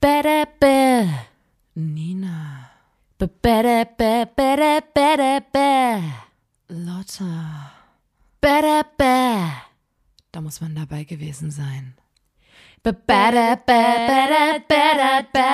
Badabe. 0.00 1.28
Nina. 1.76 2.70
Badabe, 3.18 4.26
badabe, 4.34 6.02
Lotta. 6.68 7.72
Badabe. 8.40 9.52
Da 10.32 10.40
muss 10.40 10.60
man 10.62 10.74
dabei 10.74 11.04
gewesen 11.04 11.50
sein. 11.50 11.94
Badabe, 12.82 13.60
badabe, 13.66 14.64
badabe. 14.66 15.48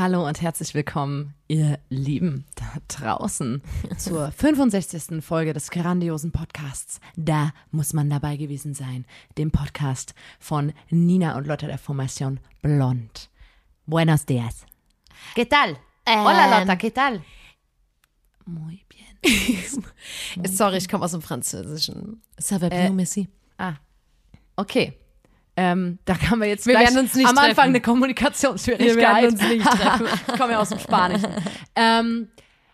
Hallo 0.00 0.26
und 0.26 0.40
herzlich 0.40 0.72
willkommen, 0.72 1.34
ihr 1.46 1.78
Lieben 1.90 2.46
da 2.54 2.64
draußen, 2.88 3.60
zur 3.98 4.32
65. 4.32 5.22
Folge 5.22 5.52
des 5.52 5.70
grandiosen 5.70 6.32
Podcasts. 6.32 7.00
Da 7.16 7.52
muss 7.70 7.92
man 7.92 8.08
dabei 8.08 8.38
gewesen 8.38 8.72
sein, 8.72 9.04
dem 9.36 9.50
Podcast 9.50 10.14
von 10.38 10.72
Nina 10.88 11.36
und 11.36 11.46
Lotta 11.46 11.66
der 11.66 11.76
Formation 11.76 12.40
Blond. 12.62 13.28
Buenos 13.84 14.24
dias. 14.24 14.64
¿Qué 15.34 15.44
tal? 15.44 15.76
Hola 16.08 16.60
Lotta, 16.60 16.76
¿qué 16.76 16.90
tal? 16.90 17.22
Muy 18.46 18.82
bien. 18.88 19.66
Sorry, 20.50 20.78
ich 20.78 20.88
komme 20.88 21.04
aus 21.04 21.12
dem 21.12 21.20
Französischen. 21.20 22.22
Ça 22.40 22.58
va 22.58 22.68
Äh, 22.68 22.84
bien, 22.84 22.96
merci. 22.96 23.28
Ah, 23.58 23.74
okay. 24.56 24.94
Ähm, 25.62 25.98
da 26.06 26.14
kann 26.14 26.38
man 26.38 26.48
jetzt 26.48 26.66
Wir 26.66 26.72
gleich 26.74 26.86
werden 26.88 27.00
uns 27.00 27.14
nicht 27.14 27.26
am 27.26 27.36
Anfang 27.36 27.46
treffen. 27.54 27.60
eine 27.68 27.80
Kommunikationsschwierigkeit. 27.82 28.96
Wir 28.96 28.96
werden 28.96 29.30
uns 29.32 29.42
nicht 29.42 29.64
treffen. 29.70 30.06
ich 30.28 30.38
komme 30.38 30.52
ja 30.52 30.60
aus 30.60 30.70
dem 30.70 30.78
Spanischen. 30.78 31.28
ähm, 31.76 32.28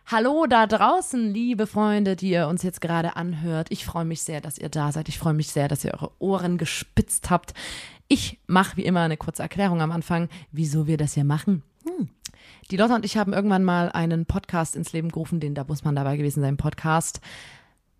hallo 0.06 0.47
da 0.47 0.69
draußen, 0.69 1.33
liebe 1.34 1.66
Freunde, 1.66 2.14
die 2.14 2.30
ihr 2.30 2.47
uns 2.47 2.62
jetzt 2.62 2.80
gerade 2.80 3.16
anhört. 3.16 3.66
Ich 3.70 3.84
freue 3.84 4.05
mich 4.05 4.22
sehr, 4.22 4.41
dass 4.41 4.56
ihr 4.56 4.69
da 4.69 4.92
seid. 4.92 5.08
Ich 5.08 5.19
freue 5.19 5.34
mich 5.34 5.48
sehr, 5.48 5.66
dass 5.66 5.84
ihr 5.84 5.94
eure 5.94 6.12
Ohren 6.20 6.58
gespitzt 6.58 7.28
habt. 7.28 7.55
Ich 8.06 8.38
mache 8.47 8.77
wie 8.77 8.84
immer 8.84 9.00
eine 9.00 9.16
kurze 9.16 9.42
Erklärung 9.42 9.82
am 9.82 9.91
Anfang, 9.91 10.28
wieso 10.53 10.86
wir 10.86 10.97
das 10.97 11.14
hier 11.14 11.25
machen. 11.25 11.64
Die 12.70 12.77
Lotta 12.77 12.94
und 12.94 13.05
ich 13.05 13.16
haben 13.16 13.32
irgendwann 13.32 13.64
mal 13.64 13.91
einen 13.91 14.27
Podcast 14.27 14.77
ins 14.77 14.92
Leben 14.92 15.08
gerufen, 15.10 15.41
den 15.41 15.55
da 15.56 15.64
muss 15.64 15.82
man 15.82 15.97
dabei 15.97 16.16
gewesen 16.16 16.41
sein, 16.41 16.56
Podcast, 16.56 17.20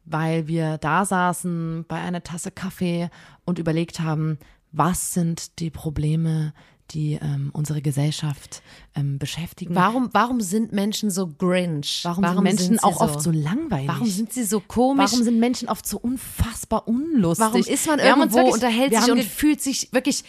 weil 0.05 0.47
wir 0.47 0.78
da 0.78 1.05
saßen 1.05 1.84
bei 1.88 1.97
einer 1.97 2.22
Tasse 2.22 2.53
Kaffee 2.53 3.10
und 3.44 3.58
überlegt 3.58 3.98
haben, 3.98 4.38
was 4.72 5.14
sind 5.14 5.59
die 5.59 5.70
Probleme, 5.70 6.53
die 6.92 7.14
ähm, 7.20 7.50
unsere 7.53 7.83
Gesellschaft 7.83 8.62
ähm, 8.95 9.19
beschäftigen. 9.19 9.75
Warum, 9.75 10.09
warum 10.12 10.41
sind 10.41 10.72
Menschen 10.72 11.11
so 11.11 11.27
grinch? 11.27 12.00
Warum, 12.05 12.25
sind 12.25 12.42
Menschen 12.42 12.78
sie 12.78 12.83
auch 12.84 13.00
oft 13.00 13.20
so 13.20 13.31
langweilig? 13.31 13.89
Warum 13.89 14.06
sind 14.06 14.33
sie 14.33 14.44
so 14.44 14.61
komisch? 14.61 15.11
Warum 15.12 15.25
sind 15.25 15.41
Menschen 15.41 15.69
oft 15.69 15.87
so 15.87 15.98
unfassbar 15.98 16.87
unlustig? 16.87 17.44
Warum 17.44 17.61
ist 17.61 17.87
man 17.87 17.98
irgendwo, 17.98 18.37
wirklich- 18.37 18.55
unterhält 18.55 18.94
sich 18.94 19.11
und 19.11 19.22
fühlt 19.25 19.61
sich 19.61 19.92
wirklich, 19.92 20.25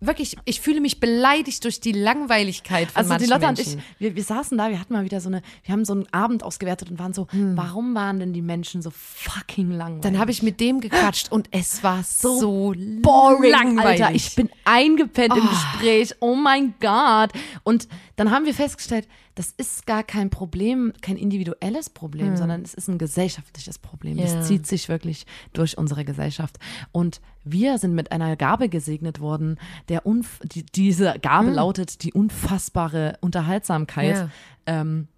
wirklich, 0.00 0.36
ich 0.44 0.60
fühle 0.60 0.80
mich 0.80 0.98
beleidigt 1.00 1.62
durch 1.64 1.80
die 1.80 1.92
Langweiligkeit 1.92 2.90
von 2.90 3.02
Also 3.02 3.16
die 3.16 3.26
Lotte 3.30 3.46
und 3.46 3.58
Menschen. 3.58 3.78
ich, 3.78 4.00
wir, 4.00 4.16
wir 4.16 4.24
saßen 4.24 4.56
da, 4.56 4.70
wir 4.70 4.80
hatten 4.80 4.92
mal 4.92 5.04
wieder 5.04 5.20
so 5.20 5.28
eine, 5.28 5.42
wir 5.64 5.72
haben 5.72 5.84
so 5.84 5.92
einen 5.92 6.06
Abend 6.12 6.42
ausgewertet 6.42 6.90
und 6.90 6.98
waren 6.98 7.12
so, 7.12 7.26
warum 7.32 7.94
waren 7.94 8.18
denn 8.20 8.32
die 8.32 8.42
Menschen 8.42 8.82
so 8.82 8.90
fucking 8.90 9.70
langweilig? 9.70 10.02
Dann 10.02 10.18
habe 10.18 10.30
ich 10.30 10.42
mit 10.42 10.60
dem 10.60 10.80
gequatscht 10.80 11.30
und 11.30 11.48
es 11.50 11.82
war 11.82 12.02
so, 12.02 12.74
boring, 13.02 13.50
langweilig. 13.50 14.02
Alter. 14.04 14.14
Ich 14.14 14.34
bin 14.34 14.48
eingepennt 14.64 15.36
im 15.36 15.44
Oh. 15.44 15.48
Gespräch. 15.50 16.14
Oh 16.20 16.34
mein 16.34 16.74
Gott. 16.80 17.30
Und 17.64 17.88
dann 18.16 18.30
haben 18.30 18.46
wir 18.46 18.54
festgestellt, 18.54 19.06
das 19.40 19.54
ist 19.56 19.86
gar 19.86 20.02
kein 20.02 20.28
Problem, 20.28 20.92
kein 21.00 21.16
individuelles 21.16 21.88
Problem, 21.88 22.36
sondern 22.36 22.60
es 22.60 22.74
ist 22.74 22.88
ein 22.88 22.98
gesellschaftliches 22.98 23.78
Problem. 23.78 24.18
Ja. 24.18 24.24
Das 24.24 24.46
zieht 24.46 24.66
sich 24.66 24.90
wirklich 24.90 25.24
durch 25.54 25.78
unsere 25.78 26.04
Gesellschaft. 26.04 26.58
Und 26.92 27.22
wir 27.42 27.78
sind 27.78 27.94
mit 27.94 28.12
einer 28.12 28.36
Gabe 28.36 28.68
gesegnet 28.68 29.18
worden, 29.18 29.56
der 29.88 30.04
unf 30.04 30.40
die, 30.44 30.66
diese 30.66 31.14
Gabe 31.22 31.52
lautet 31.52 32.02
die 32.02 32.12
unfassbare 32.12 33.16
Unterhaltsamkeit. 33.22 34.14
Ja. 34.14 34.30
Ähm, 34.66 35.08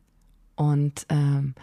und 0.55 1.05
ähm, 1.09 1.57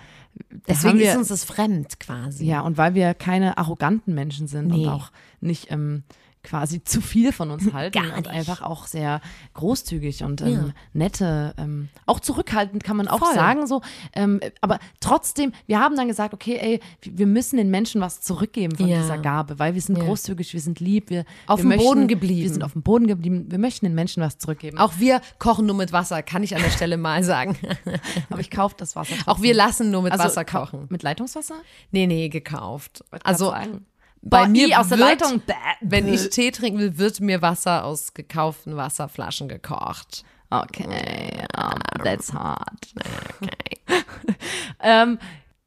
Deswegen 0.68 1.00
wir, 1.00 1.12
ist 1.12 1.18
uns 1.18 1.30
das 1.30 1.46
fremd 1.46 2.02
quasi. 2.02 2.44
ja, 2.46 2.60
und 2.60 2.78
weil 2.78 2.94
wir 2.94 3.14
keine 3.14 3.58
arroganten 3.58 4.14
Menschen 4.14 4.48
sind 4.48 4.68
Nee. 4.68 4.86
und 4.86 4.90
auch 4.90 5.14
nicht 5.40 5.72
ähm, 5.72 6.04
quasi 6.44 6.84
zu 6.84 7.02
viel 7.02 7.32
von 7.34 7.52
uns 7.52 7.74
halten 7.74 8.02
Gar 8.02 8.18
und 8.18 8.28
einfach 8.28 8.62
auch 8.62 8.88
sehr 8.88 9.20
großzügig 9.54 10.24
und 10.24 10.42
ähm, 10.42 10.48
Ja. 10.48 10.66
nette, 10.94 11.54
ähm, 11.58 11.90
auch 12.06 12.20
zurückhaltend 12.22 12.84
kann 12.84 12.96
man 12.98 13.08
auch 13.10 13.20
Voll. 13.20 13.34
sagen 13.34 13.68
so. 13.68 13.82
Ähm, 14.14 14.40
aber 14.62 14.80
trotzdem, 15.02 15.52
wir 15.68 15.80
haben 15.80 15.98
dann 15.98 16.08
gesagt, 16.08 16.34
okay, 16.34 16.58
ey, 16.62 16.80
wir 17.02 17.28
müssen 17.28 17.58
den 17.58 17.70
Menschen 17.70 18.00
was 18.00 18.22
zurückgeben 18.22 18.76
von 18.78 18.88
Ja. 18.88 19.02
dieser 19.02 19.18
Gabe, 19.18 19.60
weil 19.60 19.74
wir 19.74 19.82
sind 19.82 19.98
Ja. 19.98 20.06
großzügig, 20.06 20.54
wir 20.54 20.62
sind 20.62 20.80
lieb, 20.80 21.10
wir 21.10 21.26
Auf 21.46 21.60
wir 21.60 21.64
dem 21.66 21.68
möchten, 21.70 21.84
Boden 21.86 22.08
geblieben. 22.08 22.42
Wir 22.44 22.50
sind 22.50 22.64
auf 22.64 22.74
dem 22.74 22.84
Boden 22.84 23.08
geblieben. 23.08 23.46
Wir 23.50 23.60
möchten 23.60 23.86
den 23.86 23.96
Menschen 23.96 24.24
was 24.24 24.38
zurückgeben. 24.38 24.78
Auch 24.78 24.94
wir 24.98 25.22
kochen 25.40 25.66
nur 25.66 25.76
mit 25.76 25.92
Wasser, 25.92 26.24
kann 26.24 26.42
ich 26.44 26.56
an 26.56 26.62
der 26.62 26.72
Stelle 26.72 26.98
mal 26.98 27.24
sagen. 27.24 27.58
aber 28.30 28.40
ich 28.40 28.50
kaufe 28.50 28.76
das 28.78 28.96
Wasser. 28.96 29.16
Auch 29.26 29.42
wir 29.42 29.54
lassen 29.54 29.92
nur 29.92 30.04
mit 30.04 30.14
also, 30.14 30.24
Wasser 30.24 30.46
kochen. 30.46 30.88
Mit 30.90 31.04
Leitungswasser? 31.04 31.56
Nee, 31.92 32.08
nee, 32.08 32.30
gekauft. 32.30 33.04
Also 33.24 33.50
sagen. 33.50 33.86
Bei 34.22 34.44
Boah, 34.44 34.48
mir 34.48 34.68
i, 34.68 34.76
aus 34.76 34.90
der 34.90 34.98
wird, 34.98 35.22
Leitung. 35.22 35.42
Bäh, 35.46 35.54
wenn 35.82 36.08
ich 36.08 36.30
Tee 36.30 36.52
trinken 36.52 36.80
will, 36.80 36.98
wird 36.98 37.20
mir 37.22 37.42
Wasser 37.42 37.86
aus 37.86 38.14
gekauften 38.14 38.76
Wasserflaschen 38.76 39.48
gekocht. 39.48 40.24
Okay, 40.50 41.46
um, 41.56 42.04
that's 42.04 42.34
hard. 42.34 42.94
ähm, 44.80 45.20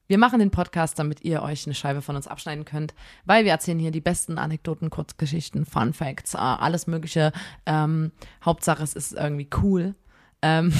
wir 0.08 0.18
machen 0.18 0.40
den 0.40 0.50
Podcast, 0.50 0.98
damit 0.98 1.22
ihr 1.22 1.42
euch 1.42 1.66
eine 1.66 1.74
Scheibe 1.74 2.02
von 2.02 2.16
uns 2.16 2.26
abschneiden 2.26 2.64
könnt, 2.64 2.92
weil 3.24 3.44
wir 3.44 3.52
erzählen 3.52 3.78
hier 3.78 3.92
die 3.92 4.00
besten 4.00 4.36
Anekdoten, 4.36 4.90
Kurzgeschichten, 4.90 5.64
Fun 5.64 5.94
Facts, 5.94 6.34
äh, 6.34 6.38
alles 6.38 6.86
Mögliche. 6.86 7.32
Ähm, 7.64 8.12
Hauptsache, 8.44 8.82
es 8.82 8.94
ist 8.94 9.12
irgendwie 9.12 9.48
cool. 9.62 9.94
Ähm, 10.42 10.72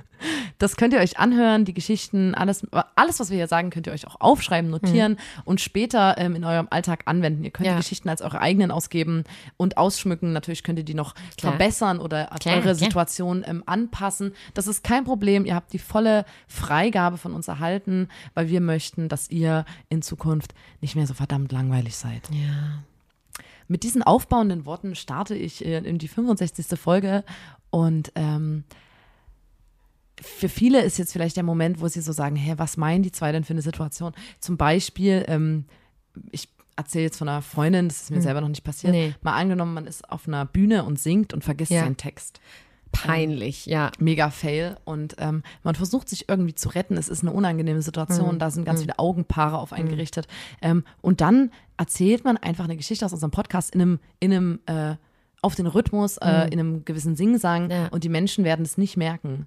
das 0.58 0.76
könnt 0.76 0.92
ihr 0.92 1.00
euch 1.00 1.18
anhören, 1.18 1.64
die 1.64 1.72
Geschichten, 1.74 2.34
alles, 2.34 2.66
alles, 2.96 3.20
was 3.20 3.30
wir 3.30 3.36
hier 3.36 3.46
sagen, 3.46 3.70
könnt 3.70 3.86
ihr 3.86 3.92
euch 3.92 4.06
auch 4.06 4.20
aufschreiben, 4.20 4.70
notieren 4.70 5.16
und 5.44 5.60
später 5.60 6.16
ähm, 6.18 6.34
in 6.34 6.44
eurem 6.44 6.66
Alltag 6.70 7.02
anwenden. 7.06 7.44
Ihr 7.44 7.50
könnt 7.50 7.66
Ja. 7.66 7.72
die 7.74 7.78
Geschichten 7.78 8.08
als 8.08 8.22
eure 8.22 8.40
eigenen 8.40 8.70
ausgeben 8.70 9.24
und 9.56 9.76
ausschmücken. 9.76 10.32
Natürlich 10.32 10.62
könnt 10.64 10.78
ihr 10.78 10.84
die 10.84 10.94
noch 10.94 11.14
Klar. 11.36 11.52
verbessern 11.52 12.00
oder 12.00 12.26
Klar, 12.40 12.56
eure. 12.56 12.74
Situation 12.74 13.44
ähm, 13.46 13.62
anpassen. 13.66 14.32
Das 14.54 14.66
ist 14.66 14.82
kein 14.82 15.04
Problem. 15.04 15.44
Ihr 15.44 15.54
habt 15.54 15.72
die 15.72 15.78
volle 15.78 16.24
Freigabe 16.48 17.18
von 17.18 17.32
uns 17.34 17.46
erhalten, 17.48 18.08
weil 18.34 18.48
wir 18.48 18.60
möchten, 18.60 19.08
dass 19.08 19.30
ihr 19.30 19.64
in 19.88 20.02
Zukunft 20.02 20.54
nicht 20.80 20.96
mehr 20.96 21.06
so 21.06 21.14
verdammt 21.14 21.52
langweilig 21.52 21.96
seid. 21.96 22.28
Ja. 22.32 22.82
Mit 23.68 23.82
diesen 23.82 24.02
aufbauenden 24.02 24.64
Worten 24.64 24.94
starte 24.94 25.34
ich 25.34 25.64
äh, 25.64 25.78
in 25.78 25.98
die 25.98 26.08
65. 26.08 26.78
Folge 26.78 27.22
und 27.70 28.10
ähm, 28.14 28.64
für 30.22 30.48
viele 30.48 30.82
ist 30.82 30.98
jetzt 30.98 31.12
vielleicht 31.12 31.36
der 31.36 31.44
Moment, 31.44 31.80
wo 31.80 31.88
sie 31.88 32.00
so 32.00 32.12
sagen, 32.12 32.36
hä, 32.36 32.54
was 32.56 32.76
meinen 32.76 33.02
die 33.02 33.12
zwei 33.12 33.32
denn 33.32 33.44
für 33.44 33.52
eine 33.52 33.62
Situation? 33.62 34.12
Zum 34.40 34.56
Beispiel, 34.56 35.24
ähm, 35.28 35.64
ich 36.30 36.48
erzähle 36.76 37.04
jetzt 37.04 37.18
von 37.18 37.28
einer 37.28 37.42
Freundin, 37.42 37.88
das 37.88 38.02
ist 38.02 38.10
mir 38.10 38.22
selber 38.22 38.40
noch 38.40 38.48
nicht 38.48 38.62
passiert, 38.64 38.92
Nee. 38.92 39.14
mal 39.22 39.34
angenommen, 39.34 39.74
man 39.74 39.86
ist 39.86 40.08
auf 40.10 40.28
einer 40.28 40.44
Bühne 40.46 40.84
und 40.84 40.98
singt 40.98 41.34
und 41.34 41.42
vergisst 41.44 41.72
Ja. 41.72 41.80
seinen 41.82 41.96
Text. 41.96 42.40
Peinlich, 42.92 43.66
ja. 43.66 43.90
Mega 43.98 44.30
fail 44.30 44.76
und 44.84 45.16
ähm, 45.18 45.42
man 45.62 45.74
versucht 45.74 46.08
sich 46.08 46.28
irgendwie 46.28 46.54
zu 46.54 46.70
retten. 46.70 46.96
Es 46.96 47.08
ist 47.10 47.22
eine 47.22 47.32
unangenehme 47.32 47.82
Situation, 47.82 48.36
Mhm. 48.36 48.38
da 48.38 48.50
sind 48.50 48.64
ganz 48.64 48.80
viele 48.80 48.98
Augenpaare 48.98 49.58
auf 49.58 49.72
einen 49.74 49.88
gerichtet. 49.90 50.26
Ähm, 50.62 50.84
und 51.02 51.20
dann 51.20 51.50
erzählt 51.76 52.24
man 52.24 52.38
einfach 52.38 52.64
eine 52.64 52.76
Geschichte 52.76 53.04
aus 53.04 53.12
unserem 53.12 53.30
Podcast 53.30 53.74
in 53.74 53.82
einem, 53.82 53.98
in 54.20 54.32
einem 54.32 54.60
äh, 54.66 54.94
auf 55.42 55.54
den 55.54 55.66
Rhythmus, 55.66 56.16
äh, 56.16 56.46
in 56.50 56.58
einem 56.58 56.84
gewissen 56.86 57.14
Singsang 57.14 57.64
Mhm. 57.66 57.70
Ja. 57.70 57.88
und 57.88 58.04
die 58.04 58.08
Menschen 58.08 58.44
werden 58.44 58.64
es 58.64 58.78
nicht 58.78 58.96
merken. 58.96 59.46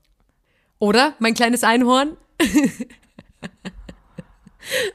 Oder, 0.81 1.13
mein 1.19 1.35
kleines 1.35 1.63
Einhorn? 1.63 2.17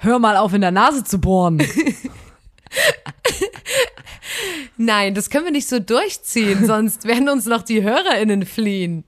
Hör 0.00 0.18
mal 0.18 0.36
auf, 0.36 0.52
in 0.52 0.60
der 0.60 0.72
Nase 0.72 1.04
zu 1.04 1.20
bohren. 1.20 1.62
Nein, 4.76 5.14
das 5.14 5.30
können 5.30 5.44
wir 5.44 5.52
nicht 5.52 5.68
so 5.68 5.78
durchziehen, 5.78 6.66
sonst 6.66 7.04
werden 7.04 7.28
uns 7.28 7.46
noch 7.46 7.62
die 7.62 7.84
HörerInnen 7.84 8.44
fliehen. 8.46 9.04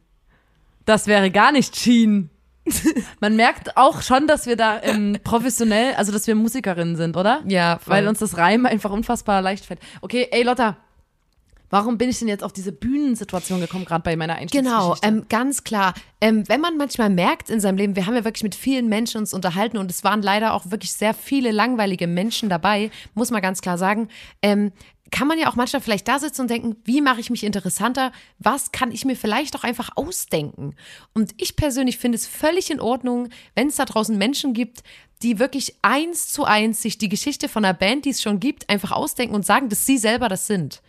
Das 0.84 1.08
wäre 1.08 1.32
gar 1.32 1.50
nicht 1.50 1.74
Sheen. 1.74 2.30
Man 3.18 3.34
merkt 3.34 3.76
auch 3.76 4.00
schon, 4.00 4.28
dass 4.28 4.46
wir 4.46 4.54
da 4.54 4.80
ähm, 4.80 5.18
professionell, 5.24 5.94
also 5.94 6.12
dass 6.12 6.28
wir 6.28 6.36
Musikerinnen 6.36 6.94
sind, 6.94 7.16
oder? 7.16 7.42
Ja, 7.44 7.80
voll. 7.80 7.94
Weil 7.94 8.06
uns 8.06 8.20
das 8.20 8.36
Reimen 8.36 8.66
einfach 8.66 8.92
unfassbar 8.92 9.42
leicht 9.42 9.64
fällt. 9.64 9.80
Okay, 10.00 10.28
ey 10.30 10.44
Lotta, 10.44 10.76
warum 11.70 11.98
bin 11.98 12.08
ich 12.10 12.18
denn 12.18 12.28
jetzt 12.28 12.44
auf 12.44 12.52
diese 12.52 12.72
Bühnensituation 12.72 13.60
gekommen, 13.60 13.84
gerade 13.84 14.02
bei 14.02 14.16
meiner 14.16 14.34
Genau, 14.46 14.92
Einstiegsgeschichte? 14.92 15.06
ähm, 15.08 15.26
ganz 15.28 15.64
klar. 15.64 15.94
Ähm, 16.20 16.48
wenn 16.48 16.60
man 16.60 16.76
manchmal 16.76 17.10
merkt 17.10 17.50
in 17.50 17.60
seinem 17.60 17.76
Leben, 17.76 17.96
wir 17.96 18.06
haben 18.06 18.14
ja 18.14 18.24
wirklich 18.24 18.42
mit 18.42 18.54
vielen 18.54 18.88
Menschen 18.88 19.18
uns 19.18 19.32
unterhalten 19.34 19.78
und 19.78 19.90
es 19.90 20.04
waren 20.04 20.22
leider 20.22 20.54
auch 20.54 20.70
wirklich 20.70 20.92
sehr 20.92 21.14
viele 21.14 21.52
langweilige 21.52 22.06
Menschen 22.06 22.48
dabei, 22.48 22.90
muss 23.14 23.30
man 23.30 23.42
ganz 23.42 23.60
klar 23.60 23.78
sagen. 23.78 24.08
Ähm, 24.42 24.72
kann 25.10 25.26
man 25.26 25.38
ja 25.38 25.48
auch 25.50 25.56
manchmal 25.56 25.80
vielleicht 25.80 26.06
da 26.06 26.18
sitzen 26.18 26.42
und 26.42 26.50
denken, 26.50 26.76
wie 26.84 27.00
mache 27.00 27.20
ich 27.20 27.30
mich 27.30 27.44
interessanter? 27.44 28.12
Was 28.38 28.72
kann 28.72 28.92
ich 28.92 29.04
mir 29.06 29.16
vielleicht 29.16 29.56
auch 29.56 29.64
einfach 29.64 29.90
ausdenken? 29.96 30.74
Und 31.14 31.32
ich 31.38 31.56
persönlich 31.56 31.96
finde 31.96 32.16
es 32.16 32.26
völlig 32.26 32.70
in 32.70 32.78
Ordnung, 32.80 33.30
wenn 33.54 33.68
es 33.68 33.76
da 33.76 33.86
draußen 33.86 34.18
Menschen 34.18 34.52
gibt, 34.52 34.82
die 35.22 35.38
wirklich 35.38 35.76
eins 35.82 36.30
zu 36.30 36.44
eins 36.44 36.82
sich 36.82 36.98
die 36.98 37.08
Geschichte 37.08 37.48
von 37.48 37.64
einer 37.64 37.74
Band, 37.74 38.04
die 38.04 38.10
es 38.10 38.20
schon 38.22 38.38
gibt, 38.38 38.68
einfach 38.68 38.92
ausdenken 38.92 39.34
und 39.34 39.46
sagen, 39.46 39.68
dass 39.68 39.86
sie 39.86 39.98
selber 39.98 40.28
das 40.28 40.46
sind. 40.46 40.82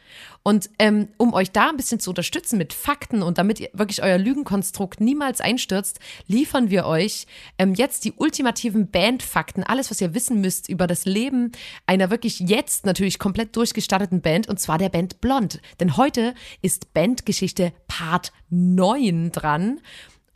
Und 0.44 0.70
ähm, 0.80 1.10
um 1.18 1.34
euch 1.34 1.52
da 1.52 1.70
ein 1.70 1.78
bisschen 1.78 2.00
zu 2.00 2.12
unterstützen 2.12 2.58
mit 2.58 2.74
Fakten 2.74 3.22
und 3.22 3.38
damit 3.38 3.60
ihr 3.60 3.70
wirklich 3.74 4.02
euer 4.02 4.18
Lügenkonstrukt 4.18 5.02
niemals 5.02 5.42
einstürzt, 5.42 6.00
liefern 6.28 6.70
wir 6.70 6.86
euch 6.86 7.28
ähm, 7.58 7.74
jetzt 7.74 8.06
die 8.06 8.14
ultimativen 8.14 8.90
Bandfakten, 8.90 9.64
alles, 9.64 9.92
was 9.92 10.02
ihr 10.02 10.14
wissen 10.14 10.42
müsst 10.42 10.70
über 10.70 10.88
das 10.88 11.06
Leben 11.06 11.52
einer 11.86 12.10
wirklich 12.10 12.40
jetzt 12.40 12.86
natürlich 12.86 13.20
komplett 13.20 13.56
durchgestatteten 13.56 14.22
Band, 14.22 14.48
und 14.48 14.60
zwar 14.60 14.78
der 14.78 14.90
Band 14.90 15.22
Blond. 15.22 15.62
Denn 15.80 15.98
heute 15.98 16.34
ist 16.62 16.94
Bandgeschichte 16.94 17.74
Part 17.88 18.32
9 18.50 19.32
dran. 19.32 19.80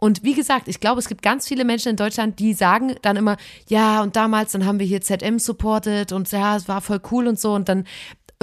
Und 0.03 0.21
wie 0.25 0.33
gesagt, 0.33 0.67
ich 0.67 0.81
glaube, 0.81 0.99
es 0.99 1.07
gibt 1.07 1.21
ganz 1.21 1.47
viele 1.47 1.63
Menschen 1.63 1.91
in 1.91 1.95
Deutschland, 1.95 2.37
die 2.39 2.53
sagen 2.53 2.97
dann 3.03 3.15
immer, 3.15 3.37
ja, 3.69 4.01
und 4.01 4.17
damals, 4.17 4.51
dann 4.51 4.65
haben 4.65 4.77
wir 4.77 4.85
hier 4.85 4.99
ZM 4.99 5.39
supported 5.39 6.11
und 6.11 6.29
ja, 6.29 6.57
es 6.57 6.67
war 6.67 6.81
voll 6.81 6.99
cool 7.09 7.25
und 7.25 7.39
so. 7.39 7.53
Und 7.53 7.69
dann, 7.69 7.85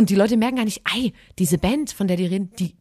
und 0.01 0.09
die 0.09 0.15
Leute 0.15 0.39
merken 0.39 0.57
gar 0.57 0.65
nicht, 0.65 0.81
ey, 0.97 1.13
diese 1.39 1.59
Band, 1.59 1.93
von 1.93 2.09
der 2.09 2.17
die 2.17 2.25
reden, 2.25 2.51
die, 2.59 2.75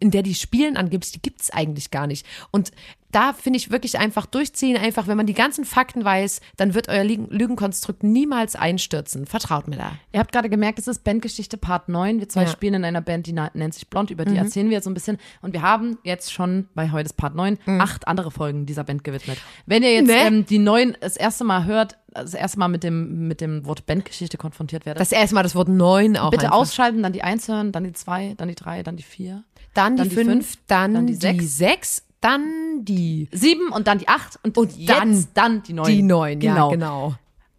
in 0.00 0.10
der 0.10 0.22
die 0.22 0.34
spielen 0.34 0.76
angeblich, 0.76 1.12
die 1.12 1.20
gibt's 1.22 1.50
eigentlich 1.50 1.90
gar 1.90 2.06
nicht. 2.06 2.26
Und 2.50 2.70
da 3.12 3.32
finde 3.32 3.58
ich 3.58 3.70
wirklich 3.70 3.98
einfach 4.00 4.26
durchziehen, 4.26 4.76
einfach, 4.76 5.06
wenn 5.06 5.16
man 5.16 5.26
die 5.26 5.34
ganzen 5.34 5.64
Fakten 5.64 6.04
weiß, 6.04 6.40
dann 6.56 6.74
wird 6.74 6.88
euer 6.88 7.04
Lügen- 7.04 7.28
Lügenkonstrukt 7.30 8.02
niemals 8.02 8.56
einstürzen. 8.56 9.26
Vertraut 9.26 9.68
mir 9.68 9.76
da. 9.76 9.92
Ihr 10.12 10.18
habt 10.18 10.32
gerade 10.32 10.48
gemerkt, 10.50 10.80
es 10.80 10.88
ist 10.88 11.04
Bandgeschichte 11.04 11.56
Part 11.56 11.88
9. 11.88 12.18
Wir 12.18 12.28
zwei 12.28 12.42
Ja. 12.42 12.48
Mhm. 12.48 12.52
spielen 12.52 12.74
in 12.74 12.84
einer 12.84 13.02
Band, 13.02 13.28
die 13.28 13.32
nennt 13.32 13.72
sich 13.74 13.88
Blond, 13.88 14.10
über 14.10 14.24
die 14.24 14.36
erzählen 14.36 14.66
wir 14.68 14.74
jetzt 14.78 14.84
so 14.84 14.90
ein 14.90 14.94
bisschen. 14.94 15.18
Und 15.42 15.52
wir 15.52 15.62
haben 15.62 15.98
jetzt 16.02 16.32
schon 16.32 16.66
bei 16.74 16.90
heute 16.90 17.06
ist 17.06 17.12
Part 17.16 17.36
9 17.36 17.56
acht 17.66 18.08
andere 18.08 18.32
Folgen 18.32 18.66
dieser 18.66 18.82
Band 18.82 19.04
gewidmet. 19.04 19.38
Wenn 19.66 19.84
ihr 19.84 19.92
jetzt 19.92 20.02
Mhm. 20.08 20.08
Ne? 20.08 20.20
ähm, 20.26 20.46
die 20.46 20.58
neuen 20.58 20.96
das 21.00 21.16
erste 21.16 21.44
Mal 21.44 21.66
hört, 21.66 21.96
das 22.12 22.34
erste 22.34 22.58
Mal 22.58 22.68
mit 22.68 22.82
dem, 22.82 23.28
mit 23.28 23.40
dem 23.40 23.64
Wort 23.64 23.86
Bandgeschichte 23.86 24.38
konfrontiert 24.38 24.86
werdet, 24.86 25.00
Das 25.00 25.12
erste 25.12 25.36
Mal 25.36 25.42
das 25.44 25.54
Wort 25.54 25.68
neun 25.68 26.16
auch. 26.16 26.30
bitte 26.30 26.46
einfach. 26.46 26.56
ausschalten, 26.58 27.02
dann 27.04 27.12
die 27.12 27.22
eins 27.22 27.46
hören, 27.46 27.70
dann 27.70 27.84
die 27.84 27.92
zwei, 27.92 28.34
dann 28.36 28.48
die 28.48 28.54
drei, 28.56 28.82
dann 28.82 28.96
die 28.96 29.02
vier. 29.04 29.44
Dann 29.74 29.96
die, 29.96 30.02
dann 30.02 30.08
die 30.08 30.14
fünf, 30.14 30.30
fünf, 30.30 30.58
dann, 30.66 30.94
dann 30.94 31.06
die, 31.06 31.12
die 31.14 31.18
sechs. 31.20 31.56
sechs. 31.58 32.02
dann 32.20 32.84
die 32.84 33.28
Sieben 33.32 33.68
und 33.70 33.86
dann 33.86 33.98
die 33.98 34.08
acht 34.08 34.38
und, 34.42 34.56
Und 34.56 34.76
jetzt 34.76 34.88
dann 34.88 35.26
dann 35.34 35.62
die 35.62 35.72
neun. 35.74 35.86
die 35.86 36.02
neun. 36.02 36.40
Genau. 36.40 36.70
Ja, 36.70 36.74
genau. 36.74 37.14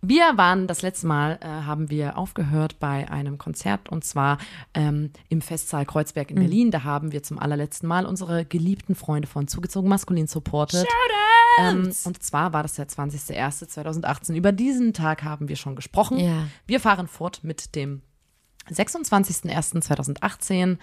Wir 0.07 0.37
waren 0.37 0.67
das 0.67 0.83
letzte 0.83 1.07
Mal, 1.07 1.39
äh, 1.41 1.45
haben 1.47 1.89
wir 1.89 2.15
aufgehört 2.17 2.79
bei 2.79 3.09
einem 3.09 3.39
Konzert 3.39 3.89
und 3.89 4.03
zwar 4.03 4.37
ähm, 4.75 5.09
im 5.29 5.41
Festsaal 5.41 5.83
Kreuzberg 5.85 6.29
Mhm. 6.29 6.37
in 6.37 6.43
Berlin. 6.43 6.69
Da 6.71 6.83
haben 6.83 7.11
wir 7.11 7.23
zum 7.23 7.39
allerletzten 7.39 7.87
Mal 7.87 8.05
unsere 8.05 8.45
geliebten 8.45 8.93
Freunde 8.93 9.27
von 9.27 9.47
Zugezogen 9.47 9.89
Maskulin 9.89 10.27
supportet. 10.27 10.85
Ähm, 11.59 11.91
und 12.03 12.21
zwar 12.21 12.53
war 12.53 12.61
das 12.63 12.73
der 12.73 12.87
20.01.2018. 12.87 14.35
Über 14.35 14.51
diesen 14.51 14.93
Tag 14.93 15.23
haben 15.23 15.47
wir 15.49 15.55
schon 15.55 15.75
gesprochen. 15.75 16.19
Ja. 16.19 16.43
Wir 16.67 16.79
fahren 16.79 17.07
fort 17.07 17.39
mit 17.43 17.73
dem 17.75 18.01
26.01.2018 18.71 20.77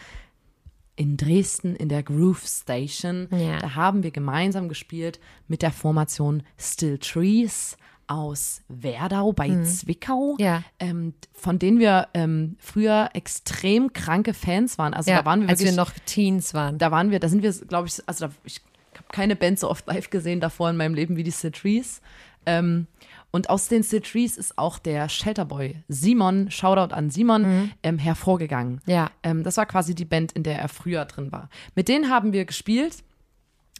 in 0.96 1.16
Dresden 1.16 1.74
in 1.76 1.88
der 1.88 2.02
Groove 2.02 2.44
Station. 2.46 3.28
Ja. 3.30 3.58
Da 3.58 3.74
haben 3.74 4.02
wir 4.02 4.10
gemeinsam 4.10 4.68
gespielt 4.68 5.20
mit 5.48 5.62
der 5.62 5.72
Formation 5.72 6.42
Still 6.58 6.98
Trees 6.98 7.76
aus 8.08 8.60
Werdau 8.68 9.32
bei 9.32 9.62
Zwickau, 9.64 10.34
Mhm. 10.38 10.44
Ja. 10.44 10.62
ähm, 10.80 11.14
von 11.32 11.58
denen 11.58 11.78
wir 11.78 12.08
ähm, 12.14 12.56
früher 12.58 13.08
extrem 13.14 13.92
kranke 13.94 14.34
Fans 14.34 14.76
waren. 14.76 14.92
Also 14.92 15.10
Ja, 15.10 15.20
da 15.20 15.24
waren 15.24 15.40
wir 15.42 15.48
als 15.48 15.60
wirklich, 15.60 15.76
wir 15.76 15.82
noch 15.82 15.92
Teens 16.04 16.52
waren. 16.52 16.76
da 16.78 16.90
waren 16.90 17.10
wir, 17.10 17.20
da 17.20 17.28
sind 17.28 17.42
wir, 17.42 17.52
glaube 17.52 17.88
ich, 17.88 18.02
also 18.06 18.26
da, 18.26 18.32
ich 18.44 18.60
habe 18.94 19.06
keine 19.12 19.34
Band 19.36 19.58
so 19.58 19.70
oft 19.70 19.86
live 19.86 20.10
gesehen 20.10 20.40
davor 20.40 20.68
in 20.68 20.76
meinem 20.76 20.94
Leben 20.94 21.16
wie 21.16 21.22
die 21.22 21.32
Still 21.32 21.52
Trees. 21.52 22.02
Ähm, 22.46 22.86
und 23.32 23.48
aus 23.48 23.68
den 23.68 23.82
Trees 23.82 24.36
ist 24.36 24.58
auch 24.58 24.78
der 24.78 25.08
Shelterboy 25.08 25.76
Simon, 25.88 26.50
Shoutout 26.50 26.94
an 26.94 27.10
Simon, 27.10 27.72
ähm, 27.82 27.98
hervorgegangen. 27.98 28.82
Mhm. 28.84 28.92
Ja. 28.92 29.10
Ähm, 29.22 29.42
das 29.42 29.56
war 29.56 29.66
quasi 29.66 29.94
die 29.94 30.04
Band, 30.04 30.32
in 30.32 30.42
der 30.42 30.58
er 30.58 30.68
früher 30.68 31.06
drin 31.06 31.32
war. 31.32 31.48
Mit 31.74 31.88
denen 31.88 32.10
haben 32.10 32.34
wir 32.34 32.44
gespielt 32.44 33.02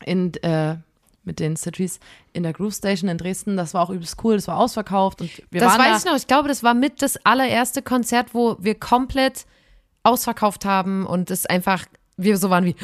in, 0.06 0.32
äh, 0.43 0.76
mit 1.25 1.38
den 1.38 1.56
Cities 1.56 2.00
in 2.32 2.43
der 2.43 2.55
Groove 2.55 2.75
Station 2.75 3.11
in 3.11 3.19
Dresden. 3.19 3.56
Das 3.56 3.75
war 3.75 3.82
auch 3.82 3.91
übelst 3.91 4.17
cool, 4.25 4.37
das 4.37 4.49
war 4.49 4.56
ausverkauft 4.56 5.20
und 5.20 5.31
wir 5.50 5.61
das 5.61 5.73
waren 5.73 5.81
weiß 5.81 6.03
da, 6.03 6.09
ich 6.09 6.12
noch. 6.12 6.17
Ich 6.19 6.26
glaube, 6.26 6.49
das 6.49 6.62
war 6.62 6.73
mit 6.73 7.03
das 7.03 7.25
allererste 7.25 7.82
Konzert, 7.82 8.35
wo 8.35 8.56
wir 8.59 8.75
komplett 8.75 9.44
ausverkauft 10.03 10.64
haben 10.64 11.06
und 11.06 11.31
es 11.31 11.47
einfach 11.47 11.85
wir 12.17 12.37
so 12.37 12.50
waren 12.50 12.64
wie, 12.64 12.76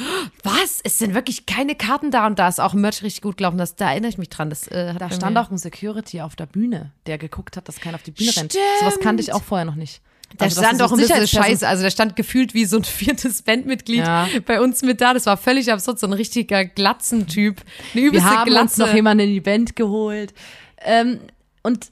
was? 0.43 0.81
Es 0.83 0.99
sind 0.99 1.15
wirklich 1.15 1.47
keine 1.47 1.75
Karten 1.75 2.11
da 2.11 2.27
und 2.27 2.39
da 2.39 2.49
ist 2.49 2.61
auch 2.61 2.75
Merch 2.75 3.03
richtig 3.03 3.23
gut 3.23 3.37
gelaufen. 3.37 3.59
Das, 3.59 3.77
da 3.77 3.91
erinnere 3.91 4.09
ich 4.11 4.19
mich 4.19 4.31
dran. 4.31 4.51
Das, 4.51 4.67
äh, 4.69 4.95
Da 4.99 5.11
stand 5.11 5.37
auch 5.37 5.51
ein 5.51 5.59
Security 5.59 6.21
auf 6.23 6.35
der 6.35 6.47
Bühne, 6.47 6.93
der 7.07 7.19
geguckt 7.19 7.57
hat, 7.57 7.69
dass 7.69 7.79
keiner 7.81 7.97
auf 7.97 8.03
die 8.03 8.11
Bühne 8.11 8.31
rennt. 8.37 8.53
Stimmt. 8.53 8.65
Sowas 8.81 8.99
kannte 9.01 9.23
ich 9.23 9.33
auch 9.33 9.43
vorher 9.43 9.65
noch 9.65 9.75
nicht. 9.75 10.01
Da 10.37 10.45
Also, 10.47 10.61
stand 10.63 10.79
so 10.79 10.85
ein 10.91 10.97
bisschen 10.99 11.27
scheiße. 11.27 11.67
Also, 11.67 11.83
der 11.83 11.91
stand 11.91 12.15
gefühlt 12.17 12.53
wie 12.53 12.65
so 12.67 12.77
ein 12.79 12.85
viertes 12.85 13.43
Bandmitglied 13.43 14.01
Ja. 14.01 14.29
bei 14.47 14.61
uns 14.61 14.83
mit 14.83 15.01
da. 15.01 15.15
Das 15.15 15.25
war 15.27 15.37
völlig 15.37 15.71
absurd. 15.73 15.99
So 15.99 16.07
ein 16.07 16.13
richtiger 16.13 16.65
Glatzentyp. 16.67 17.63
Eine 17.93 18.03
Wir 18.03 18.09
übelste 18.09 18.31
haben 18.31 18.41
uns 18.51 18.75
Glatze. 18.75 18.81
noch 18.81 18.93
jemanden 18.95 19.25
in 19.25 19.31
die 19.33 19.41
Band 19.41 19.75
geholt. 19.77 20.35
Ähm, 20.83 21.21
und 21.63 21.91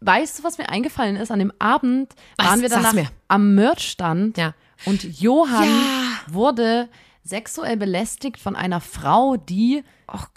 weißt 0.00 0.38
du, 0.38 0.44
was 0.44 0.58
mir 0.58 0.68
eingefallen 0.68 1.16
ist? 1.16 1.30
An 1.32 1.40
dem 1.40 1.52
Abend 1.58 2.14
Was? 2.36 2.46
waren 2.46 2.60
wir 2.62 2.68
danach 2.68 2.94
am 3.28 3.54
Merchstand 3.56 4.38
Ja. 4.38 4.54
Und 4.86 5.02
Johann 5.20 5.64
Ja. 5.64 6.32
wurde 6.32 6.88
sexuell 7.24 7.76
belästigt 7.76 8.38
von 8.38 8.56
einer 8.56 8.80
Frau, 8.80 9.36
die 9.36 9.82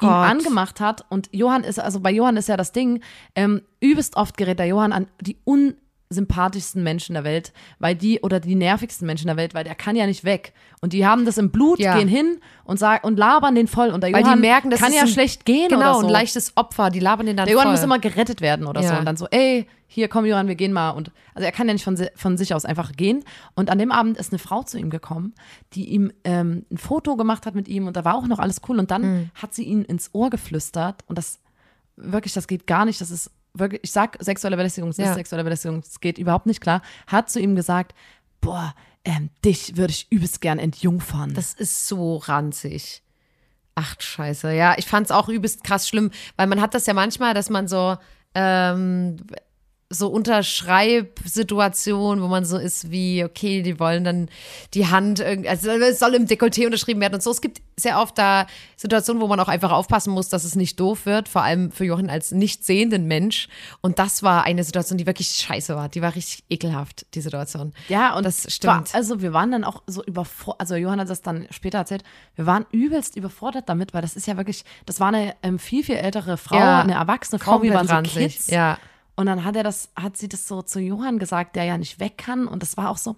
ihn 0.01 0.07
angemacht 0.07 0.81
hat. 0.81 1.05
Und 1.09 1.29
Johann 1.31 1.63
ist, 1.63 1.79
also 1.79 2.01
bei 2.01 2.11
Johann 2.11 2.35
ist 2.37 2.49
ja 2.49 2.57
das 2.57 2.73
Ding, 2.73 3.01
ähm, 3.35 3.61
übelst 3.79 4.17
oft 4.17 4.35
gerät 4.35 4.59
der 4.59 4.65
Johann 4.67 4.91
an 4.91 5.07
die 5.21 5.37
unsympathischsten 5.45 6.83
Menschen 6.83 7.13
der 7.13 7.23
Welt, 7.23 7.53
weil 7.79 7.95
die, 7.95 8.19
oder 8.19 8.41
die 8.41 8.55
nervigsten 8.55 9.05
Menschen 9.07 9.27
der 9.27 9.37
Welt, 9.37 9.53
weil 9.53 9.63
der 9.63 9.75
kann 9.75 9.95
ja 9.95 10.05
nicht 10.05 10.25
weg. 10.25 10.53
Und 10.81 10.91
die 10.91 11.05
haben 11.05 11.23
das 11.25 11.37
im 11.37 11.51
Blut, 11.51 11.79
Ja. 11.79 11.97
gehen 11.97 12.09
hin 12.09 12.39
und 12.65 12.77
sagen 12.77 13.05
und 13.07 13.17
labern 13.17 13.55
den 13.55 13.67
voll. 13.67 13.89
Und 13.89 14.03
der 14.03 14.11
Weil 14.11 14.21
Johann 14.23 14.39
die 14.41 14.47
merken, 14.47 14.69
das 14.69 14.81
kann 14.81 14.91
ja 14.91 15.01
ein- 15.03 15.07
schlecht 15.07 15.45
gehen 15.45 15.69
Genau, 15.69 15.79
oder 15.79 15.93
so. 16.01 16.07
ein 16.07 16.11
leichtes 16.11 16.57
Opfer. 16.57 16.89
Die 16.89 16.99
labern 16.99 17.25
den 17.25 17.37
dann 17.37 17.45
Der 17.45 17.53
Johann 17.53 17.67
voll. 17.67 17.73
muss 17.75 17.83
immer 17.83 17.99
gerettet 17.99 18.41
werden 18.41 18.67
oder 18.67 18.83
so. 18.83 18.89
Ja. 18.91 18.99
Und 18.99 19.05
dann 19.05 19.15
so, 19.15 19.27
ey, 19.31 19.65
hier 19.93 20.07
komm 20.07 20.25
Johann, 20.25 20.47
wir 20.47 20.55
gehen 20.55 20.71
mal. 20.71 20.91
Und 20.91 21.11
also 21.35 21.45
er 21.45 21.51
kann 21.51 21.67
ja 21.67 21.73
nicht 21.73 21.83
von, 21.83 21.97
von 22.15 22.37
sich 22.37 22.53
aus 22.53 22.63
einfach 22.63 22.93
gehen. 22.93 23.25
Und 23.55 23.69
an 23.69 23.77
dem 23.77 23.91
Abend 23.91 24.17
ist 24.17 24.31
eine 24.31 24.39
Frau 24.39 24.63
zu 24.63 24.77
ihm 24.79 24.89
gekommen, 24.89 25.33
die 25.73 25.89
ihm 25.89 26.13
ähm, 26.23 26.65
ein 26.71 26.77
Foto 26.77 27.17
gemacht 27.17 27.45
hat 27.45 27.55
mit 27.55 27.67
ihm 27.67 27.87
und 27.87 27.97
da 27.97 28.05
war 28.05 28.15
auch 28.15 28.25
noch 28.27 28.39
alles 28.39 28.61
cool. 28.69 28.79
Und 28.79 28.89
dann 28.89 29.01
Mhm. 29.01 29.31
hat 29.35 29.53
sie 29.53 29.63
ihn 29.63 29.83
ins 29.83 30.09
Ohr 30.13 30.29
geflüstert 30.29 31.03
und 31.07 31.17
das 31.17 31.39
wirklich, 31.97 32.31
das 32.33 32.47
geht 32.47 32.67
gar 32.67 32.85
nicht. 32.85 33.01
Das 33.01 33.11
ist 33.11 33.31
wirklich, 33.53 33.81
ich 33.83 33.91
sag 33.91 34.15
sexuelle 34.21 34.55
Belästigung, 34.55 34.91
es 34.91 34.97
Ja. 34.97 35.09
ist 35.09 35.15
sexuelle 35.15 35.43
Belästigung, 35.43 35.79
es 35.79 35.99
geht 35.99 36.17
überhaupt 36.17 36.45
nicht 36.45 36.61
klar. 36.61 36.81
Hat 37.07 37.29
zu 37.29 37.41
ihm 37.41 37.55
gesagt, 37.57 37.93
boah, 38.39 38.73
ähm, 39.03 39.29
dich 39.43 39.75
würde 39.75 39.91
ich 39.91 40.07
übelst 40.09 40.39
gern 40.39 40.57
entjungfern. 40.57 41.33
Das 41.33 41.53
ist 41.53 41.87
so 41.87 42.15
ranzig. 42.17 43.01
Ach, 43.75 43.95
scheiße. 43.99 44.53
Ja, 44.53 44.75
ich 44.77 44.85
fand's 44.85 45.11
auch 45.11 45.27
übelst 45.27 45.63
krass 45.65 45.87
schlimm, 45.89 46.11
weil 46.37 46.47
man 46.47 46.61
hat 46.61 46.73
das 46.75 46.85
ja 46.85 46.93
manchmal, 46.93 47.33
dass 47.33 47.49
man 47.49 47.67
so, 47.67 47.97
ähm, 48.35 49.17
so 49.91 50.07
Unterschreibsituationen, 50.07 52.23
wo 52.23 52.27
man 52.27 52.45
so 52.45 52.57
ist 52.57 52.91
wie, 52.91 53.23
okay, 53.23 53.61
die 53.61 53.79
wollen 53.79 54.03
dann 54.03 54.29
die 54.73 54.87
Hand, 54.87 55.19
irgendwie, 55.19 55.49
also 55.49 55.69
es 55.69 55.99
soll 55.99 56.15
im 56.15 56.27
Dekolleté 56.27 56.65
unterschrieben 56.65 57.01
werden 57.01 57.15
und 57.15 57.23
so. 57.23 57.31
Es 57.31 57.41
gibt 57.41 57.61
sehr 57.77 57.99
oft 57.99 58.17
da 58.17 58.47
Situationen, 58.77 59.21
wo 59.21 59.27
man 59.27 59.39
auch 59.39 59.47
einfach 59.47 59.71
aufpassen 59.71 60.13
muss, 60.13 60.29
dass 60.29 60.43
es 60.43 60.55
nicht 60.55 60.79
doof 60.79 61.05
wird, 61.05 61.27
vor 61.27 61.43
allem 61.43 61.71
für 61.71 61.85
Jochen 61.85 62.09
als 62.09 62.31
nicht 62.31 62.65
sehenden 62.65 63.07
Mensch. 63.07 63.47
Und 63.81 63.99
das 63.99 64.23
war 64.23 64.43
eine 64.43 64.63
Situation, 64.63 64.97
die 64.97 65.05
wirklich 65.05 65.27
scheiße 65.29 65.75
war. 65.75 65.89
Die 65.89 66.01
war 66.01 66.15
richtig 66.15 66.43
ekelhaft, 66.49 67.05
die 67.13 67.21
Situation. 67.21 67.73
Ja, 67.89 68.15
und 68.15 68.25
Das 68.25 68.45
War, 68.45 68.51
stimmt. 68.51 68.95
also 68.95 69.21
wir 69.21 69.33
waren 69.33 69.51
dann 69.51 69.63
auch 69.63 69.81
so 69.87 70.03
überfordert, 70.03 70.61
also 70.61 70.75
Johann 70.75 70.99
hat 70.99 71.09
das 71.09 71.21
dann 71.21 71.47
später 71.51 71.79
erzählt, 71.79 72.03
wir 72.35 72.45
waren 72.45 72.65
übelst 72.71 73.15
überfordert 73.17 73.67
damit, 73.67 73.93
weil 73.93 74.01
das 74.01 74.15
ist 74.15 74.27
ja 74.27 74.37
wirklich, 74.37 74.63
das 74.85 74.99
war 74.99 75.09
eine 75.09 75.35
ähm, 75.43 75.59
viel, 75.59 75.83
viel 75.83 75.95
ältere 75.95 76.37
Frau, 76.37 76.57
Ja, 76.57 76.81
eine 76.81 76.93
erwachsene 76.93 77.39
Frau, 77.39 77.61
wir 77.61 77.73
waren 77.73 78.05
so. 78.05 78.19
Kids. 78.19 78.47
Ja. 78.47 78.77
Und 79.15 79.25
dann 79.27 79.43
hat 79.43 79.55
er 79.55 79.63
das, 79.63 79.89
hat 79.95 80.17
sie 80.17 80.29
das 80.29 80.47
so 80.47 80.61
zu 80.61 80.79
Johann 80.79 81.19
gesagt, 81.19 81.55
der 81.55 81.65
ja 81.65 81.77
nicht 81.77 81.99
weg 81.99 82.17
kann. 82.17 82.47
Und 82.47 82.63
das 82.63 82.77
war 82.77 82.89
auch 82.89 82.97
so, 82.97 83.15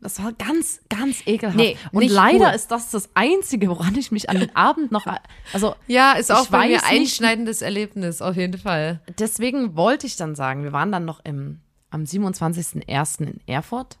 Das 0.00 0.22
war 0.22 0.32
ganz, 0.32 0.80
ganz 0.88 1.26
ekelhaft. 1.26 1.56
Nee, 1.58 1.76
und 1.92 2.08
leider 2.08 2.50
cool. 2.50 2.54
ist 2.54 2.70
das 2.70 2.90
das 2.90 3.08
Einzige, 3.14 3.68
woran 3.68 3.94
ich 3.96 4.12
mich 4.12 4.30
an 4.30 4.38
den 4.38 4.54
Abend 4.54 4.92
noch, 4.92 5.06
also 5.52 5.74
Ja, 5.88 6.12
ist 6.12 6.30
auch 6.30 6.46
bei 6.46 6.66
mir 6.68 6.76
nicht- 6.76 6.84
einschneidendes 6.88 7.62
Erlebnis, 7.62 8.22
auf 8.22 8.36
jeden 8.36 8.58
Fall. 8.58 9.00
deswegen 9.18 9.74
wollte 9.76 10.06
ich 10.06 10.14
dann 10.16 10.34
sagen, 10.36 10.62
wir 10.62 10.72
waren 10.72 10.92
dann 10.92 11.04
noch 11.04 11.18
im, 11.24 11.60
am 11.90 12.04
27.01. 12.04 13.20
in 13.26 13.40
Erfurt. 13.46 13.98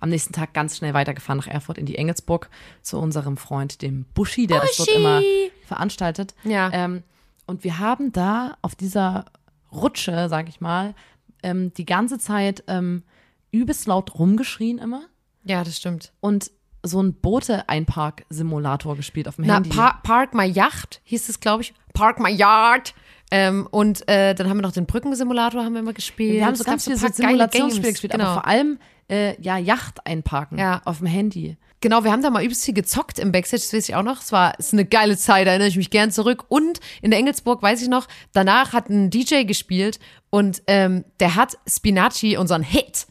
Am 0.00 0.08
nächsten 0.08 0.32
Tag 0.32 0.52
ganz 0.52 0.76
schnell 0.78 0.94
weitergefahren 0.94 1.38
nach 1.38 1.46
Erfurt 1.48 1.78
in 1.78 1.86
die 1.86 1.96
Engelsburg 1.96 2.48
zu 2.82 2.98
unserem 2.98 3.36
Freund, 3.36 3.82
dem 3.82 4.04
Buschi, 4.14 4.46
der 4.48 4.60
das 4.60 4.76
dort 4.76 4.88
Buschi! 4.88 5.00
immer 5.00 5.20
veranstaltet. 5.66 6.34
Ja. 6.44 6.70
Ähm, 6.72 7.02
und 7.46 7.62
wir 7.64 7.78
haben 7.78 8.12
da 8.12 8.56
auf 8.62 8.74
dieser 8.74 9.26
Rutsche, 9.72 10.28
sag 10.28 10.48
ich 10.48 10.60
mal, 10.60 10.94
ähm, 11.42 11.72
die 11.74 11.84
ganze 11.84 12.18
Zeit 12.18 12.62
ähm, 12.68 13.02
übelst 13.50 13.86
laut 13.86 14.18
rumgeschrien 14.18 14.78
immer 14.78 15.02
Ja, 15.44 15.64
das 15.64 15.76
stimmt. 15.78 16.12
und 16.20 16.50
so 16.84 17.00
ein 17.00 17.14
Boote-Einpark-Simulator 17.14 18.96
gespielt 18.96 19.28
auf 19.28 19.36
dem 19.36 19.46
Na, 19.46 19.54
Handy. 19.56 19.70
Pa 19.70 20.00
Park 20.02 20.34
My 20.34 20.46
Yacht 20.46 21.00
hieß 21.04 21.28
es, 21.28 21.40
glaube 21.40 21.62
ich. 21.62 21.74
Park 21.94 22.18
My 22.18 22.30
Yard. 22.30 22.94
Ähm, 23.34 23.66
und 23.70 24.06
äh, 24.08 24.34
dann 24.34 24.50
haben 24.50 24.58
wir 24.58 24.62
noch 24.62 24.72
den 24.72 24.84
Brückensimulator 24.84 25.64
haben 25.64 25.72
wir 25.72 25.80
immer 25.80 25.94
gespielt. 25.94 26.34
wir 26.34 26.44
haben 26.44 26.54
so 26.54 26.64
ganz 26.64 26.84
viele 26.84 26.98
so 26.98 27.08
Simulationsspiele 27.08 27.92
gespielt, 27.92 28.12
genau. 28.12 28.24
aber 28.24 28.34
vor 28.34 28.46
allem 28.46 28.78
äh, 29.10 29.40
ja 29.40 29.56
Yacht 29.56 30.06
einparken 30.06 30.58
Ja. 30.58 30.82
auf 30.84 30.98
dem 30.98 31.06
Handy. 31.06 31.56
Genau, 31.80 32.04
wir 32.04 32.12
haben 32.12 32.22
da 32.22 32.28
mal 32.28 32.44
übelst 32.44 32.64
viel 32.64 32.74
gezockt 32.74 33.18
im 33.18 33.32
Backstage, 33.32 33.62
das 33.62 33.72
weiß 33.72 33.88
ich 33.88 33.94
auch 33.94 34.02
noch. 34.02 34.20
Es 34.20 34.32
war 34.32 34.58
ist 34.58 34.74
eine 34.74 34.84
geile 34.84 35.16
Zeit, 35.16 35.46
da 35.46 35.50
erinnere 35.52 35.68
ich 35.68 35.76
mich 35.78 35.88
gern 35.88 36.10
zurück. 36.10 36.44
Und 36.48 36.78
in 37.00 37.10
der 37.10 37.18
Engelsburg 37.18 37.62
weiß 37.62 37.80
ich 37.80 37.88
noch, 37.88 38.06
danach 38.34 38.74
hat 38.74 38.90
ein 38.90 39.08
DJ 39.08 39.44
gespielt 39.44 39.98
und 40.28 40.62
ähm, 40.66 41.04
der 41.18 41.34
hat 41.34 41.56
Spinaci, 41.66 42.36
unseren 42.36 42.62
Hit, 42.62 43.06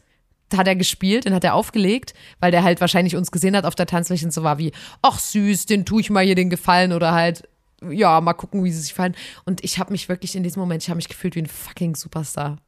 hat 0.56 0.68
er 0.68 0.76
gespielt, 0.76 1.24
den 1.24 1.34
hat 1.34 1.44
er 1.44 1.54
aufgelegt, 1.54 2.14
weil 2.38 2.50
der 2.52 2.62
halt 2.62 2.80
wahrscheinlich 2.80 3.16
uns 3.16 3.30
gesehen 3.30 3.56
hat 3.56 3.64
auf 3.64 3.74
der 3.74 3.86
Tanzfläche 3.86 4.24
und 4.24 4.32
so 4.32 4.42
war 4.42 4.58
wie, 4.58 4.72
ach 5.02 5.18
süß, 5.18 5.66
den 5.66 5.84
tue 5.84 6.00
ich 6.00 6.10
mal 6.10 6.24
hier 6.24 6.34
den 6.34 6.50
Gefallen 6.50 6.92
oder 6.92 7.12
halt, 7.12 7.48
ja, 7.90 8.20
mal 8.20 8.32
gucken, 8.34 8.62
wie 8.64 8.70
sie 8.72 8.80
sich 8.80 8.94
fallen. 8.94 9.16
Und 9.44 9.62
ich 9.64 9.78
habe 9.78 9.92
mich 9.92 10.08
wirklich 10.08 10.36
in 10.36 10.42
diesem 10.42 10.60
Moment, 10.60 10.82
ich 10.82 10.88
habe 10.88 10.96
mich 10.96 11.08
gefühlt 11.08 11.34
wie 11.34 11.42
ein 11.42 11.46
fucking 11.46 11.94
Superstar. 11.96 12.58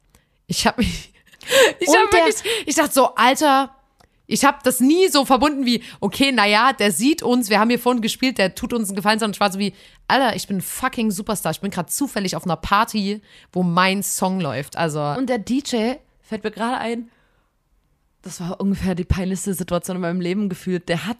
Ich 0.46 0.66
habe 0.66 0.82
mich, 0.82 1.12
ich 1.80 1.88
habe 1.88 2.08
der- 2.12 2.26
wirklich, 2.26 2.42
ich 2.66 2.74
dachte 2.74 2.92
so, 2.92 3.14
Alter, 3.14 3.74
ich 4.26 4.44
habe 4.44 4.58
das 4.64 4.80
nie 4.80 5.08
so 5.08 5.24
verbunden 5.26 5.66
wie, 5.66 5.82
okay, 6.00 6.32
naja, 6.32 6.72
der 6.72 6.92
sieht 6.92 7.22
uns, 7.22 7.50
wir 7.50 7.60
haben 7.60 7.68
hier 7.68 7.78
vorhin 7.78 8.00
gespielt, 8.00 8.38
der 8.38 8.54
tut 8.54 8.72
uns 8.72 8.88
einen 8.88 8.96
Gefallen, 8.96 9.18
sondern 9.18 9.34
ich 9.34 9.40
war 9.40 9.52
so 9.52 9.58
wie, 9.58 9.74
Alter, 10.08 10.34
ich 10.34 10.46
bin 10.46 10.58
ein 10.58 10.62
fucking 10.62 11.10
Superstar. 11.10 11.52
Ich 11.52 11.60
bin 11.60 11.70
gerade 11.70 11.90
zufällig 11.90 12.34
auf 12.34 12.44
einer 12.44 12.56
Party, 12.56 13.20
wo 13.52 13.62
mein 13.62 14.02
Song 14.02 14.40
läuft. 14.40 14.76
Also, 14.76 15.00
Und 15.02 15.28
der 15.28 15.38
DJ 15.38 15.94
fällt 16.22 16.42
mir 16.42 16.50
gerade 16.50 16.78
ein, 16.78 17.10
das 18.22 18.40
war 18.40 18.58
ungefähr 18.60 18.94
die 18.94 19.04
peinlichste 19.04 19.52
Situation 19.52 19.96
in 19.96 20.00
meinem 20.00 20.20
Leben 20.22 20.48
gefühlt. 20.48 20.88
Der 20.88 21.06
hat, 21.06 21.18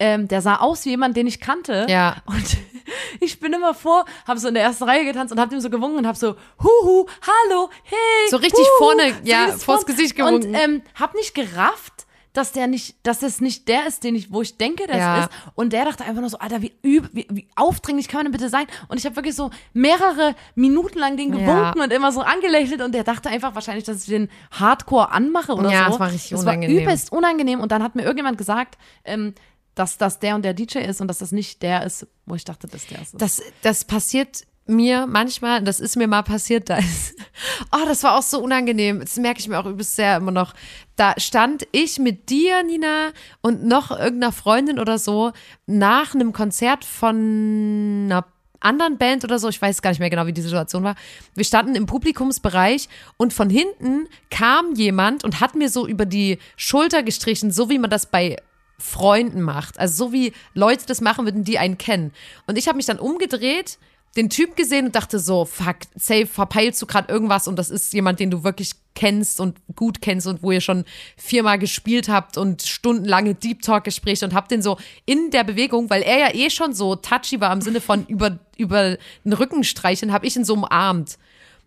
ähm, 0.00 0.28
der 0.28 0.42
sah 0.42 0.56
aus 0.56 0.84
wie 0.84 0.90
jemand, 0.90 1.16
den 1.16 1.26
ich 1.26 1.40
kannte. 1.40 1.86
Ja. 1.88 2.16
Und 2.26 2.56
ich 3.20 3.40
bin 3.40 3.52
immer 3.52 3.74
vor, 3.74 4.04
habe 4.26 4.38
so 4.38 4.48
in 4.48 4.54
der 4.54 4.62
ersten 4.62 4.84
Reihe 4.84 5.04
getanzt 5.04 5.32
und 5.32 5.40
habe 5.40 5.54
ihm 5.54 5.60
so 5.60 5.70
gewunken 5.70 5.98
und 5.98 6.06
habe 6.06 6.18
so, 6.18 6.36
huhu, 6.62 7.06
hallo, 7.22 7.70
hey. 7.84 8.30
So 8.30 8.36
richtig 8.36 8.60
huhu, 8.80 8.84
vorne, 8.84 9.12
ja, 9.24 9.46
jedes 9.46 9.64
vors 9.64 9.84
Gesicht 9.86 10.14
gewunken. 10.16 10.48
Und 10.50 10.54
ähm, 10.54 10.82
hab 10.94 11.14
nicht 11.14 11.34
gerafft, 11.34 12.06
dass 12.34 12.52
der 12.52 12.68
nicht, 12.68 12.94
dass 13.02 13.18
das 13.18 13.40
nicht 13.40 13.66
der 13.66 13.86
ist, 13.88 14.04
den 14.04 14.14
ich, 14.14 14.30
wo 14.32 14.42
ich 14.42 14.56
denke, 14.58 14.86
der 14.86 14.96
Ja. 14.96 15.18
ist. 15.22 15.30
Und 15.56 15.72
der 15.72 15.86
dachte 15.86 16.04
einfach 16.04 16.20
nur 16.20 16.30
so, 16.30 16.38
Alter, 16.38 16.62
wie, 16.62 16.72
üb, 16.84 17.08
wie, 17.12 17.26
wie 17.30 17.48
aufdringlich 17.56 18.06
kann 18.06 18.18
man 18.18 18.26
denn 18.26 18.32
bitte 18.32 18.48
sein? 18.48 18.66
Und 18.86 18.98
ich 18.98 19.04
habe 19.06 19.16
wirklich 19.16 19.34
so 19.34 19.50
mehrere 19.72 20.36
Minuten 20.54 20.98
lang 21.00 21.16
den 21.16 21.32
Ja. 21.32 21.40
gewunken 21.40 21.80
und 21.80 21.92
immer 21.92 22.12
so 22.12 22.20
angelächelt 22.20 22.80
und 22.82 22.94
der 22.94 23.02
dachte 23.02 23.28
einfach 23.30 23.56
wahrscheinlich, 23.56 23.84
dass 23.84 24.02
ich 24.02 24.08
den 24.08 24.28
Hardcore 24.52 25.10
anmache 25.10 25.54
oder 25.54 25.70
Ja, 25.72 25.86
so. 25.86 25.90
das 25.92 26.00
war 26.00 26.12
richtig 26.12 26.30
das 26.30 26.42
unangenehm. 26.42 26.76
war 26.76 26.82
übelst 26.84 27.10
unangenehm 27.10 27.60
und 27.60 27.72
dann 27.72 27.82
hat 27.82 27.96
mir 27.96 28.02
irgendjemand 28.02 28.38
gesagt, 28.38 28.78
ähm, 29.04 29.34
dass 29.78 29.98
das 29.98 30.18
der 30.18 30.34
und 30.34 30.42
der 30.42 30.54
DJ 30.54 30.78
ist 30.78 31.00
und 31.00 31.08
dass 31.08 31.18
das 31.18 31.32
nicht 31.32 31.62
der 31.62 31.84
ist, 31.84 32.06
wo 32.26 32.34
ich 32.34 32.44
dachte, 32.44 32.66
dass 32.66 32.86
der 32.86 33.00
ist. 33.02 33.20
das, 33.20 33.42
das 33.62 33.84
passiert 33.84 34.44
mir 34.68 35.06
manchmal, 35.06 35.62
das 35.62 35.80
ist 35.80 35.96
mir 35.96 36.06
mal 36.06 36.22
passiert, 36.22 36.68
da 36.68 36.76
ist, 36.76 37.14
oh, 37.72 37.86
das 37.86 38.02
war 38.02 38.18
auch 38.18 38.22
so 38.22 38.40
unangenehm, 38.40 39.00
das 39.00 39.16
merke 39.16 39.40
ich 39.40 39.48
mir 39.48 39.58
auch 39.58 39.66
übelst 39.66 39.96
sehr 39.96 40.18
immer 40.18 40.30
noch. 40.30 40.54
Da 40.96 41.14
stand 41.16 41.66
ich 41.72 41.98
mit 41.98 42.28
dir, 42.28 42.62
Nina, 42.62 43.10
und 43.40 43.64
noch 43.64 43.90
irgendeiner 43.90 44.32
Freundin 44.32 44.78
oder 44.78 44.98
so 44.98 45.32
nach 45.66 46.14
einem 46.14 46.32
Konzert 46.32 46.84
von 46.84 48.06
einer 48.06 48.26
anderen 48.60 48.98
Band 48.98 49.24
oder 49.24 49.38
so, 49.38 49.48
ich 49.48 49.62
weiß 49.62 49.80
gar 49.82 49.90
nicht 49.90 50.00
mehr 50.00 50.10
genau, 50.10 50.26
wie 50.26 50.32
die 50.32 50.42
Situation 50.42 50.82
war. 50.82 50.96
Wir 51.34 51.44
standen 51.44 51.74
im 51.74 51.86
Publikumsbereich 51.86 52.88
und 53.16 53.32
von 53.32 53.48
hinten 53.48 54.08
kam 54.30 54.74
jemand 54.74 55.24
und 55.24 55.40
hat 55.40 55.54
mir 55.54 55.70
so 55.70 55.86
über 55.86 56.04
die 56.04 56.38
Schulter 56.56 57.02
gestrichen, 57.02 57.52
so 57.52 57.70
wie 57.70 57.78
man 57.78 57.90
das 57.90 58.06
bei 58.06 58.36
Freunden 58.78 59.42
macht. 59.42 59.78
Also 59.78 60.06
so 60.06 60.12
wie 60.12 60.32
Leute 60.54 60.86
das 60.86 61.00
machen 61.00 61.24
würden, 61.24 61.44
die 61.44 61.58
einen 61.58 61.78
kennen. 61.78 62.12
Und 62.46 62.56
ich 62.56 62.68
habe 62.68 62.76
mich 62.76 62.86
dann 62.86 62.98
umgedreht, 62.98 63.78
den 64.16 64.30
Typ 64.30 64.56
gesehen 64.56 64.86
und 64.86 64.96
dachte 64.96 65.18
so, 65.18 65.44
fuck, 65.44 65.76
safe, 65.94 66.26
verpeilst 66.26 66.80
du 66.80 66.86
gerade 66.86 67.12
irgendwas 67.12 67.46
und 67.46 67.56
das 67.56 67.70
ist 67.70 67.92
jemand, 67.92 68.20
den 68.20 68.30
du 68.30 68.42
wirklich 68.42 68.72
kennst 68.94 69.38
und 69.38 69.60
gut 69.76 70.00
kennst 70.02 70.26
und 70.26 70.42
wo 70.42 70.50
ihr 70.50 70.60
schon 70.60 70.84
viermal 71.16 71.58
gespielt 71.58 72.08
habt 72.08 72.36
und 72.36 72.62
stundenlange 72.62 73.34
Deep 73.34 73.62
Talk 73.62 73.84
Gespräche 73.84 74.24
und 74.24 74.34
habt 74.34 74.50
den 74.50 74.62
so 74.62 74.76
in 75.06 75.30
der 75.30 75.44
Bewegung, 75.44 75.88
weil 75.90 76.02
er 76.02 76.18
ja 76.18 76.34
eh 76.34 76.50
schon 76.50 76.72
so 76.72 76.96
touchy 76.96 77.40
war 77.40 77.52
im 77.52 77.60
Sinne 77.60 77.80
von 77.80 78.06
über, 78.06 78.38
über 78.56 78.96
den 79.24 79.32
Rücken 79.34 79.62
streicheln, 79.62 80.12
habe 80.12 80.26
ich 80.26 80.34
ihn 80.34 80.44
so 80.44 80.54
umarmt. 80.54 81.18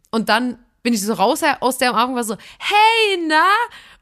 Und 0.10 0.28
dann 0.28 0.58
bin 0.84 0.94
ich 0.94 1.02
so 1.02 1.14
raus 1.14 1.42
aus 1.62 1.78
der 1.78 1.92
Umarmung, 1.92 2.16
war 2.16 2.24
so, 2.24 2.36
hey, 2.60 3.26
na? 3.28 3.46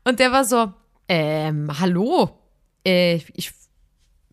Und 0.06 0.20
der 0.20 0.32
war 0.32 0.46
so, 0.46 0.74
ähm, 1.08 1.70
hallo, 1.80 2.39
äh, 2.90 3.16
ich 3.34 3.52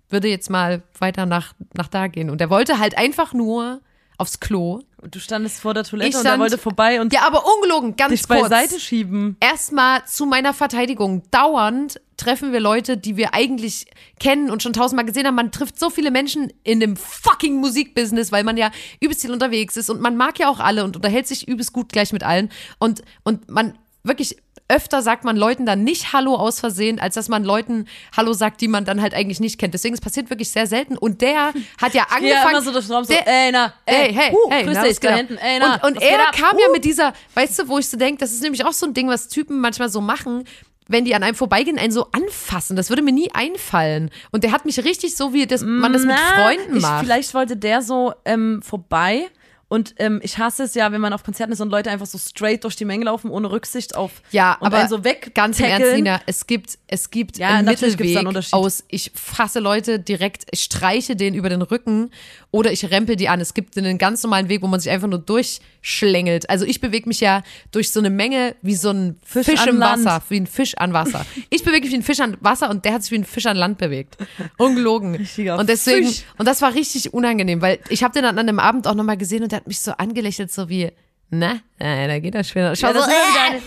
würde 0.09 0.29
jetzt 0.29 0.51
mal 0.51 0.83
weiter 0.99 1.27
nach, 1.27 1.53
nach 1.75 1.89
da 1.89 2.07
gehen. 2.07 2.31
Und 2.31 2.41
er 2.41 2.49
wollte 2.51 2.79
halt 2.79 2.97
einfach 2.97 3.33
nur 3.33 3.81
aufs 4.19 4.41
Klo. 4.41 4.81
du 5.11 5.19
standest 5.19 5.61
vor 5.61 5.75
der 5.75 5.85
Toilette 5.85 6.09
Ich 6.09 6.15
und 6.15 6.21
er 6.25 6.31
stand- 6.31 6.41
wollte 6.41 6.57
vorbei 6.59 7.01
und 7.03 7.13
Ja, 7.13 7.23
aber 7.27 7.43
ungelogen, 7.55 7.97
ganz 7.97 8.13
dich 8.13 8.27
kurz. 8.27 8.49
beiseite 8.49 8.81
schieben. 8.81 9.37
Erstmal 9.41 10.07
zu 10.07 10.25
meiner 10.25 10.55
Verteidigung. 10.55 11.23
Dauernd 11.31 12.01
treffen 12.17 12.51
wir 12.53 12.61
Leute, 12.61 12.97
die 12.97 13.19
wir 13.19 13.35
eigentlich 13.35 13.85
kennen 14.19 14.49
und 14.51 14.63
schon 14.63 14.73
tausendmal 14.73 15.05
gesehen 15.05 15.27
haben. 15.27 15.35
Man 15.35 15.53
trifft 15.53 15.79
so 15.79 15.91
viele 15.91 16.11
Menschen 16.11 16.51
in 16.63 16.81
dem 16.81 16.97
fucking 16.97 17.57
Musikbusiness, 17.57 18.33
weil 18.33 18.43
man 18.45 18.57
ja 18.57 18.71
übelst 19.01 19.21
viel 19.21 19.33
unterwegs 19.33 19.77
ist 19.77 19.91
und 19.91 20.01
man 20.01 20.17
mag 20.17 20.39
ja 20.39 20.49
auch 20.49 20.61
alle 20.61 20.85
und 20.85 20.97
unterhält 20.97 21.27
sich 21.27 21.47
übelst 21.47 21.75
gut 21.75 21.91
gleich 21.93 22.15
mit 22.15 22.23
allen. 22.23 22.49
Und, 22.79 23.03
und 23.23 23.51
man 23.51 23.77
wirklich 24.03 24.37
öfter 24.69 25.01
sagt 25.03 25.25
man 25.25 25.37
Leuten 25.37 25.65
dann 25.67 25.85
nicht 25.85 26.13
Hallo 26.13 26.35
aus 26.35 26.59
Versehen, 26.61 26.99
als 26.99 27.15
dass 27.15 27.29
man 27.29 27.45
Leuten 27.45 27.87
Hallo 28.17 28.33
sagt, 28.33 28.61
die 28.61 28.69
man 28.69 28.85
dann 28.85 29.01
halt 29.01 29.15
eigentlich 29.15 29.39
nicht 29.41 29.59
kennt. 29.59 29.75
Deswegen, 29.75 29.95
es 29.95 30.01
passiert 30.01 30.29
wirklich 30.31 30.51
sehr 30.51 30.67
selten. 30.67 30.97
Und 30.99 31.21
der 31.21 31.53
hat 31.81 31.95
ja 31.95 32.03
angefangen. 32.11 32.27
Ja, 32.27 32.51
immer 32.51 32.63
so 32.63 32.73
durch 32.73 32.87
den 32.87 32.95
Raum 32.95 33.05
so, 33.05 33.13
der- 33.13 33.27
ey, 33.29 33.53
na, 33.53 33.73
ey, 33.87 34.07
Ey, 34.09 34.13
hey, 34.13 34.31
huh, 34.33 34.51
hey, 34.51 34.65
grüß 34.65 34.75
na, 34.75 34.83
dich, 34.83 35.01
da 35.01 35.15
hinten, 35.15 35.37
ey, 35.37 35.59
na, 35.61 35.75
Und, 35.77 35.97
und 35.97 36.03
er 36.03 36.19
kam 36.33 36.59
ja 36.59 36.69
Uh. 36.69 36.73
mit 36.73 36.85
dieser, 36.85 37.13
weißt 37.35 37.61
du, 37.61 37.69
wo 37.69 37.79
ich 37.79 37.89
so 37.89 37.97
denke, 37.97 38.19
das 38.19 38.33
ist 38.33 38.43
nämlich 38.43 38.65
auch 38.65 38.73
so 38.73 38.87
ein 38.87 38.95
Ding, 38.95 39.09
was 39.09 39.29
Typen 39.29 39.61
manchmal 39.61 39.89
so 39.89 40.01
machen, 40.01 40.45
wenn 40.89 41.05
die 41.05 41.15
an 41.15 41.23
einem 41.23 41.35
vorbeigehen, 41.35 41.79
einen 41.79 41.93
so 41.93 42.07
anfassen. 42.13 42.77
Das 42.77 42.91
würde 42.91 43.03
mir 43.03 43.13
nie 43.13 43.31
einfallen. 43.35 44.11
Und 44.31 44.45
der 44.45 44.53
hat 44.53 44.65
mich 44.67 44.85
richtig 44.85 45.17
so, 45.17 45.33
wie 45.33 45.47
das, 45.47 45.63
man 45.63 45.93
das 45.93 46.03
mit 46.05 46.17
Freunden 46.19 46.77
ich, 46.77 46.83
macht. 46.83 47.05
Vielleicht 47.05 47.35
wollte 47.35 47.57
der 47.57 47.83
so 47.83 48.15
ähm, 48.25 48.63
vorbei. 48.63 49.27
Und 49.69 49.97
ähm, 49.99 50.21
ich 50.23 50.39
hasse 50.39 50.63
es 50.63 50.75
ja, 50.75 50.93
wenn 50.93 51.01
man 51.01 51.13
auf 51.13 51.25
Konzerten 51.25 51.53
ist 51.53 51.61
und 51.61 51.71
Leute 51.71 51.91
einfach 51.91 52.07
so 52.07 52.19
straight 52.19 52.63
durch 52.63 52.77
die 52.77 52.85
Menge 52.85 53.07
laufen, 53.07 53.31
ohne 53.31 53.51
Rücksicht 53.51 53.97
auf 53.97 54.23
Ja, 54.31 54.55
und 54.61 54.69
aber 54.69 54.79
einen 54.79 54.89
so 54.89 55.03
weg 55.03 55.33
ganz 55.35 55.59
im 55.59 55.65
Ernst. 55.67 55.93
Nina, 55.95 56.21
es 56.27 56.47
gibt, 56.47 56.79
es 56.87 57.11
gibt 57.11 57.37
Ja, 57.39 57.49
einen 57.49 57.69
einen 57.69 57.69
Mittelweg 57.69 58.25
Unterschied. 58.25 58.53
aus, 58.55 58.85
ich 58.87 59.11
fasse 59.15 59.59
Leute 59.59 59.99
direkt, 59.99 60.45
ich 60.53 60.61
streiche 60.61 61.17
denen 61.17 61.35
über 61.37 61.49
den 61.49 61.63
Rücken 61.63 62.11
oder 62.53 62.71
ich 62.71 62.89
rempel 62.93 63.17
die 63.17 63.29
an. 63.29 63.41
Es 63.41 63.55
gibt 63.55 63.77
einen 63.77 63.99
ganz 63.99 64.23
normalen 64.23 64.49
Weg, 64.49 64.63
wo 64.63 64.69
man 64.69 64.79
sich 64.79 64.91
einfach 64.91 65.09
nur 65.09 65.19
durchschlängelt. 65.19 66.49
Also 66.49 66.65
ich 66.65 66.81
bewege 66.81 67.09
mich 67.09 67.19
ja 67.21 67.43
durch 67.73 67.91
so 67.91 67.99
eine 67.99 68.11
Menge 68.11 68.55
wie 68.63 68.77
so 68.77 68.91
ein 68.91 69.19
Fisch, 69.25 69.47
Fisch 69.47 69.67
im 69.67 69.75
an 69.75 69.79
Land. 69.79 70.05
Wasser, 70.05 70.23
wie 70.29 70.41
ein 70.41 70.47
Fisch 70.47 70.77
an 70.77 70.93
Wasser. 70.93 71.27
Ich 71.51 71.65
bewege 71.65 71.83
mich 71.87 71.93
wie 71.93 71.99
ein 71.99 72.03
Fisch 72.03 72.21
an 72.21 72.37
Wasser 72.41 72.71
und 72.71 72.85
der 72.85 72.95
hat 72.95 73.03
sich 73.03 73.11
wie 73.13 73.19
ein 73.19 73.25
Fisch 73.25 73.47
an 73.47 73.57
Land 73.57 73.79
bewegt. 73.79 74.17
Ungelogen. 74.59 75.27
Und 75.59 75.69
deswegen, 75.69 76.07
Fisch. 76.07 76.25
und 76.39 76.47
das 76.47 76.63
war 76.63 76.75
richtig 76.75 77.13
unangenehm, 77.15 77.61
weil 77.63 77.79
ich 77.89 78.03
habe 78.05 78.15
den 78.15 78.23
dann 78.23 78.39
an 78.39 78.47
dem 78.47 78.59
Abend 78.59 78.87
auch 78.87 78.95
nochmal 78.95 79.17
gesehen 79.17 79.43
und 79.43 79.53
der 79.53 79.56
hat 79.57 79.67
mich 79.67 79.81
so 79.81 79.93
angelächelt, 79.93 80.53
so 80.53 80.69
wie, 80.69 80.91
na, 81.31 81.59
nein, 81.79 82.09
da 82.09 82.19
geht 82.21 82.35
das 82.35 82.49
schwer. 82.49 82.73
Ich 82.73 82.83
war 82.83 82.91
Ja, 82.95 82.99
das 83.01 83.05
so, 83.07 83.11
wieder 83.11 83.43
eine- 83.51 83.61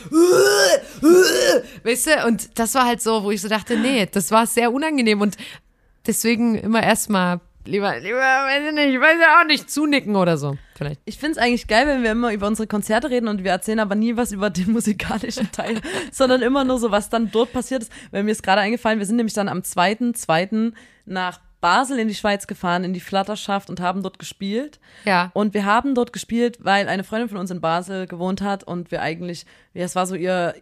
Weißt 1.84 2.08
du, 2.08 2.28
und 2.28 2.58
das 2.58 2.74
war 2.76 2.86
halt 2.86 3.02
so, 3.02 3.24
wo 3.24 3.32
ich 3.32 3.42
so 3.42 3.48
dachte, 3.48 3.76
nee, 3.78 4.08
das 4.12 4.32
war 4.32 4.46
sehr 4.48 4.72
unangenehm 4.72 5.22
und 5.22 5.36
deswegen 6.08 6.56
immer 6.56 6.82
erstmal 6.84 7.40
lieber, 7.66 8.00
lieber, 8.00 8.18
weiß 8.18 8.64
ich 8.70 8.74
nicht, 8.74 8.94
ich 8.96 9.00
weiß 9.02 9.18
ja 9.22 9.42
auch 9.42 9.46
nicht, 9.46 9.70
zunicken 9.70 10.16
oder 10.16 10.38
so. 10.38 10.58
Vielleicht. 10.76 11.02
Ich 11.06 11.18
finde 11.18 11.34
es 11.34 11.38
eigentlich 11.38 11.68
geil, 11.68 11.86
wenn 11.88 12.04
wir 12.04 12.12
immer 12.12 12.32
über 12.34 12.48
unsere 12.48 12.68
Konzerte 12.68 13.10
reden 13.10 13.28
und 13.28 13.44
wir 13.44 13.52
erzählen 13.52 13.80
aber 13.82 13.96
nie 13.96 14.16
was 14.16 14.32
über 14.32 14.50
den 14.50 14.72
musikalischen 14.72 15.52
Teil, 15.52 15.82
sondern 16.12 16.42
immer 16.42 16.64
nur 16.64 16.80
so, 16.80 16.92
was 16.92 17.10
dann 17.10 17.30
dort 17.32 17.52
passiert 17.52 17.84
ist. 17.84 17.92
Weil 18.12 18.24
mir 18.24 18.32
ist 18.32 18.44
gerade 18.44 18.62
eingefallen, 18.62 19.00
wir 19.00 19.06
sind 19.06 19.18
nämlich 19.18 19.34
dann 19.34 19.50
am 19.50 19.60
2.2. 19.60 20.72
nach 21.06 21.40
Basel 21.62 22.00
in 22.00 22.08
die 22.08 22.16
Schweiz 22.16 22.48
gefahren, 22.48 22.84
in 22.84 22.94
die 22.94 23.00
Flatterschaft 23.00 23.70
und 23.70 23.80
haben 23.80 24.02
dort 24.04 24.20
gespielt. 24.20 24.80
Ja. 25.06 25.30
Und 25.34 25.54
wir 25.54 25.66
haben 25.66 25.96
dort 25.96 26.14
gespielt, 26.14 26.58
weil 26.62 26.88
eine 26.88 27.04
Freundin 27.04 27.30
von 27.30 27.38
uns 27.38 27.52
in 27.52 27.62
Basel 27.62 28.08
gewohnt 28.08 28.42
hat 28.42 28.64
und 28.64 28.92
wir 28.92 29.02
eigentlich, 29.02 29.46
ja, 29.74 29.84
es 29.84 29.96
war 29.96 30.06
so 30.06 30.16
ihr, 30.16 30.56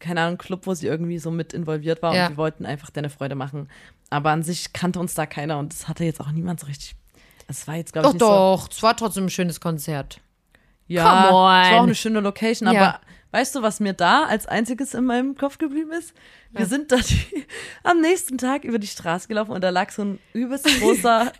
keine 0.00 0.20
Ahnung, 0.22 0.38
Club, 0.38 0.66
wo 0.66 0.74
sie 0.74 0.86
irgendwie 0.88 1.18
so 1.18 1.30
mit 1.30 1.52
involviert 1.52 2.02
war 2.02 2.14
Ja. 2.14 2.26
und 2.26 2.32
die 2.32 2.36
wollten 2.36 2.66
einfach 2.66 2.90
deine 2.90 3.08
Freude 3.10 3.34
machen. 3.36 3.68
Aber 4.10 4.30
an 4.30 4.42
sich 4.42 4.72
kannte 4.72 4.98
uns 4.98 5.14
da 5.14 5.26
keiner 5.26 5.58
und 5.58 5.72
das 5.72 5.88
hatte 5.88 6.04
jetzt 6.04 6.20
auch 6.20 6.30
niemand 6.32 6.60
so 6.60 6.66
richtig. 6.66 6.96
Es 7.48 7.66
war 7.68 7.76
jetzt, 7.76 7.92
glaube 7.92 8.08
ich, 8.08 8.18
Doch, 8.18 8.56
nicht 8.58 8.68
doch, 8.72 8.76
es 8.76 8.82
war 8.82 8.96
trotzdem 8.96 9.26
ein 9.26 9.30
schönes 9.30 9.60
Konzert. 9.60 10.14
so. 10.14 10.94
Ja, 10.94 11.24
es 11.26 11.32
war 11.32 11.78
auch 11.78 11.82
eine 11.84 11.94
schöne 11.94 12.20
Location, 12.20 12.68
aber 12.68 12.76
Ja. 12.78 13.00
Weißt 13.32 13.54
du, 13.56 13.62
was 13.62 13.80
mir 13.80 13.92
da 13.92 14.24
als 14.24 14.46
einziges 14.46 14.94
in 14.94 15.04
meinem 15.04 15.36
Kopf 15.36 15.58
geblieben 15.58 15.90
ist? 15.92 16.14
Wir 16.52 16.66
sind 16.66 16.92
da 16.92 16.96
die, 16.96 17.44
am 17.82 18.00
nächsten 18.00 18.38
Tag 18.38 18.64
über 18.64 18.78
die 18.78 18.86
Straße 18.86 19.26
gelaufen 19.28 19.50
und 19.50 19.62
da 19.64 19.70
lag 19.70 19.90
so 19.90 20.02
ein 20.04 20.18
übelst 20.32 20.66
großer, 20.80 21.32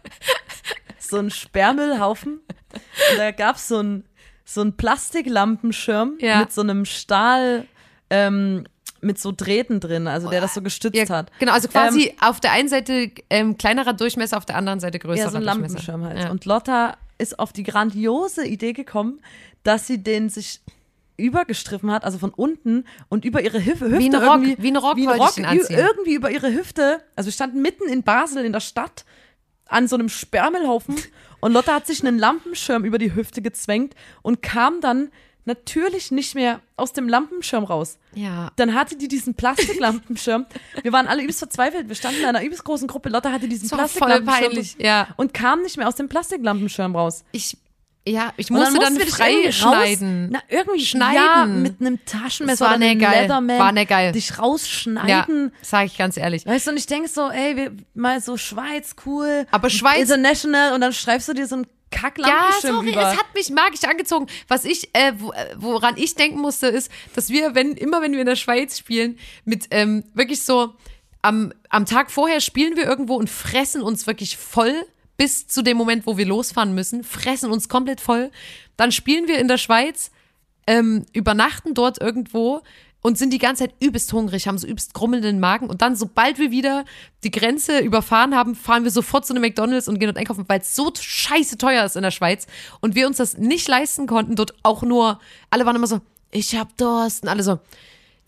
so 0.98 1.18
ein 1.18 1.30
Sperrmüllhaufen. 1.30 2.40
Und 2.72 3.18
da 3.18 3.30
gab 3.30 3.56
es 3.56 3.68
so 3.68 3.80
ein 3.80 4.04
so 4.44 4.60
ein 4.60 4.76
Plastiklampenschirm 4.76 6.16
Ja. 6.20 6.40
mit 6.40 6.52
so 6.52 6.60
einem 6.62 6.84
Stahl, 6.84 7.66
ähm, 8.10 8.64
mit 9.00 9.18
so 9.18 9.32
Drähten 9.32 9.80
drin, 9.80 10.06
also 10.06 10.28
der 10.30 10.40
das 10.40 10.54
so 10.54 10.62
gestützt 10.62 10.96
Ja, 10.96 11.08
hat. 11.08 11.30
genau, 11.38 11.52
also 11.52 11.68
quasi 11.68 12.14
auf 12.20 12.38
der 12.40 12.52
einen 12.52 12.68
Seite 12.68 13.10
ähm, 13.30 13.56
kleinerer 13.56 13.92
Durchmesser, 13.94 14.36
auf 14.36 14.44
der 14.44 14.56
anderen 14.56 14.78
Seite 14.80 14.98
größerer 14.98 15.24
Ja, 15.26 15.30
so 15.30 15.36
ein 15.38 15.44
Durchmesser. 15.44 15.74
Lampenschirm 15.90 16.04
halt. 16.04 16.18
Ja. 16.18 16.30
Und 16.30 16.44
Lotta 16.44 16.96
ist 17.18 17.38
auf 17.38 17.52
die 17.52 17.62
grandiose 17.62 18.46
Idee 18.46 18.72
gekommen, 18.72 19.20
dass 19.62 19.86
sie 19.86 20.02
den 20.02 20.28
sich 20.28 20.60
übergestriffen 21.22 21.90
hat, 21.90 22.04
also 22.04 22.18
von 22.18 22.30
unten 22.30 22.84
und 23.08 23.24
über 23.24 23.42
ihre 23.42 23.64
Hüfte, 23.64 23.86
Hüfte 23.86 23.98
Wie 23.98 24.08
ein 24.08 24.14
Rock, 24.14 24.42
irgendwie, 24.42 24.62
wie 24.62 24.68
ein 24.68 24.76
Rock 24.76 24.98
ihn 24.98 25.08
ü- 25.08 25.46
anziehen. 25.46 25.78
irgendwie 25.78 26.14
über 26.14 26.30
ihre 26.30 26.52
Hüfte, 26.52 27.02
also 27.16 27.28
wir 27.28 27.32
standen 27.32 27.62
mitten 27.62 27.88
in 27.88 28.02
Basel 28.02 28.44
in 28.44 28.52
der 28.52 28.60
Stadt 28.60 29.04
an 29.66 29.88
so 29.88 29.96
einem 29.96 30.08
Sperrmüllhaufen 30.08 30.96
und 31.40 31.52
Lotta 31.52 31.74
hat 31.74 31.86
sich 31.86 32.04
einen 32.04 32.18
Lampenschirm 32.18 32.84
über 32.84 32.98
die 32.98 33.14
Hüfte 33.14 33.40
gezwängt 33.42 33.94
und 34.22 34.42
kam 34.42 34.80
dann 34.80 35.10
natürlich 35.44 36.10
nicht 36.12 36.34
mehr 36.36 36.60
aus 36.76 36.92
dem 36.92 37.08
Lampenschirm 37.08 37.64
raus. 37.64 37.98
ja. 38.14 38.50
Dann 38.56 38.74
hatte 38.74 38.96
die 38.96 39.08
diesen 39.08 39.34
Plastiklampenschirm. 39.34 40.46
Wir 40.82 40.92
waren 40.92 41.08
alle 41.08 41.22
übelst 41.22 41.40
verzweifelt. 41.40 41.88
Wir 41.88 41.96
standen 41.96 42.20
in 42.20 42.26
einer 42.26 42.44
übelst 42.44 42.62
großen 42.64 42.86
Gruppe. 42.86 43.08
Lotta 43.08 43.32
hatte 43.32 43.48
diesen 43.48 43.68
war 43.72 43.88
voll 43.88 44.06
Plastiklampenschirm 44.22 44.50
peinlich, 44.52 44.76
ja. 44.78 45.08
und 45.16 45.34
kam 45.34 45.62
nicht 45.62 45.76
mehr 45.78 45.88
aus 45.88 45.96
dem 45.96 46.08
Plastiklampenschirm 46.08 46.94
raus. 46.94 47.24
Ich, 47.32 47.56
ja, 48.06 48.32
ich 48.36 48.50
musste 48.50 48.78
dann, 48.80 48.96
dich 48.96 49.10
frei 49.10 49.52
schneiden. 49.52 50.24
Raus, 50.24 50.30
na, 50.32 50.42
irgendwie 50.48 50.84
Schneiden. 50.84 51.14
Ja, 51.14 51.46
mit 51.46 51.80
einem 51.80 52.04
Taschenmesser 52.04 52.66
oder 52.66 52.74
einem 52.74 52.98
geil. 52.98 53.22
Leatherman. 53.22 53.58
War 53.58 53.72
nicht 53.72 53.88
geil. 53.88 54.12
Dich 54.12 54.30
ja, 54.30 54.36
rausschneiden. 54.36 55.52
sag 55.62 55.86
ich 55.86 55.96
ganz 55.96 56.16
ehrlich. 56.16 56.44
Weißt 56.44 56.66
du, 56.66 56.72
und 56.72 56.76
ich 56.78 56.86
denke 56.86 57.08
so, 57.08 57.30
ey, 57.30 57.56
wir, 57.56 57.72
mal 57.94 58.20
so 58.20 58.36
Schweiz, 58.36 58.96
cool. 59.06 59.46
Aber 59.50 59.70
Schweiz- 59.70 60.00
International 60.02 60.72
und 60.74 60.80
dann 60.80 60.92
schreibst 60.92 61.28
du 61.28 61.32
dir 61.32 61.46
so 61.46 61.56
einen 61.56 61.64
Ja, 61.92 62.00
Kacklampenschirm 62.00 62.74
sorry, 62.74 62.90
über. 62.90 63.12
es 63.12 63.18
hat 63.18 63.34
mich 63.34 63.50
magisch 63.50 63.84
angezogen. 63.84 64.26
Was 64.48 64.64
ich, 64.64 64.88
äh, 64.96 65.10
äh, 65.10 65.14
woran 65.56 65.96
ich 65.96 66.16
denken 66.16 66.40
musste, 66.40 66.66
ist, 66.66 66.90
dass 67.14 67.28
wir, 67.30 67.54
wenn, 67.54 67.72
immer 67.72 68.02
wenn 68.02 68.12
wir 68.12 68.20
in 68.20 68.26
der 68.26 68.36
Schweiz 68.36 68.78
spielen, 68.78 69.16
mit 69.44 69.68
ähm, 69.70 70.02
wirklich 70.14 70.42
so 70.42 70.74
am, 71.22 71.52
am 71.68 71.86
Tag 71.86 72.10
vorher 72.10 72.40
spielen 72.40 72.76
wir 72.76 72.84
irgendwo 72.84 73.14
und 73.14 73.30
fressen 73.30 73.80
uns 73.80 74.08
wirklich 74.08 74.36
voll 74.36 74.74
bis 75.16 75.46
zu 75.46 75.62
dem 75.62 75.76
Moment, 75.76 76.06
wo 76.06 76.16
wir 76.16 76.26
losfahren 76.26 76.74
müssen, 76.74 77.04
fressen 77.04 77.50
uns 77.50 77.68
komplett 77.68 78.00
voll. 78.00 78.30
Dann 78.76 78.92
spielen 78.92 79.28
wir 79.28 79.38
in 79.38 79.48
der 79.48 79.58
Schweiz, 79.58 80.10
ähm, 80.66 81.04
übernachten 81.12 81.74
dort 81.74 82.00
irgendwo 82.00 82.62
und 83.02 83.18
sind 83.18 83.32
die 83.32 83.38
ganze 83.38 83.64
Zeit 83.64 83.74
übelst 83.80 84.12
hungrig, 84.12 84.46
haben 84.46 84.58
so 84.58 84.66
übelst 84.66 84.94
grummelnden 84.94 85.40
Magen 85.40 85.68
und 85.68 85.82
dann, 85.82 85.96
sobald 85.96 86.38
wir 86.38 86.50
wieder 86.50 86.84
die 87.24 87.30
Grenze 87.30 87.80
überfahren 87.80 88.34
haben, 88.34 88.54
fahren 88.54 88.84
wir 88.84 88.90
sofort 88.90 89.26
zu 89.26 89.32
einem 89.32 89.42
McDonalds 89.42 89.88
und 89.88 89.98
gehen 89.98 90.06
dort 90.06 90.18
einkaufen, 90.18 90.44
weil 90.48 90.60
es 90.60 90.74
so 90.74 90.92
scheiße 90.98 91.58
teuer 91.58 91.84
ist 91.84 91.96
in 91.96 92.02
der 92.02 92.12
Schweiz 92.12 92.46
und 92.80 92.94
wir 92.94 93.06
uns 93.06 93.16
das 93.16 93.36
nicht 93.36 93.68
leisten 93.68 94.06
konnten, 94.06 94.36
dort 94.36 94.54
auch 94.62 94.82
nur, 94.82 95.20
alle 95.50 95.66
waren 95.66 95.76
immer 95.76 95.88
so, 95.88 96.00
ich 96.30 96.56
hab 96.56 96.76
Durst 96.76 97.24
und 97.24 97.28
alle 97.28 97.42
so, 97.42 97.58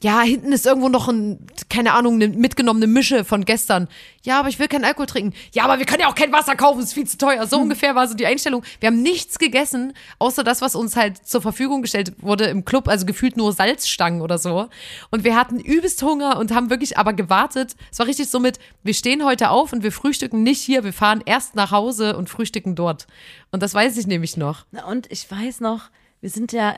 ja, 0.05 0.21
hinten 0.21 0.53
ist 0.53 0.67
irgendwo 0.67 0.91
noch 0.91 1.09
ein, 1.09 1.39
keine 1.71 1.95
Ahnung, 1.95 2.17
eine 2.17 2.29
mitgenommene 2.29 2.87
Mische 2.87 3.25
von 3.25 3.47
gestern. 3.47 3.89
Ja, 4.23 4.39
aber 4.39 4.51
ich 4.51 4.59
will 4.59 4.69
keinen 4.69 4.85
Alkohol 4.85 5.07
trinken. 5.07 5.35
Ja, 5.53 5.65
aber 5.65 5.79
wir 5.79 5.87
können 5.87 6.03
ja 6.03 6.09
auch 6.09 6.15
kein 6.15 6.31
Wasser 6.31 6.57
kaufen, 6.57 6.83
ist 6.83 6.93
viel 6.93 7.07
zu 7.07 7.17
teuer. 7.17 7.47
So 7.47 7.59
ungefähr 7.59 7.95
war 7.95 8.07
so 8.07 8.13
die 8.13 8.27
Einstellung. 8.27 8.63
Wir 8.81 8.89
haben 8.89 9.01
nichts 9.01 9.39
gegessen, 9.39 9.95
außer 10.19 10.45
das, 10.45 10.61
was 10.61 10.75
uns 10.75 10.95
halt 10.95 11.27
zur 11.27 11.41
Verfügung 11.41 11.81
gestellt 11.81 12.13
wurde 12.19 12.45
im 12.45 12.67
Club, 12.67 12.87
also 12.87 13.07
gefühlt 13.07 13.39
nur 13.39 13.55
Salzstangen 13.55 14.21
oder 14.21 14.37
so. 14.37 14.69
Und 15.11 15.25
wir 15.25 15.37
hatten 15.37 15.59
übelst 15.59 16.03
Hunger 16.03 16.37
und 16.37 16.53
haben 16.53 16.69
wirklich 16.69 16.99
aber 16.99 17.15
gewartet. 17.15 17.75
Es 17.91 17.99
war 17.99 18.07
richtig 18.07 18.29
so 18.29 18.41
mit, 18.41 18.59
wir 18.83 18.93
stehen 18.93 19.25
heute 19.25 19.49
auf 19.49 19.73
und 19.73 19.83
wir 19.83 19.93
frühstücken 19.93 20.43
nicht 20.43 20.61
hier, 20.61 20.85
wir 20.85 20.93
fahren 20.93 21.23
erst 21.25 21.55
nach 21.55 21.71
Hause 21.71 22.19
und 22.19 22.29
frühstücken 22.29 22.75
dort. 22.75 23.07
Und 23.53 23.63
das 23.63 23.73
weiß 23.73 23.97
ich 23.97 24.07
nämlich 24.07 24.37
noch. 24.37 24.67
Und 24.87 25.11
ich 25.11 25.31
weiß 25.31 25.61
noch, 25.61 25.89
wir 26.21 26.29
sind 26.29 26.53
ja 26.53 26.77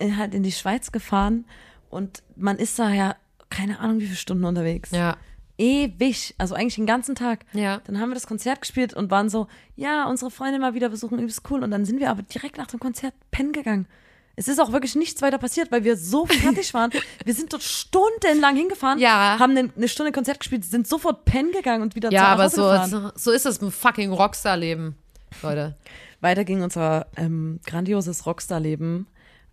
halt 0.00 0.34
in 0.34 0.42
die 0.42 0.50
Schweiz 0.50 0.90
gefahren 0.90 1.44
und 1.96 2.22
man 2.36 2.56
ist 2.58 2.78
da 2.78 2.90
ja 2.92 3.16
keine 3.50 3.80
Ahnung 3.80 3.98
wie 4.00 4.04
viele 4.06 4.16
Stunden 4.16 4.44
unterwegs. 4.44 4.90
Ja. 4.92 5.16
Ewig, 5.58 6.34
also 6.36 6.54
eigentlich 6.54 6.74
den 6.74 6.84
ganzen 6.86 7.14
Tag. 7.14 7.44
Ja. 7.52 7.80
Dann 7.86 7.98
haben 7.98 8.10
wir 8.10 8.14
das 8.14 8.26
Konzert 8.26 8.60
gespielt 8.60 8.92
und 8.92 9.10
waren 9.10 9.30
so, 9.30 9.46
ja, 9.74 10.06
unsere 10.06 10.30
Freunde 10.30 10.58
mal 10.58 10.74
wieder 10.74 10.90
besuchen, 10.90 11.18
übelst 11.18 11.42
cool. 11.50 11.62
Und 11.62 11.70
dann 11.70 11.84
sind 11.86 11.98
wir 11.98 12.10
aber 12.10 12.22
direkt 12.22 12.58
nach 12.58 12.66
dem 12.66 12.78
Konzert 12.78 13.14
pennen 13.30 13.52
gegangen. 13.52 13.86
Es 14.38 14.48
ist 14.48 14.60
auch 14.60 14.72
wirklich 14.72 14.94
nichts 14.96 15.22
weiter 15.22 15.38
passiert, 15.38 15.72
weil 15.72 15.82
wir 15.82 15.96
so 15.96 16.26
fertig 16.26 16.74
waren. 16.74 16.90
Wir 17.24 17.32
sind 17.32 17.54
dort 17.54 17.62
stundenlang 17.62 18.54
hingefahren, 18.54 18.98
Ja. 18.98 19.38
haben 19.38 19.56
eine, 19.56 19.88
Stunde 19.88 20.12
Konzert 20.12 20.40
gespielt, 20.40 20.66
sind 20.66 20.86
sofort 20.86 21.24
pennen 21.24 21.52
gegangen 21.52 21.82
und 21.82 21.94
wieder 21.94 22.12
Ja, 22.12 22.20
zu 22.20 22.26
aber 22.26 22.44
Hause 22.44 22.56
so, 22.56 22.62
gefahren. 22.62 23.12
so 23.16 23.30
ist 23.30 23.46
das 23.46 23.62
ein 23.62 23.70
fucking 23.70 24.12
Rockstar-Leben, 24.12 24.94
Leute. 25.42 25.74
Weiter 26.20 26.44
ging 26.44 26.62
unser 26.62 27.06
ähm, 27.16 27.60
grandioses 27.64 28.26
Rockstar-Leben 28.26 29.06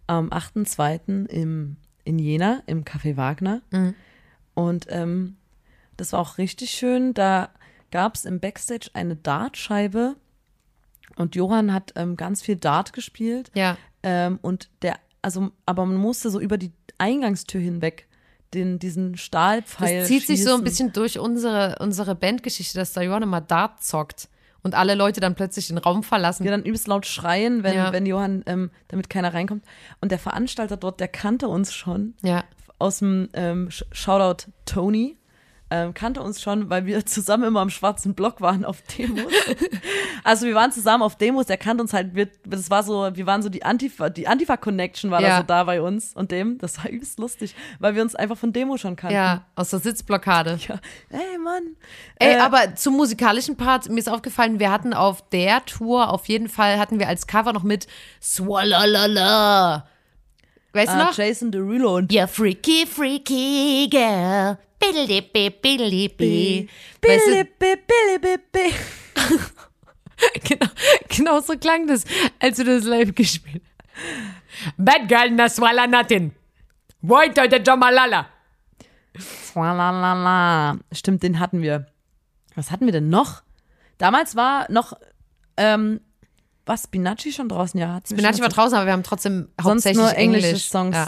am 0.08 0.30
8.2. 0.32 1.28
im 1.28 1.78
in 2.04 2.20
Jena 2.20 2.62
im 2.66 2.84
Café 2.84 3.18
Wagner. 3.18 3.62
Und 4.54 4.88
ähm, 4.90 5.38
das 5.98 6.14
war 6.14 6.20
auch 6.20 6.38
richtig 6.38 6.72
schön. 6.72 7.14
Da 7.14 7.50
gab 7.92 8.16
es 8.16 8.26
im 8.26 8.40
Backstage 8.40 8.90
eine 8.94 9.16
Dartscheibe 9.16 10.16
und 11.16 11.36
Johann 11.36 11.74
hat 11.74 11.94
ähm, 11.96 12.16
ganz 12.16 12.42
viel 12.42 12.56
Dart 12.56 12.94
gespielt. 12.94 13.52
Ja. 13.54 13.78
Ähm, 14.02 14.40
und 14.42 14.70
der, 14.82 15.00
also, 15.22 15.52
aber 15.66 15.86
man 15.86 15.98
musste 15.98 16.30
so 16.30 16.40
über 16.40 16.58
die 16.58 16.72
Eingangstür 16.98 17.62
hinweg 17.62 18.08
den, 18.54 18.80
diesen 18.80 19.18
Stahlpfeil. 19.18 20.00
Das 20.00 20.08
zieht 20.08 20.28
sich 20.28 20.44
so 20.44 20.52
ein 20.52 20.58
schießen. 20.58 20.64
bisschen 20.64 20.94
durch 20.94 21.20
unsere, 21.20 21.78
unsere 21.80 22.16
Bandgeschichte, 22.16 22.78
dass 22.78 22.94
da 22.94 23.02
Johann 23.02 23.24
immer 23.24 23.42
Dart 23.42 23.84
zockt 23.84 24.30
und 24.64 24.76
alle 24.76 24.96
Leute 24.96 25.20
dann 25.22 25.36
plötzlich 25.36 25.68
den 25.68 25.78
Raum 25.78 26.04
verlassen. 26.04 26.44
wir 26.44 26.52
dann 26.52 26.64
übelst 26.64 26.88
laut 26.88 27.06
schreien, 27.06 27.64
wenn, 27.64 27.76
Ja. 27.76 27.92
wenn 27.94 28.06
Johann, 28.06 28.44
ähm, 28.48 28.72
damit 28.88 29.10
keiner 29.10 29.34
reinkommt. 29.34 29.64
Und 30.02 30.12
der 30.12 30.20
Veranstalter 30.20 30.78
dort, 30.78 31.00
der 31.00 31.08
kannte 31.10 31.48
uns 31.48 31.74
schon 31.74 32.16
Ja. 32.24 32.44
aus 32.80 33.00
dem 33.00 33.30
ähm, 33.34 33.68
Sh- 33.70 33.84
Shoutout 33.92 34.50
Tony. 34.66 35.18
Ähm, 35.74 35.96
kannte 35.96 36.22
uns 36.22 36.40
schon, 36.40 36.70
weil 36.70 36.86
wir 36.86 37.04
zusammen 37.08 37.46
immer 37.46 37.62
am 37.62 37.72
schwarzen 37.72 38.14
Block 38.14 38.42
waren 38.42 38.64
auf 38.64 38.84
Demos. 38.96 39.34
also 40.24 40.46
wir 40.46 40.54
waren 40.54 40.72
zusammen 40.72 41.02
auf 41.02 41.16
Demos, 41.18 41.48
der 41.48 41.58
kannte 41.58 41.82
uns 41.82 41.94
halt, 41.94 42.14
wir, 42.14 42.30
das 42.46 42.70
war 42.70 42.84
so, 42.84 43.10
wir 43.16 43.26
waren 43.26 43.42
so 43.42 43.50
die 43.50 43.64
Antifa, 43.64 44.12
die 44.12 44.28
Antifa-Connection 44.28 45.10
war 45.10 45.20
da 45.20 45.28
Ja. 45.28 45.38
so 45.38 45.44
da 45.44 45.64
bei 45.64 45.82
uns 45.82 46.14
und 46.14 46.30
dem, 46.30 46.60
das 46.60 46.78
war 46.78 46.92
übelst 46.92 47.18
lustig, 47.18 47.56
weil 47.80 47.96
wir 47.96 48.04
uns 48.04 48.14
einfach 48.14 48.38
von 48.38 48.54
Demo 48.54 48.78
schon 48.78 48.96
kannten. 48.96 49.16
Ja, 49.16 49.46
aus 49.56 49.72
der 49.72 49.80
Sitzblockade. 49.80 50.60
Ja. 50.68 50.80
Ey, 51.10 51.40
Mann. 51.40 51.76
Ey, 52.20 52.36
Äh, 52.36 52.40
aber 52.40 52.76
zum 52.76 52.96
musikalischen 52.96 53.58
Part, 53.58 53.90
mir 53.90 53.98
ist 53.98 54.08
aufgefallen, 54.10 54.60
wir 54.60 54.72
hatten 54.72 54.94
auf 54.94 55.28
der 55.30 55.66
Tour 55.66 56.10
auf 56.10 56.28
jeden 56.28 56.50
Fall, 56.50 56.78
hatten 56.78 57.00
wir 57.00 57.08
als 57.08 57.26
Cover 57.26 57.52
noch 57.52 57.64
mit 57.64 57.88
Swallalala. 58.22 59.88
Weißt 60.74 60.94
du 60.94 60.98
ah, 60.98 61.06
noch? 61.06 61.18
Jason 61.18 61.52
Derulo 61.52 61.98
und 61.98 62.12
Ja, 62.12 62.28
freaky, 62.28 62.86
freaky 62.88 63.88
girl. 63.90 64.58
Billy, 64.92 65.22
Billy, 65.22 65.50
Billy, 65.50 66.08
Billy. 66.10 66.70
genau, 70.44 70.68
genau 71.08 71.40
so 71.42 71.58
klang 71.58 71.88
das, 71.88 72.04
als 72.40 72.58
du 72.58 72.66
das 72.66 72.84
live 72.84 73.16
gespielt 73.16 73.64
hast. 73.64 74.76
Bad 74.78 75.08
girl 75.08 75.32
na 75.32 75.50
swallow 75.50 75.88
nothing. 75.88 76.32
White 77.02 77.40
or 77.40 77.50
the 77.50 77.60
Jamalala. 77.64 78.28
Swalala. 79.20 80.78
Stimmt, 80.92 81.24
den 81.24 81.40
hatten 81.40 81.62
wir. 81.62 81.86
Was 82.56 82.72
hatten 82.72 82.86
wir 82.86 82.94
denn 82.94 83.10
noch? 83.10 83.44
Damals 83.98 84.36
war 84.36 84.72
noch, 84.72 84.94
ähm, 85.58 86.02
was, 86.66 86.84
Spinacci 86.84 87.32
schon 87.32 87.50
draußen? 87.50 87.80
Ja, 87.80 88.00
Spinacci 88.06 88.42
war 88.42 88.50
draußen, 88.50 88.76
aber 88.76 88.86
wir 88.86 88.94
haben 88.94 89.04
trotzdem 89.04 89.50
Sonst 89.62 89.86
hauptsächlich 89.86 89.98
nur 89.98 90.16
englische 90.16 90.48
Englisch. 90.48 90.70
Songs. 90.70 90.96
Ja. 90.96 91.08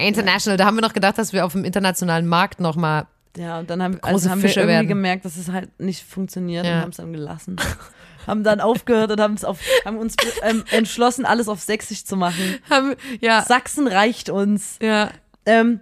International, 0.00 0.56
da 0.56 0.64
haben 0.66 0.76
wir 0.76 0.82
noch 0.82 0.92
gedacht, 0.92 1.18
dass 1.18 1.32
wir 1.32 1.44
auf 1.44 1.52
dem 1.52 1.64
internationalen 1.64 2.26
Markt 2.26 2.60
nochmal 2.60 3.06
Ja, 3.36 3.58
und 3.60 3.70
dann 3.70 3.82
haben, 3.82 3.98
also 4.02 4.28
haben 4.30 4.42
wir 4.42 4.50
irgendwie 4.50 4.66
werden. 4.68 4.88
gemerkt, 4.88 5.24
dass 5.24 5.36
es 5.36 5.50
halt 5.50 5.78
nicht 5.80 6.02
funktioniert 6.04 6.64
Ja. 6.66 6.76
und 6.76 6.80
haben 6.82 6.90
es 6.90 6.96
dann 6.96 7.12
gelassen. 7.12 7.56
haben 8.26 8.44
dann 8.44 8.60
aufgehört 8.60 9.10
und 9.12 9.20
haben, 9.20 9.34
es 9.34 9.44
auf, 9.44 9.60
haben 9.84 9.96
uns 9.98 10.14
ähm, 10.42 10.64
entschlossen, 10.70 11.24
alles 11.24 11.48
auf 11.48 11.60
Sächsisch 11.60 12.04
zu 12.04 12.16
machen. 12.16 12.58
haben, 12.68 12.94
ja, 13.20 13.42
Sachsen 13.42 13.86
reicht 13.86 14.28
uns. 14.30 14.78
ja, 14.82 15.10
Ähm, 15.46 15.80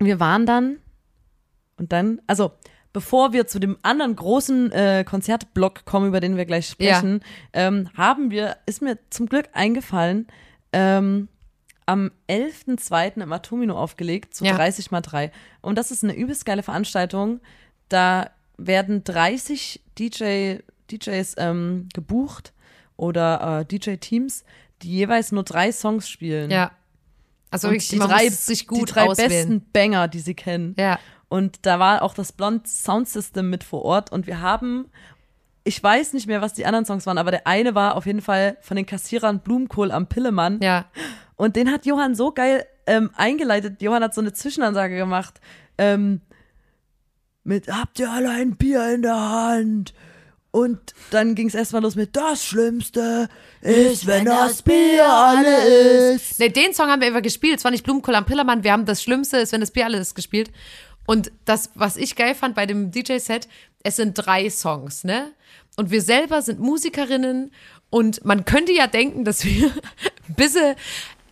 wir 0.00 0.18
waren 0.20 0.46
dann 0.46 0.76
und 1.76 1.92
dann, 1.92 2.20
also 2.26 2.52
bevor 2.92 3.32
wir 3.32 3.46
zu 3.46 3.58
dem 3.58 3.76
anderen 3.82 4.16
großen 4.16 4.72
äh, 4.72 5.04
Konzertblock 5.04 5.84
kommen, 5.84 6.08
über 6.08 6.20
den 6.20 6.36
wir 6.36 6.46
gleich 6.46 6.66
sprechen, 6.68 7.20
ähm, 7.52 7.90
haben 7.96 8.30
wir, 8.30 8.56
ist 8.66 8.80
mir 8.82 8.98
zum 9.10 9.26
Glück 9.26 9.46
eingefallen, 9.52 10.26
ähm, 10.72 11.28
am 11.88 12.10
11.02. 12.28 13.22
im 13.22 13.32
Atomino 13.32 13.74
aufgelegt, 13.74 14.34
zu 14.34 14.44
Ja. 14.44 14.54
30 14.54 14.90
mal 14.90 15.00
3. 15.00 15.32
Und 15.62 15.78
das 15.78 15.90
ist 15.90 16.04
eine 16.04 16.14
übelst 16.14 16.44
geile 16.44 16.62
Veranstaltung. 16.62 17.40
Da 17.88 18.30
werden 18.58 19.04
30 19.04 19.80
DJ, 19.98 20.56
DJs 20.90 21.34
ähm, 21.38 21.88
gebucht 21.94 22.52
oder 22.98 23.60
äh, 23.60 23.64
DJ-Teams, 23.64 24.44
die 24.82 24.90
jeweils 24.90 25.32
nur 25.32 25.44
drei 25.44 25.72
Songs 25.72 26.10
spielen. 26.10 26.50
Ja. 26.50 26.72
Also 27.50 27.68
wirklich, 27.68 27.88
die 27.88 27.98
drei, 27.98 28.28
sich 28.28 28.66
gut 28.66 28.90
die 28.90 28.92
drei 28.92 29.06
auswählen. 29.06 29.30
besten 29.30 29.66
Banger, 29.72 30.08
die 30.08 30.20
sie 30.20 30.34
kennen. 30.34 30.76
Ja. 30.78 30.98
Und 31.28 31.64
da 31.64 31.78
war 31.78 32.02
auch 32.02 32.12
das 32.12 32.32
Blond 32.32 32.68
Sound 32.68 33.08
System 33.08 33.48
mit 33.48 33.64
vor 33.64 33.82
Ort 33.82 34.12
und 34.12 34.26
wir 34.26 34.42
haben, 34.42 34.90
ich 35.68 35.82
weiß 35.82 36.14
nicht 36.14 36.26
mehr, 36.26 36.40
was 36.40 36.54
die 36.54 36.64
anderen 36.64 36.86
Songs 36.86 37.04
waren, 37.04 37.18
aber 37.18 37.30
der 37.30 37.46
eine 37.46 37.74
war 37.74 37.94
auf 37.94 38.06
jeden 38.06 38.22
Fall 38.22 38.56
von 38.62 38.74
den 38.74 38.86
Kassierern 38.86 39.40
Blumenkohl 39.40 39.92
am 39.92 40.06
Pillemann. 40.06 40.60
Ja. 40.62 40.86
Und 41.36 41.56
den 41.56 41.70
hat 41.70 41.84
Johann 41.84 42.14
so 42.14 42.32
geil 42.32 42.64
ähm, 42.86 43.10
eingeleitet. 43.14 43.82
Johann 43.82 44.02
hat 44.02 44.14
so 44.14 44.22
eine 44.22 44.32
Zwischenansage 44.32 44.96
gemacht. 44.96 45.42
Ähm, 45.76 46.22
mit 47.44 47.68
Habt 47.68 47.98
ihr 47.98 48.10
alle 48.10 48.30
ein 48.30 48.56
Bier 48.56 48.94
in 48.94 49.02
der 49.02 49.20
Hand? 49.20 49.92
Und 50.50 50.94
dann 51.10 51.34
ging 51.34 51.48
es 51.48 51.54
erstmal 51.54 51.82
los 51.82 51.96
mit 51.96 52.16
Das 52.16 52.46
Schlimmste 52.46 53.28
ist, 53.60 54.06
wenn 54.06 54.24
das 54.24 54.62
Bier 54.62 55.06
alle 55.06 56.14
ist. 56.14 56.38
Nee, 56.38 56.48
den 56.48 56.72
Song 56.72 56.88
haben 56.88 57.02
wir 57.02 57.08
einfach 57.08 57.20
gespielt. 57.20 57.58
Es 57.58 57.64
war 57.64 57.70
nicht 57.70 57.84
Blumenkohl 57.84 58.14
am 58.14 58.24
Pillermann. 58.24 58.64
Wir 58.64 58.72
haben 58.72 58.86
das 58.86 59.02
Schlimmste 59.02 59.36
ist, 59.36 59.52
wenn 59.52 59.60
das 59.60 59.70
Bier 59.70 59.84
alles 59.84 60.00
ist 60.00 60.14
gespielt. 60.14 60.50
Und 61.06 61.30
das, 61.44 61.70
was 61.74 61.98
ich 61.98 62.16
geil 62.16 62.34
fand 62.34 62.54
bei 62.54 62.64
dem 62.64 62.90
DJ-Set, 62.90 63.48
es 63.82 63.96
sind 63.96 64.14
drei 64.14 64.48
Songs, 64.48 65.04
ne? 65.04 65.32
Und 65.78 65.90
wir 65.92 66.02
selber 66.02 66.42
sind 66.42 66.58
Musikerinnen 66.58 67.52
und 67.88 68.24
man 68.24 68.44
könnte 68.44 68.72
ja 68.72 68.88
denken, 68.88 69.24
dass 69.24 69.44
wir 69.44 69.66
ein 70.28 70.34
bisschen 70.34 70.74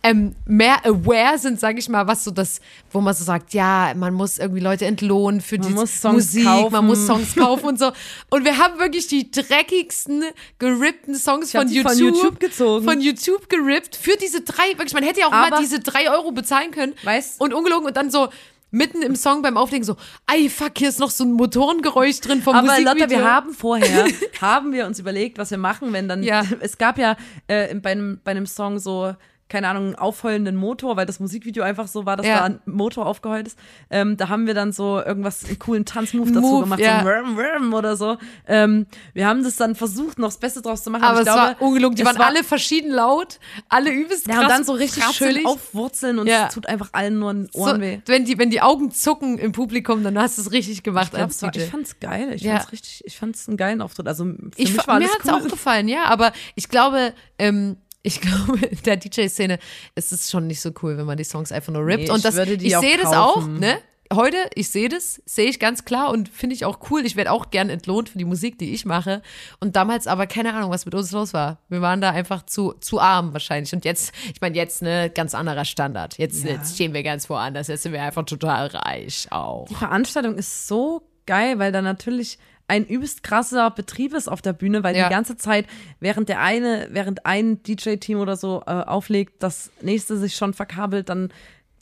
ähm, 0.03 0.35
mehr 0.45 0.85
aware 0.85 1.37
sind, 1.37 1.59
sage 1.59 1.79
ich 1.79 1.89
mal, 1.89 2.07
was 2.07 2.23
so 2.23 2.31
das, 2.31 2.61
wo 2.91 3.01
man 3.01 3.13
so 3.13 3.25
sagt, 3.25 3.53
ja, 3.53 3.91
man 3.93 4.13
muss 4.13 4.37
irgendwie 4.37 4.61
Leute 4.61 4.85
entlohnen 4.85 5.41
für 5.41 5.57
die 5.59 5.67
muss 5.69 5.99
Songs 6.01 6.33
Musik, 6.33 6.45
kaufen. 6.45 6.71
man 6.71 6.85
muss 6.85 7.05
Songs 7.05 7.35
kaufen 7.35 7.65
und 7.65 7.77
so. 7.79 7.91
Und 8.29 8.45
wir 8.45 8.57
haben 8.57 8.79
wirklich 8.79 9.07
die 9.07 9.29
dreckigsten, 9.29 10.23
gerippten 10.59 11.15
Songs 11.15 11.51
von 11.51 11.67
die 11.67 11.75
YouTube, 11.75 11.91
von 11.91 11.99
YouTube 11.99 12.39
gezogen. 12.39 12.85
Von 12.85 13.01
YouTube 13.01 13.49
gerippt 13.49 13.97
für 13.97 14.15
diese 14.15 14.41
drei, 14.41 14.69
wirklich, 14.77 14.93
man 14.93 15.03
hätte 15.03 15.19
ja 15.19 15.27
auch 15.27 15.31
mal 15.31 15.47
Aber- 15.51 15.59
diese 15.59 15.81
drei 15.81 16.09
Euro 16.09 16.31
bezahlen 16.31 16.71
können. 16.71 16.93
Weißt- 17.03 17.39
Und 17.39 17.53
ungelogen 17.53 17.85
und 17.87 17.97
dann 17.97 18.09
so 18.09 18.29
mitten 18.71 19.01
im 19.01 19.15
Song 19.15 19.41
beim 19.41 19.57
Auflegen 19.57 19.83
so, 19.85 19.95
ey, 20.31 20.49
fuck, 20.49 20.71
hier 20.77 20.89
ist 20.89 20.99
noch 20.99 21.09
so 21.11 21.23
ein 21.23 21.33
Motorengeräusch 21.33 22.19
drin 22.21 22.41
vom 22.41 22.55
Aber 22.55 22.67
Musikvideo. 22.67 22.93
Lotta, 22.93 23.09
wir 23.09 23.31
haben 23.31 23.53
vorher, 23.53 24.05
haben 24.41 24.71
wir 24.73 24.85
uns 24.85 24.99
überlegt, 24.99 25.37
was 25.37 25.51
wir 25.51 25.57
machen, 25.57 25.93
wenn 25.93 26.07
dann, 26.07 26.23
Ja. 26.23 26.43
es 26.59 26.77
gab 26.77 26.97
ja 26.97 27.15
äh, 27.47 27.73
bei, 27.75 27.91
einem, 27.91 28.19
bei 28.23 28.31
einem 28.31 28.45
Song 28.45 28.79
so, 28.79 29.13
keine 29.49 29.67
Ahnung, 29.69 29.85
einen 29.85 29.95
aufheulenden 29.95 30.55
Motor, 30.55 30.97
weil 30.97 31.05
das 31.05 31.19
Musikvideo 31.19 31.63
einfach 31.63 31.87
so 31.87 32.05
war, 32.05 32.17
dass 32.17 32.25
Ja. 32.25 32.39
da 32.39 32.43
ein 32.45 32.59
Motor 32.65 33.05
aufgeheult 33.05 33.47
ist. 33.47 33.57
Ähm, 33.89 34.17
da 34.17 34.27
haben 34.29 34.45
wir 34.47 34.53
dann 34.53 34.71
so 34.73 35.01
irgendwas, 35.01 35.45
einen 35.45 35.57
coolen 35.59 35.85
Tanzmove 35.85 36.27
dazu 36.31 36.41
Move, 36.41 36.63
gemacht, 36.63 36.79
ja. 36.79 36.99
so 36.99 37.05
Wurm, 37.05 37.37
Wurm 37.37 37.73
oder 37.73 37.95
so. 37.95 38.17
Ähm, 38.47 38.87
wir 39.13 39.25
haben 39.27 39.43
das 39.43 39.55
dann 39.55 39.75
versucht, 39.75 40.19
noch 40.19 40.27
das 40.27 40.37
Beste 40.37 40.61
draus 40.61 40.83
zu 40.83 40.89
machen. 40.89 41.03
aber 41.03 41.21
ich 41.21 41.27
es 41.27 41.33
glaube, 41.33 41.55
war 41.59 41.61
ungelogen, 41.61 41.95
die 41.95 42.03
waren 42.05 42.17
war- 42.19 42.27
alle 42.27 42.43
verschieden 42.43 42.91
laut, 42.91 43.39
alle 43.69 43.91
übelst 43.91 44.27
ja, 44.27 44.33
krass 44.35 44.43
und 44.43 44.49
dann 44.49 44.63
so 44.65 44.73
richtig 44.73 45.03
schön 45.13 45.45
aufwurzeln 45.45 46.19
und 46.19 46.27
Ja. 46.27 46.47
es 46.47 46.53
tut 46.53 46.67
einfach 46.67 46.89
allen 46.91 47.19
nur 47.19 47.31
in 47.31 47.43
den 47.43 47.49
so, 47.53 47.59
Ohren 47.61 47.81
weh. 47.81 47.99
wenn 48.05 48.25
die, 48.25 48.37
wenn 48.37 48.49
die 48.49 48.61
Augen 48.61 48.91
zucken 48.91 49.37
im 49.37 49.51
Publikum, 49.53 50.03
dann 50.03 50.17
hast 50.19 50.37
du 50.37 50.41
es 50.41 50.51
richtig 50.51 50.83
gemacht 50.83 51.05
Ich, 51.05 51.11
glaub, 51.11 51.23
als 51.23 51.35
es 51.37 51.41
war, 51.43 51.55
ich 51.55 51.69
fand's 51.69 51.99
geil. 51.99 52.33
Ich 52.33 52.41
Ja. 52.41 52.57
fand's 52.57 52.71
richtig, 52.73 53.03
ich 53.05 53.17
fand's 53.17 53.47
einen 53.47 53.57
geilen 53.57 53.81
Auftritt. 53.81 54.07
Also 54.07 54.25
für 54.25 54.49
Ich, 54.57 54.73
mich 54.73 54.87
war 54.87 54.99
mir 54.99 55.05
hat's 55.07 55.25
cool. 55.25 55.31
auch 55.31 55.43
gefallen, 55.47 55.87
ja, 55.87 56.05
aber 56.05 56.31
ich 56.55 56.67
glaube, 56.69 57.13
ähm, 57.39 57.77
ich 58.03 58.21
glaube, 58.21 58.65
in 58.65 58.81
der 58.83 58.97
DJ-Szene 58.97 59.59
ist 59.95 60.11
es 60.11 60.29
schon 60.31 60.47
nicht 60.47 60.61
so 60.61 60.71
cool, 60.81 60.97
wenn 60.97 61.05
man 61.05 61.17
die 61.17 61.23
Songs 61.23 61.51
einfach 61.51 61.73
nur 61.73 61.85
rippt. 61.85 62.03
Nee, 62.03 62.09
und 62.11 62.17
ich 62.17 62.23
das, 62.23 62.37
ich 62.37 62.75
auch 62.77 62.81
sehe 62.81 62.97
das 62.97 63.13
auch, 63.13 63.47
ne? 63.47 63.77
Heute, 64.13 64.37
ich 64.55 64.69
sehe 64.69 64.87
das, 64.87 65.21
sehe 65.25 65.49
ich 65.49 65.59
ganz 65.59 65.83
klar 65.83 66.11
und 66.11 66.29
finde 66.29 66.55
ich 66.55 66.63
auch 66.63 66.79
cool. 66.89 67.05
Ich 67.05 67.17
werde 67.17 67.29
auch 67.29 67.51
gern 67.51 67.69
entlohnt 67.69 68.07
für 68.07 68.17
die 68.17 68.23
Musik, 68.23 68.57
die 68.57 68.73
ich 68.73 68.85
mache. 68.85 69.21
Und 69.59 69.75
damals 69.75 70.07
aber 70.07 70.27
keine 70.27 70.53
Ahnung, 70.53 70.71
was 70.71 70.85
mit 70.85 70.95
uns 70.95 71.11
los 71.11 71.33
war. 71.33 71.59
Wir 71.67 71.81
waren 71.81 71.99
da 71.99 72.11
einfach 72.11 72.45
zu, 72.45 72.73
zu 72.79 73.01
arm 73.01 73.33
wahrscheinlich. 73.33 73.73
Und 73.73 73.83
jetzt, 73.83 74.13
ich 74.33 74.39
meine, 74.39 74.55
jetzt 74.55 74.81
ne, 74.81 75.09
ganz 75.13 75.35
anderer 75.35 75.65
Standard. 75.65 76.17
Jetzt, 76.17 76.45
Ja. 76.45 76.51
jetzt 76.51 76.75
stehen 76.75 76.93
wir 76.93 77.03
ganz 77.03 77.29
woanders. 77.29 77.67
Jetzt 77.67 77.83
sind 77.83 77.91
wir 77.91 78.01
einfach 78.01 78.23
total 78.23 78.67
reich 78.67 79.27
auch. 79.31 79.65
Die 79.67 79.75
Veranstaltung 79.75 80.37
ist 80.37 80.69
so 80.69 81.01
geil, 81.25 81.59
weil 81.59 81.73
da 81.73 81.81
natürlich 81.81 82.37
ein 82.67 82.85
übelst 82.85 83.23
krasser 83.23 83.69
Betrieb 83.71 84.13
ist 84.13 84.27
auf 84.27 84.41
der 84.41 84.53
Bühne, 84.53 84.83
weil 84.83 84.95
Ja. 84.95 85.07
die 85.07 85.13
ganze 85.13 85.37
Zeit, 85.37 85.65
während 85.99 86.27
der 86.29 86.41
eine, 86.41 86.87
während 86.91 87.25
ein 87.25 87.63
DJ-Team 87.63 88.19
oder 88.19 88.35
so 88.35 88.63
äh, 88.67 88.71
auflegt, 88.71 89.41
das 89.41 89.71
nächste 89.81 90.17
sich 90.17 90.35
schon 90.35 90.53
verkabelt, 90.53 91.07
dann, 91.09 91.31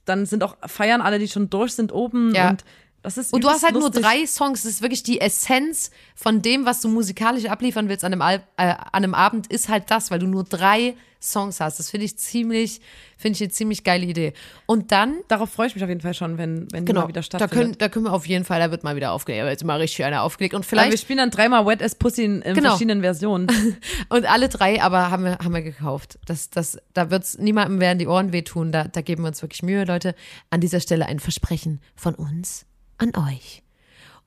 dann 0.06 0.26
sind 0.28 0.44
auch, 0.44 0.56
feiern 0.68 1.02
alle, 1.02 1.18
die 1.18 1.28
schon 1.28 1.50
durch 1.50 1.74
sind 1.74 1.92
oben 1.92 2.34
Ja. 2.36 2.50
und 2.52 2.64
das 3.06 3.18
ist 3.18 3.34
Und 3.34 3.44
du 3.44 3.50
hast 3.50 3.64
halt 3.64 3.74
nur 3.74 3.84
lustig. 3.84 4.02
drei 4.04 4.26
Songs. 4.26 4.64
Das 4.64 4.72
ist 4.72 4.82
wirklich 4.82 5.04
die 5.04 5.22
Essenz 5.22 5.92
von 6.16 6.42
dem, 6.42 6.66
was 6.66 6.82
du 6.82 6.88
musikalisch 6.90 7.46
abliefern 7.46 7.88
willst 7.88 8.04
an 8.04 8.12
einem, 8.14 8.22
Al 8.22 8.44
äh, 8.58 8.68
an 8.68 8.78
einem 8.92 9.14
Abend, 9.14 9.48
ist 9.48 9.70
halt 9.70 9.90
das, 9.92 10.12
weil 10.12 10.20
du 10.20 10.28
nur 10.28 10.44
drei 10.44 10.96
Songs 11.22 11.60
hast. 11.60 11.80
Das 11.80 11.90
finde 11.90 12.06
ich 12.06 12.18
ziemlich, 12.18 12.82
finde 13.18 13.36
ich 13.38 13.42
eine 13.42 13.50
ziemlich 13.52 13.84
geile 13.84 14.06
Idee. 14.06 14.34
Und 14.68 14.92
dann, 14.92 15.16
Darauf 15.28 15.50
freue 15.50 15.68
ich 15.68 15.76
mich 15.76 15.84
auf 15.84 15.90
jeden 15.90 16.02
Fall 16.02 16.14
schon, 16.14 16.38
wenn, 16.38 16.72
wenn 16.72 16.86
die 16.86 16.92
genau, 16.92 17.02
mal 17.02 17.08
wieder 17.08 17.20
da 17.22 17.24
stattfindet. 17.24 17.52
können, 17.52 17.78
da 17.80 17.90
können 17.90 18.06
wir 18.06 18.14
auf 18.14 18.28
jeden 18.28 18.46
Fall, 18.46 18.60
da 18.60 18.70
wird 18.72 18.84
mal 18.84 18.96
wieder 18.96 19.12
aufgelegt. 19.12 19.44
Da 19.44 19.50
wird 19.50 19.64
mal 19.64 19.80
richtig 19.80 20.06
einer 20.06 20.22
aufgelegt. 20.22 20.54
Und 20.54 20.60
Aber 20.66 20.72
wir 20.72 20.82
vielleicht, 20.84 21.00
spielen 21.04 21.18
dann 21.18 21.32
dreimal 21.32 21.66
Wet 21.66 21.82
as 21.82 21.96
Pussy 21.96 22.24
in, 22.24 22.42
in 22.42 22.54
Genau. 22.56 22.70
verschiedenen 22.70 23.02
Versionen. 23.02 23.48
und 24.10 24.26
alle 24.30 24.50
drei, 24.50 24.82
aber 24.82 25.10
haben 25.10 25.24
wir, 25.24 25.38
haben 25.40 25.54
wir 25.54 25.62
gekauft. 25.64 26.20
Das, 26.26 26.50
das, 26.50 26.78
da 26.94 27.10
wird's 27.10 27.38
niemandem 27.38 27.80
werden 27.80 27.98
die 28.00 28.08
Ohren 28.08 28.32
wehtun. 28.32 28.72
Da, 28.72 28.84
da 28.88 29.02
geben 29.02 29.24
wir 29.24 29.30
uns 29.30 29.42
wirklich 29.42 29.64
Mühe, 29.64 29.84
Leute. 29.86 30.16
An 30.52 30.62
dieser 30.62 30.80
Stelle 30.80 31.08
ein 31.08 31.20
Versprechen 31.20 31.82
von 31.96 32.14
uns 32.16 32.66
an 32.98 33.12
euch. 33.16 33.64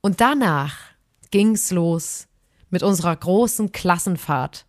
Und 0.01 0.21
danach 0.21 0.77
ging's 1.31 1.71
los 1.71 2.27
mit 2.69 2.83
unserer 2.83 3.15
großen 3.15 3.71
Klassenfahrt. 3.71 4.65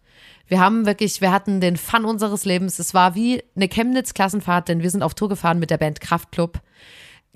Wir 0.46 0.58
haben 0.60 0.84
wirklich, 0.86 1.20
wir 1.20 1.30
hatten 1.30 1.60
den 1.60 1.76
Fun 1.76 2.04
unseres 2.04 2.44
Lebens. 2.44 2.78
Es 2.78 2.92
war 2.92 3.14
wie 3.14 3.42
eine 3.54 3.68
Chemnitz-Klassenfahrt, 3.68 4.68
denn 4.68 4.82
wir 4.82 4.90
sind 4.90 5.02
auf 5.02 5.14
Tour 5.14 5.28
gefahren 5.28 5.58
mit 5.60 5.70
der 5.70 5.78
Band 5.78 6.00
Kraftklub. 6.00 6.60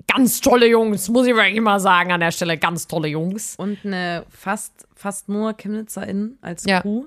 Ganz 0.07 0.41
tolle 0.41 0.67
Jungs, 0.67 1.07
muss 1.07 1.25
ich 1.25 1.33
wirklich 1.33 1.61
mal 1.61 1.79
sagen 1.79 2.11
an 2.11 2.19
der 2.19 2.31
Stelle. 2.31 2.57
Ganz 2.57 2.87
tolle 2.87 3.07
Jungs. 3.07 3.55
Und 3.55 3.77
eine 3.85 4.25
fast, 4.29 4.73
fast 4.95 5.29
nur 5.29 5.55
ChemnitzerInnen 5.55 6.37
als 6.41 6.65
Ja. 6.65 6.81
Crew. 6.81 7.05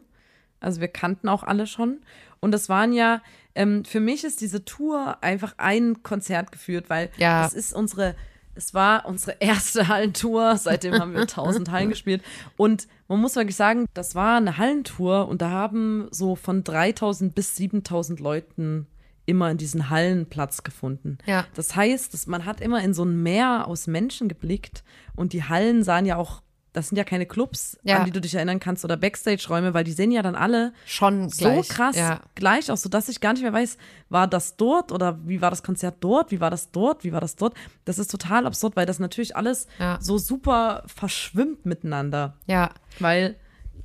Also 0.60 0.80
wir 0.80 0.88
kannten 0.88 1.28
auch 1.28 1.42
alle 1.42 1.66
schon. 1.66 1.98
Und 2.40 2.52
das 2.52 2.68
waren 2.70 2.92
ja, 2.94 3.20
ähm, 3.54 3.84
für 3.84 4.00
mich 4.00 4.24
ist 4.24 4.40
diese 4.40 4.64
Tour 4.64 5.18
einfach 5.22 5.54
ein 5.58 6.02
Konzert 6.02 6.50
geführt, 6.52 6.88
weil 6.88 7.10
Ja. 7.18 7.44
es 7.46 7.52
ist 7.52 7.74
unsere, 7.74 8.14
es 8.58 8.74
war 8.74 9.06
unsere 9.06 9.36
erste 9.40 9.88
Hallentour. 9.88 10.56
Seitdem 10.56 10.94
haben 10.94 11.14
wir 11.14 11.26
tausend 11.26 11.70
Hallen 11.72 11.88
gespielt. 11.88 12.22
Und 12.56 12.88
man 13.06 13.20
muss 13.20 13.36
wirklich 13.36 13.56
sagen, 13.56 13.86
das 13.94 14.14
war 14.14 14.36
eine 14.36 14.58
Hallentour 14.58 15.28
und 15.28 15.40
da 15.40 15.48
haben 15.50 16.08
so 16.10 16.36
von 16.36 16.64
3000 16.64 17.34
bis 17.34 17.56
7000 17.56 18.20
Leuten 18.20 18.86
immer 19.24 19.50
in 19.50 19.58
diesen 19.58 19.90
Hallen 19.90 20.26
Platz 20.26 20.62
gefunden. 20.62 21.18
Ja. 21.26 21.46
Das 21.54 21.76
heißt, 21.76 22.28
man 22.28 22.44
hat 22.44 22.60
immer 22.60 22.82
in 22.82 22.94
so 22.94 23.04
ein 23.04 23.22
Meer 23.22 23.68
aus 23.68 23.86
Menschen 23.86 24.28
geblickt 24.28 24.84
und 25.14 25.32
die 25.32 25.44
Hallen 25.44 25.84
sahen 25.84 26.06
ja 26.06 26.16
auch, 26.16 26.42
das 26.72 26.88
sind 26.88 26.96
ja 26.98 27.04
keine 27.04 27.26
Clubs, 27.26 27.78
Ja. 27.82 27.98
an 27.98 28.04
die 28.04 28.10
du 28.10 28.20
dich 28.20 28.34
erinnern 28.34 28.60
kannst 28.60 28.84
oder 28.84 28.96
Backstage-Räume, 28.96 29.74
weil 29.74 29.84
die 29.84 29.92
sehen 29.92 30.10
ja 30.12 30.22
dann 30.22 30.34
alle 30.34 30.72
Schon 30.86 31.28
so 31.30 31.44
gleich. 31.44 31.68
krass 31.68 31.96
Ja. 31.96 32.20
gleich 32.34 32.70
aus, 32.70 32.82
sodass 32.82 33.08
ich 33.08 33.20
gar 33.20 33.32
nicht 33.32 33.42
mehr 33.42 33.52
weiß, 33.52 33.78
war 34.10 34.26
das 34.28 34.56
dort 34.56 34.92
oder 34.92 35.18
wie 35.26 35.40
war 35.40 35.50
das 35.50 35.62
Konzert 35.62 35.96
dort, 36.00 36.30
wie 36.30 36.40
war 36.40 36.50
das 36.50 36.70
dort, 36.70 37.04
wie 37.04 37.12
war 37.12 37.20
das 37.20 37.36
dort. 37.36 37.54
Das 37.84 37.98
ist 37.98 38.10
total 38.10 38.46
absurd, 38.46 38.76
weil 38.76 38.86
das 38.86 38.98
natürlich 38.98 39.34
alles 39.36 39.66
Ja. 39.78 39.98
so 40.00 40.18
super 40.18 40.82
verschwimmt 40.86 41.64
miteinander. 41.66 42.36
Ja, 42.46 42.70
Weil 43.00 43.36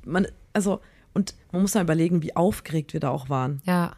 man, 0.04 0.26
also, 0.52 0.80
und 1.14 1.34
man 1.52 1.62
muss 1.62 1.74
mal 1.74 1.82
überlegen, 1.82 2.22
wie 2.22 2.36
aufgeregt 2.36 2.92
wir 2.92 3.00
da 3.00 3.10
auch 3.10 3.28
waren. 3.28 3.60
ja. 3.64 3.92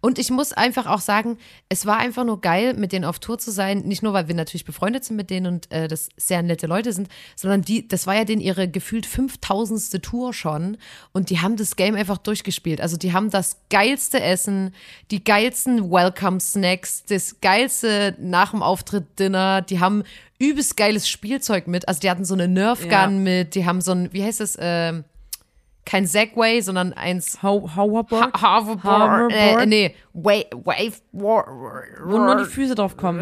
Und 0.00 0.18
ich 0.18 0.30
muss 0.30 0.52
einfach 0.52 0.86
auch 0.86 1.00
sagen, 1.00 1.38
es 1.68 1.86
war 1.86 1.98
einfach 1.98 2.24
nur 2.24 2.40
geil, 2.40 2.74
mit 2.74 2.92
denen 2.92 3.04
auf 3.04 3.18
Tour 3.18 3.38
zu 3.38 3.50
sein. 3.50 3.80
Nicht 3.80 4.02
nur, 4.02 4.12
weil 4.12 4.28
wir 4.28 4.34
natürlich 4.34 4.64
befreundet 4.64 5.04
sind 5.04 5.16
mit 5.16 5.30
denen 5.30 5.46
und 5.46 5.70
äh, 5.72 5.88
das 5.88 6.08
sehr 6.16 6.42
nette 6.42 6.66
Leute 6.66 6.92
sind, 6.92 7.08
sondern 7.34 7.62
die, 7.62 7.86
das 7.86 8.06
war 8.06 8.14
ja 8.14 8.24
denen 8.24 8.40
ihre 8.40 8.68
gefühlt 8.68 9.06
5000. 9.06 10.02
Tour 10.02 10.32
schon. 10.32 10.76
Und 11.12 11.30
die 11.30 11.40
haben 11.40 11.56
das 11.56 11.76
Game 11.76 11.94
einfach 11.94 12.18
durchgespielt. 12.18 12.80
Also 12.80 12.96
die 12.96 13.12
haben 13.12 13.30
das 13.30 13.58
geilste 13.70 14.20
Essen, 14.20 14.74
die 15.10 15.22
geilsten 15.24 15.90
Welcome-Snacks, 15.90 17.04
das 17.04 17.40
geilste 17.40 18.16
nach 18.18 18.50
dem 18.50 18.62
Auftritt 18.62 19.18
Dinner. 19.18 19.62
Die 19.62 19.80
haben 19.80 20.02
übelst 20.38 20.76
geiles 20.76 21.08
Spielzeug 21.08 21.66
mit. 21.66 21.88
Also 21.88 22.00
die 22.00 22.10
hatten 22.10 22.24
so 22.24 22.34
eine 22.34 22.48
Nerf-Gun 22.48 22.90
Ja. 22.90 23.08
mit, 23.08 23.54
die 23.54 23.64
haben 23.64 23.80
so 23.80 23.92
ein, 23.92 24.12
wie 24.12 24.22
heißt 24.24 24.40
das, 24.40 24.56
ähm, 24.60 25.04
kein 25.86 26.06
Segway, 26.06 26.60
sondern 26.60 26.92
eins 26.92 27.42
How, 27.42 27.74
Hoverboard, 27.76 28.34
Ha- 28.34 28.60
Hoverboard. 28.60 29.32
Hoverboard. 29.32 29.32
Äh, 29.32 29.66
nee, 29.66 29.94
Wave, 30.12 30.46
Wave, 30.52 30.92
wo 31.12 32.18
nur 32.18 32.36
die 32.36 32.44
Füße 32.44 32.74
drauf 32.74 32.96
kommen. 32.98 33.20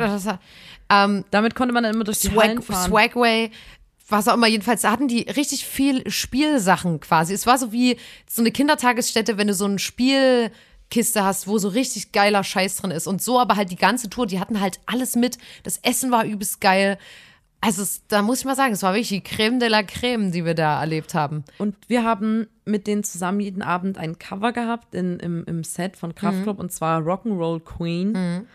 ähm, 0.90 1.24
Damit 1.30 1.54
konnte 1.54 1.72
man 1.72 1.84
dann 1.84 1.94
immer 1.94 2.04
durch 2.04 2.20
die 2.20 2.30
Hallen 2.34 2.60
Swag, 2.62 2.64
fahren. 2.76 2.90
Swagway, 2.90 3.50
was 4.08 4.26
auch 4.28 4.34
immer. 4.34 4.46
Jedenfalls 4.48 4.82
da 4.82 4.90
hatten 4.90 5.08
die 5.08 5.20
richtig 5.22 5.64
viel 5.66 6.10
Spielsachen 6.10 7.00
quasi. 7.00 7.32
Es 7.34 7.46
war 7.46 7.58
so 7.58 7.70
wie 7.72 7.96
so 8.28 8.42
eine 8.42 8.50
Kindertagesstätte, 8.50 9.38
wenn 9.38 9.46
du 9.46 9.54
so 9.54 9.66
ein 9.66 9.78
Spiel 9.78 10.50
Kiste 10.90 11.24
hast, 11.24 11.46
wo 11.48 11.58
so 11.58 11.68
richtig 11.68 12.12
geiler 12.12 12.44
Scheiß 12.44 12.76
drin 12.76 12.90
ist. 12.90 13.06
Und 13.06 13.22
so 13.22 13.38
aber 13.40 13.56
halt 13.56 13.70
die 13.70 13.76
ganze 13.76 14.08
Tour, 14.10 14.26
die 14.26 14.38
hatten 14.40 14.60
halt 14.60 14.80
alles 14.86 15.16
mit. 15.16 15.38
Das 15.62 15.78
Essen 15.82 16.10
war 16.10 16.24
übelst 16.24 16.60
geil. 16.60 16.98
Also 17.64 18.00
da 18.08 18.20
muss 18.20 18.40
ich 18.40 18.44
mal 18.44 18.56
sagen, 18.56 18.74
es 18.74 18.82
war 18.82 18.92
wirklich 18.92 19.08
die 19.08 19.22
Creme 19.22 19.58
de 19.58 19.68
la 19.68 19.82
Creme, 19.82 20.30
die 20.32 20.44
wir 20.44 20.54
da 20.54 20.80
erlebt 20.80 21.14
haben. 21.14 21.44
Und 21.56 21.74
wir 21.88 22.04
haben 22.04 22.46
mit 22.66 22.86
denen 22.86 23.04
zusammen 23.04 23.40
jeden 23.40 23.62
Abend 23.62 23.96
ein 23.96 24.18
Cover 24.18 24.52
gehabt 24.52 24.94
in, 24.94 25.18
im, 25.18 25.44
im 25.46 25.64
Set 25.64 25.96
von 25.96 26.14
Kraftklub 26.14 26.58
und 26.58 26.72
zwar 26.72 27.00
Rock'n'Roll 27.00 27.60
Queen. 27.60 28.46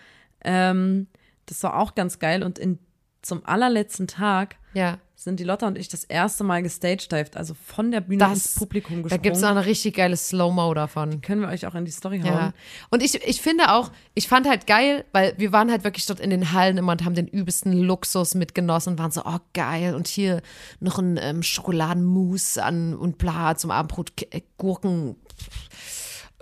Ähm, 0.43 1.07
das 1.47 1.63
war 1.63 1.77
auch 1.77 1.95
ganz 1.95 2.19
geil 2.19 2.43
und 2.43 2.59
in, 2.59 2.77
zum 3.23 3.43
allerletzten 3.45 4.07
Tag 4.07 4.57
Ja. 4.73 4.99
Sind 5.23 5.37
die 5.41 5.43
Lotta 5.43 5.67
und 5.67 5.77
ich 5.77 5.89
das 5.89 6.05
erste 6.05 6.45
Mal 6.45 6.63
gestagedived, 6.63 7.35
also 7.35 7.53
von 7.53 7.91
der 7.91 7.99
Bühne 7.99 8.19
Das, 8.19 8.31
ins 8.31 8.55
Publikum 8.55 8.97
da 8.97 9.01
gesprungen. 9.03 9.21
gibt 9.21 9.35
es 9.35 9.43
auch 9.43 9.49
eine 9.49 9.65
richtig 9.65 9.97
geile 9.97 10.15
Slow-Mo 10.15 10.73
davon. 10.73 11.19
Können 11.19 11.41
wir 11.41 11.49
euch 11.49 11.67
auch 11.67 11.75
in 11.75 11.83
die 11.83 11.91
Story 11.91 12.21
hauen. 12.21 12.31
Ja. 12.31 12.53
Und 12.89 13.03
ich, 13.03 13.15
ich 13.27 13.41
finde 13.41 13.73
auch, 13.73 13.91
ich 14.13 14.29
fand 14.29 14.47
halt 14.47 14.65
geil, 14.65 15.03
weil 15.11 15.33
wir 15.37 15.51
waren 15.51 15.69
halt 15.69 15.83
wirklich 15.83 16.05
dort 16.05 16.21
in 16.21 16.29
den 16.29 16.53
Hallen 16.53 16.77
immer 16.77 16.93
und 16.93 17.03
haben 17.03 17.15
den 17.15 17.27
übelsten 17.27 17.73
Luxus 17.73 18.33
mitgenossen 18.33 18.93
und 18.93 18.99
waren 18.99 19.11
so, 19.11 19.23
oh 19.25 19.39
geil, 19.53 19.93
und 19.93 20.07
hier 20.07 20.41
noch 20.79 20.99
ein 20.99 21.19
ähm, 21.21 21.43
Schokoladenmousse 21.43 22.63
an 22.63 22.95
und 22.95 23.17
bla 23.17 23.55
zum 23.57 23.71
Abendbrot, 23.71 24.13
äh, 24.31 24.41
Gurken. 24.57 25.17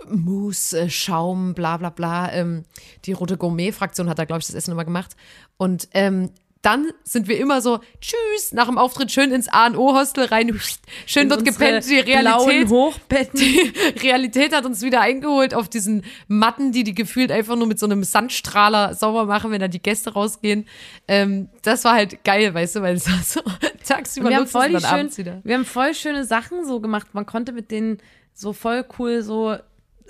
Mousse, 0.08 0.82
äh, 0.82 0.88
Schaum, 0.88 1.54
bla 1.54 1.78
bla 1.78 1.90
bla. 1.90 2.32
Ähm, 2.32 2.62
die 3.06 3.12
Rote 3.12 3.36
Gourmet-Fraktion 3.36 4.08
hat 4.08 4.20
da, 4.20 4.24
glaube 4.24 4.38
ich, 4.40 4.46
das 4.46 4.54
Essen 4.54 4.70
immer 4.70 4.84
gemacht. 4.84 5.16
Und 5.56 5.88
ähm, 5.92 6.30
dann 6.62 6.86
sind 7.04 7.28
wir 7.28 7.38
immer 7.38 7.60
so, 7.60 7.80
tschüss, 8.00 8.52
nach 8.52 8.66
dem 8.66 8.78
Auftritt 8.78 9.12
schön 9.12 9.30
ins 9.30 9.48
A&O-Hostel 9.48 10.24
rein, 10.24 10.58
schön 11.06 11.24
In 11.24 11.28
dort 11.28 11.44
gepennt, 11.44 11.88
die 11.88 12.00
Realität. 12.00 12.68
Die 13.38 13.72
Realität 14.02 14.54
hat 14.54 14.64
uns 14.64 14.82
wieder 14.82 15.00
eingeholt 15.00 15.54
auf 15.54 15.68
diesen 15.68 16.04
Matten, 16.26 16.72
die 16.72 16.84
die 16.84 16.94
gefühlt 16.94 17.30
einfach 17.30 17.56
nur 17.56 17.66
mit 17.66 17.78
so 17.78 17.86
einem 17.86 18.02
Sandstrahler 18.04 18.94
sauber 18.94 19.24
machen, 19.24 19.50
wenn 19.50 19.60
da 19.60 19.68
die 19.68 19.80
Gäste 19.80 20.12
rausgehen. 20.12 20.66
Ähm, 21.06 21.48
das 21.62 21.84
war 21.84 21.94
halt 21.94 22.24
geil, 22.24 22.52
weißt 22.54 22.76
du, 22.76 22.82
weil 22.82 22.96
es 22.96 23.06
war 23.06 23.22
so 23.22 23.40
tagsüber 23.86 24.30
wir, 24.30 24.36
haben 24.36 24.46
voll 24.46 24.68
die 24.68 24.80
schön, 24.80 25.40
wir 25.44 25.54
haben 25.54 25.64
voll 25.64 25.94
schöne 25.94 26.24
Sachen 26.24 26.64
so 26.64 26.80
gemacht. 26.80 27.08
Man 27.12 27.26
konnte 27.26 27.52
mit 27.52 27.70
denen 27.70 27.98
so 28.34 28.52
voll 28.52 28.84
cool 28.98 29.22
so 29.22 29.56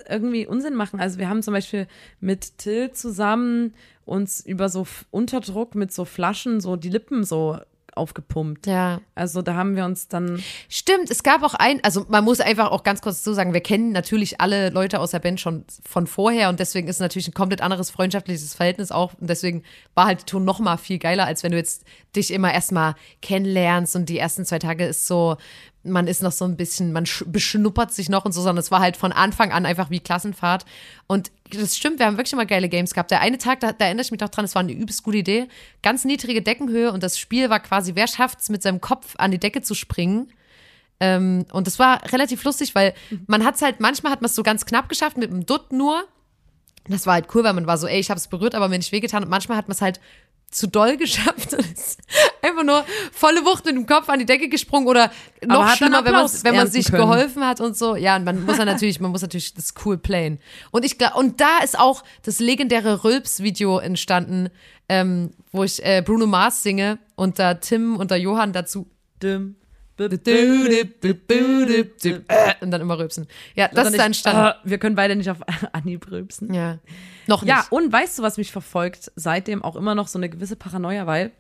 irgendwie 0.09 0.47
Unsinn 0.47 0.75
machen. 0.75 1.01
Also 1.01 1.19
wir 1.19 1.29
haben 1.29 1.43
zum 1.43 1.55
Beispiel 1.55 1.87
mit 2.21 2.59
Till 2.59 2.93
zusammen 2.93 3.75
uns 4.05 4.41
über 4.45 4.69
so 4.69 4.83
F- 4.83 5.07
Unterdruck 5.11 5.75
mit 5.75 5.93
so 5.93 6.05
Flaschen 6.05 6.61
so 6.61 6.77
die 6.77 6.91
Lippen 6.91 7.25
so 7.25 7.59
aufgepumpt. 7.95 8.69
Ja. 8.69 9.01
Also 9.17 9.43
da 9.43 9.55
haben 9.55 9.75
wir 9.75 9.85
uns 9.85 10.07
dann 10.07 10.41
Stimmt, 10.69 11.11
es 11.11 11.25
gab 11.25 11.43
auch 11.43 11.55
ein, 11.55 11.83
also 11.83 12.07
man 12.09 12.23
muss 12.23 12.39
einfach 12.39 12.71
auch 12.71 12.85
ganz 12.85 13.01
kurz 13.03 13.19
dazu 13.19 13.35
sagen, 13.35 13.55
wir 13.55 13.61
kennen 13.61 13.91
natürlich 13.91 14.41
alle 14.41 14.71
Leute 14.71 15.01
aus 15.01 15.11
der 15.11 15.19
Band 15.19 15.41
schon 15.41 15.65
von 15.85 16.07
vorher 16.07 16.49
und 16.49 16.61
deswegen 16.61 16.87
ist 16.87 16.97
es 16.97 17.01
natürlich 17.01 17.27
ein 17.27 17.35
komplett 17.35 17.61
anderes 17.61 17.91
freundschaftliches 17.91 18.55
Verhältnis 18.55 18.93
auch 18.93 19.15
und 19.21 19.29
deswegen 19.29 19.65
war 19.97 20.07
halt 20.07 20.21
die 20.21 20.27
Tour 20.27 20.41
noch 20.41 20.61
mal 20.61 20.77
viel 20.77 21.01
geiler, 21.01 21.27
als 21.27 21.43
wenn 21.43 21.51
du 21.51 21.59
jetzt 21.59 21.85
dich 22.15 22.33
immer 22.33 22.55
erstmal 22.55 22.95
kennenlernst 23.21 23.97
und 23.97 24.09
die 24.09 24.19
ersten 24.19 24.45
zwei 24.45 24.61
Tage 24.61 24.87
ist 24.87 25.09
so, 25.09 25.37
man 25.91 26.07
ist 26.07 26.23
noch 26.23 26.33
so 26.33 26.45
ein 26.45 26.57
bisschen, 26.57 26.93
man 26.93 27.05
sch- 27.05 27.25
beschnuppert 27.27 27.93
sich 27.93 28.09
noch 28.09 28.25
und 28.25 28.33
so, 28.33 28.41
sondern 28.41 28.61
es 28.61 28.71
war 28.71 28.81
halt 28.81 28.97
von 28.97 29.13
Anfang 29.13 29.53
an 29.53 29.67
einfach 29.67 29.91
wie 29.91 30.01
Klassenfahrt 30.01 30.65
und 31.07 31.31
das 31.51 31.77
stimmt, 31.77 31.99
wir 31.99 32.07
haben 32.07 32.17
wirklich 32.17 32.33
immer 32.33 32.45
geile 32.47 32.69
Games 32.69 32.93
gehabt. 32.95 33.11
Der 33.11 33.21
eine 33.21 33.39
Tag, 33.39 33.61
da, 33.61 33.73
da 33.73 33.87
erinnere 33.87 34.05
ich 34.05 34.11
mich 34.11 34.21
noch 34.21 34.29
dran, 34.29 34.45
es 34.45 34.55
war 34.55 34.61
eine 34.61 34.73
übelst 34.73 35.03
gute 35.03 35.19
Idee, 35.19 35.49
ganz 35.83 36.05
niedrige 36.05 36.43
Deckenhöhe 36.43 36.93
und 36.93 37.03
das 37.03 37.19
Spiel 37.19 37.51
war 37.51 37.61
quasi, 37.61 37.95
wer 37.95 38.07
schafft's 38.07 38.49
mit 38.49 38.63
seinem 38.63 38.81
Kopf 38.81 39.15
an 39.19 39.31
die 39.31 39.39
Decke 39.39 39.63
zu 39.63 39.75
springen 39.75 40.33
ähm, 41.01 41.47
und 41.53 41.67
das 41.67 41.79
war 41.79 42.03
relativ 42.13 42.43
lustig, 42.45 42.75
weil 42.75 42.95
man 43.27 43.45
hat 43.45 43.55
es 43.55 43.63
halt, 43.63 43.81
manchmal 43.81 44.13
hat 44.13 44.21
man 44.21 44.27
es 44.27 44.35
so 44.35 44.43
ganz 44.43 44.67
knapp 44.67 44.89
geschafft 44.89 45.17
mit 45.17 45.31
dem 45.31 45.47
Dutt 45.47 45.73
nur. 45.73 46.05
Das 46.91 47.07
war 47.07 47.15
halt 47.15 47.27
cool, 47.35 47.45
weil 47.45 47.53
man 47.53 47.67
war 47.67 47.77
so, 47.77 47.87
ey, 47.87 48.01
ich 48.01 48.09
habe 48.09 48.17
es 48.19 48.29
berührt, 48.29 48.55
aber 48.55 48.69
mir 48.69 48.79
nicht 48.79 48.93
wehgetan. 48.93 49.23
Und 49.23 49.29
manchmal 49.29 49.59
hat 49.59 49.69
man 49.69 49.75
es 49.75 49.83
halt 49.83 50.01
zu 50.51 50.67
doll 50.67 50.97
geschafft 50.97 51.53
und 51.53 51.61
ist 51.61 52.01
einfach 52.43 52.65
nur 52.65 52.85
volle 53.13 53.45
Wucht 53.45 53.65
mit 53.67 53.75
dem 53.75 53.87
Kopf 53.87 54.09
an 54.09 54.19
die 54.19 54.27
Decke 54.27 54.49
gesprungen 54.49 54.89
oder 54.89 55.11
noch 55.45 55.69
schlimmer, 55.77 56.05
wenn 56.05 56.15
wenn 56.15 56.57
man 56.57 56.71
sich 56.71 56.87
können. 56.87 57.03
geholfen 57.03 57.47
hat 57.47 57.61
und 57.61 57.77
so. 57.77 57.97
Ja, 57.97 58.17
und 58.17 58.25
man 58.25 58.45
muss 58.45 58.59
ja 58.59 58.65
natürlich, 58.65 59.01
man 59.01 59.11
muss 59.11 59.23
natürlich 59.23 59.55
das 59.55 59.75
cool 59.85 59.99
playen. 59.99 60.39
Und 60.71 60.85
ich 60.85 60.99
glaub, 60.99 61.17
und 61.17 61.41
da 61.41 61.59
ist 61.63 61.79
auch 61.79 62.03
das 62.23 62.39
legendäre 62.39 63.05
Rülps-Video 63.05 63.79
entstanden, 63.79 64.49
ähm, 64.89 65.33
wo 65.53 65.65
ich 65.65 65.85
äh, 65.85 66.03
Bruno 66.05 66.27
Mars 66.27 66.63
singe 66.63 66.99
und 67.15 67.39
da 67.39 67.55
Tim 67.55 67.97
und 67.97 68.11
der 68.11 68.19
Johann 68.19 68.53
dazu 68.53 68.91
dim, 69.23 69.57
und 69.99 70.27
dann 72.71 72.81
immer 72.81 72.99
rülpsen. 72.99 73.27
Ja, 73.55 73.69
das 73.69 73.89
ist 73.91 73.99
da 73.99 74.07
entstanden. 74.07 74.41
Ah, 74.41 74.57
wir 74.65 74.79
können 74.79 74.97
beide 74.97 75.17
nicht 75.17 75.31
auf 75.31 75.39
Anhieb 75.73 76.11
rülpsen. 76.11 76.53
Ja. 76.55 76.79
Noch 77.27 77.43
nicht. 77.43 77.51
Ja, 77.51 77.67
und 77.71 77.93
weißt 77.93 78.19
du, 78.19 78.23
was 78.23 78.39
mich 78.39 78.53
verfolgt? 78.53 79.13
Seitdem 79.17 79.63
auch 79.63 79.77
immer 79.77 79.95
noch 79.95 80.09
so 80.09 80.19
eine 80.19 80.29
gewisse 80.29 80.57
Paranoia, 80.57 81.07
weil 81.07 81.31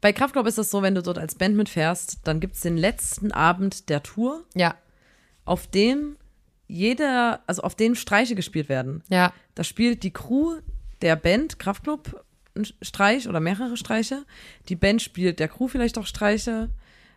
bei 0.00 0.12
Kraftklub 0.12 0.46
ist 0.46 0.58
es 0.58 0.70
so, 0.70 0.82
wenn 0.82 0.94
du 0.94 1.02
dort 1.02 1.18
als 1.18 1.34
Band 1.34 1.56
mitfährst, 1.56 2.20
dann 2.24 2.40
gibt 2.40 2.54
es 2.56 2.62
den 2.62 2.76
letzten 2.76 3.32
Abend 3.32 3.88
der 3.90 4.02
Tour, 4.02 4.44
Ja. 4.54 4.74
auf 5.44 5.66
dem 5.66 6.16
jeder, 6.68 7.40
also 7.46 7.62
auf 7.62 7.74
dem 7.74 7.94
Streiche 7.96 8.34
gespielt 8.34 8.68
werden. 8.68 9.02
Ja. 9.08 9.32
Da 9.56 9.64
spielt 9.64 10.04
die 10.04 10.12
Crew 10.12 10.58
der 11.02 11.16
Band 11.16 11.58
Kraftklub 11.58 12.24
einen 12.54 12.66
Streich 12.80 13.28
oder 13.28 13.40
mehrere 13.40 13.76
Streiche. 13.76 14.24
Die 14.68 14.76
Band 14.76 15.02
spielt 15.02 15.40
der 15.40 15.48
Crew 15.48 15.68
vielleicht 15.68 15.98
auch 15.98 16.06
Streiche. 16.06 16.68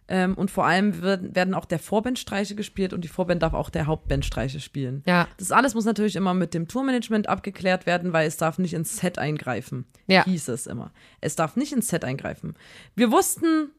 Ähm, 0.07 0.35
und 0.35 0.51
vor 0.51 0.65
allem 0.65 1.01
wird, 1.01 1.35
werden 1.35 1.53
auch 1.53 1.65
der 1.65 1.79
Vorband 1.79 2.19
Streiche 2.19 2.55
gespielt 2.55 2.93
und 2.93 3.03
die 3.03 3.07
Vorband 3.07 3.41
darf 3.41 3.53
auch 3.53 3.69
der 3.69 3.87
Hauptband 3.87 4.25
Streiche 4.25 4.59
spielen. 4.59 5.03
Ja. 5.05 5.27
Das 5.37 5.51
alles 5.51 5.75
muss 5.75 5.85
natürlich 5.85 6.15
immer 6.15 6.33
mit 6.33 6.53
dem 6.53 6.67
Tourmanagement 6.67 7.29
abgeklärt 7.29 7.85
werden, 7.85 8.13
weil 8.13 8.27
es 8.27 8.37
darf 8.37 8.57
nicht 8.57 8.73
ins 8.73 8.97
Set 8.97 9.17
eingreifen. 9.17 9.85
Ja. 10.07 10.25
Hieß 10.25 10.49
es 10.49 10.67
immer. 10.67 10.91
Es 11.21 11.35
darf 11.35 11.55
nicht 11.55 11.71
ins 11.71 11.87
Set 11.87 12.03
eingreifen. 12.03 12.55
Wir 12.95 13.11
wussten, 13.11 13.69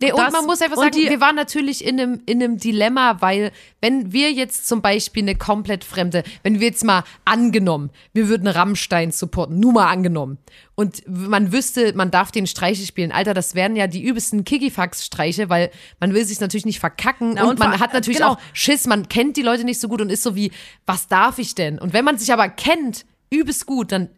Nee, 0.00 0.12
und 0.12 0.18
Das- 0.20 0.32
man 0.32 0.44
muss 0.46 0.62
einfach 0.62 0.76
sagen, 0.76 0.92
die- 0.92 1.08
wir 1.10 1.20
waren 1.20 1.34
natürlich 1.34 1.84
in 1.84 2.00
einem, 2.00 2.22
in 2.26 2.42
einem 2.42 2.56
Dilemma, 2.58 3.20
weil 3.20 3.50
wenn 3.80 4.12
wir 4.12 4.30
jetzt 4.32 4.68
zum 4.68 4.80
Beispiel 4.80 5.22
eine 5.24 5.34
komplett 5.34 5.82
fremde, 5.84 6.22
wenn 6.44 6.60
wir 6.60 6.68
jetzt 6.68 6.84
mal 6.84 7.02
angenommen, 7.24 7.90
wir 8.12 8.28
würden 8.28 8.46
Rammstein 8.46 9.10
supporten, 9.10 9.58
nur 9.58 9.72
mal 9.72 9.88
angenommen, 9.90 10.38
und 10.76 11.02
man 11.08 11.52
wüsste, 11.52 11.92
man 11.94 12.12
darf 12.12 12.30
den 12.30 12.46
Streiche 12.46 12.86
spielen, 12.86 13.10
Alter, 13.10 13.34
das 13.34 13.56
wären 13.56 13.74
ja 13.74 13.88
die 13.88 14.02
übelsten 14.04 14.44
Kikifax-Streiche, 14.44 15.48
weil 15.48 15.70
man 16.00 16.14
will 16.14 16.24
sich 16.24 16.38
natürlich 16.40 16.66
nicht 16.66 16.78
verkacken 16.78 17.32
Na, 17.34 17.42
und, 17.42 17.50
und 17.50 17.58
man 17.58 17.72
vor- 17.72 17.80
hat 17.80 17.92
natürlich 17.92 18.18
genau. 18.20 18.34
auch 18.34 18.38
Schiss, 18.52 18.86
man 18.86 19.08
kennt 19.08 19.36
die 19.36 19.42
Leute 19.42 19.64
nicht 19.64 19.80
so 19.80 19.88
gut 19.88 20.00
und 20.00 20.10
ist 20.10 20.22
so 20.22 20.36
wie, 20.36 20.52
was 20.86 21.08
darf 21.08 21.38
ich 21.38 21.54
denn? 21.56 21.78
Und 21.78 21.92
wenn 21.92 22.04
man 22.04 22.18
sich 22.18 22.32
aber 22.32 22.48
kennt, 22.48 23.04
übelst 23.30 23.66
gut, 23.66 23.90
dann 23.92 24.08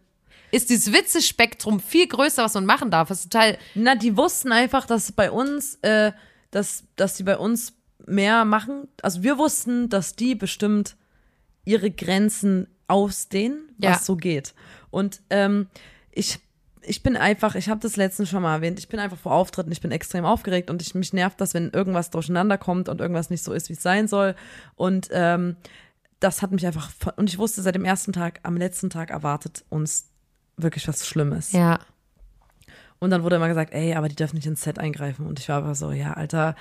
ist 0.51 0.69
dieses 0.69 0.91
Witzespektrum 0.93 1.79
viel 1.79 2.07
größer, 2.07 2.43
was 2.43 2.53
man 2.53 2.65
machen 2.65 2.91
darf. 2.91 3.07
Das 3.09 3.19
ist 3.21 3.31
total, 3.31 3.57
na, 3.75 3.95
die 3.95 4.17
wussten 4.17 4.51
einfach, 4.51 4.85
dass 4.85 5.11
bei 5.11 5.31
uns, 5.31 5.75
äh, 5.81 6.11
dass, 6.51 6.83
dass 6.95 7.15
die 7.15 7.23
bei 7.23 7.37
uns 7.37 7.73
mehr 8.05 8.45
machen. 8.45 8.87
Also 9.01 9.23
wir 9.23 9.37
wussten, 9.37 9.89
dass 9.89 10.15
die 10.15 10.35
bestimmt 10.35 10.95
ihre 11.63 11.91
Grenzen 11.91 12.67
ausdehnen, 12.87 13.69
was 13.77 13.99
Ja. 13.99 14.03
so 14.03 14.15
geht. 14.17 14.53
Und 14.89 15.21
ähm, 15.29 15.67
ich, 16.11 16.39
ich 16.81 17.03
bin 17.03 17.15
einfach, 17.15 17.55
ich 17.55 17.69
habe 17.69 17.79
das 17.79 17.95
letztens 17.95 18.29
schon 18.29 18.41
mal 18.41 18.55
erwähnt, 18.55 18.79
ich 18.79 18.89
bin 18.89 18.99
einfach 18.99 19.17
vor 19.17 19.31
Auftritten, 19.33 19.71
ich 19.71 19.79
bin 19.81 19.91
extrem 19.91 20.25
aufgeregt 20.25 20.69
und 20.69 20.81
ich, 20.81 20.95
mich 20.95 21.13
nervt 21.13 21.39
das, 21.39 21.53
wenn 21.53 21.69
irgendwas 21.69 22.09
durcheinander 22.09 22.57
kommt 22.57 22.89
und 22.89 22.99
irgendwas 22.99 23.29
nicht 23.29 23.43
so 23.43 23.53
ist, 23.53 23.69
wie 23.69 23.73
es 23.73 23.83
sein 23.83 24.07
soll. 24.07 24.35
Und 24.75 25.07
ähm, 25.11 25.55
das 26.19 26.41
hat 26.41 26.51
mich 26.51 26.65
einfach, 26.67 26.91
und 27.15 27.29
ich 27.29 27.37
wusste 27.37 27.61
seit 27.61 27.75
dem 27.75 27.85
ersten 27.85 28.11
Tag, 28.13 28.39
am 28.43 28.57
letzten 28.57 28.89
Tag 28.89 29.09
erwartet 29.11 29.63
uns 29.69 30.07
wirklich 30.63 30.87
was 30.87 31.07
Schlimmes. 31.07 31.51
ja. 31.51 31.79
Und 32.99 33.09
dann 33.09 33.23
wurde 33.23 33.37
immer 33.37 33.47
gesagt, 33.47 33.73
ey, 33.73 33.95
aber 33.95 34.09
die 34.09 34.15
dürfen 34.15 34.35
nicht 34.35 34.45
ins 34.45 34.61
Set 34.61 34.77
eingreifen. 34.77 35.25
Und 35.25 35.39
ich 35.39 35.49
war 35.49 35.57
aber 35.57 35.73
so, 35.73 35.91
ja, 35.91 36.13
Alter, 36.13 36.55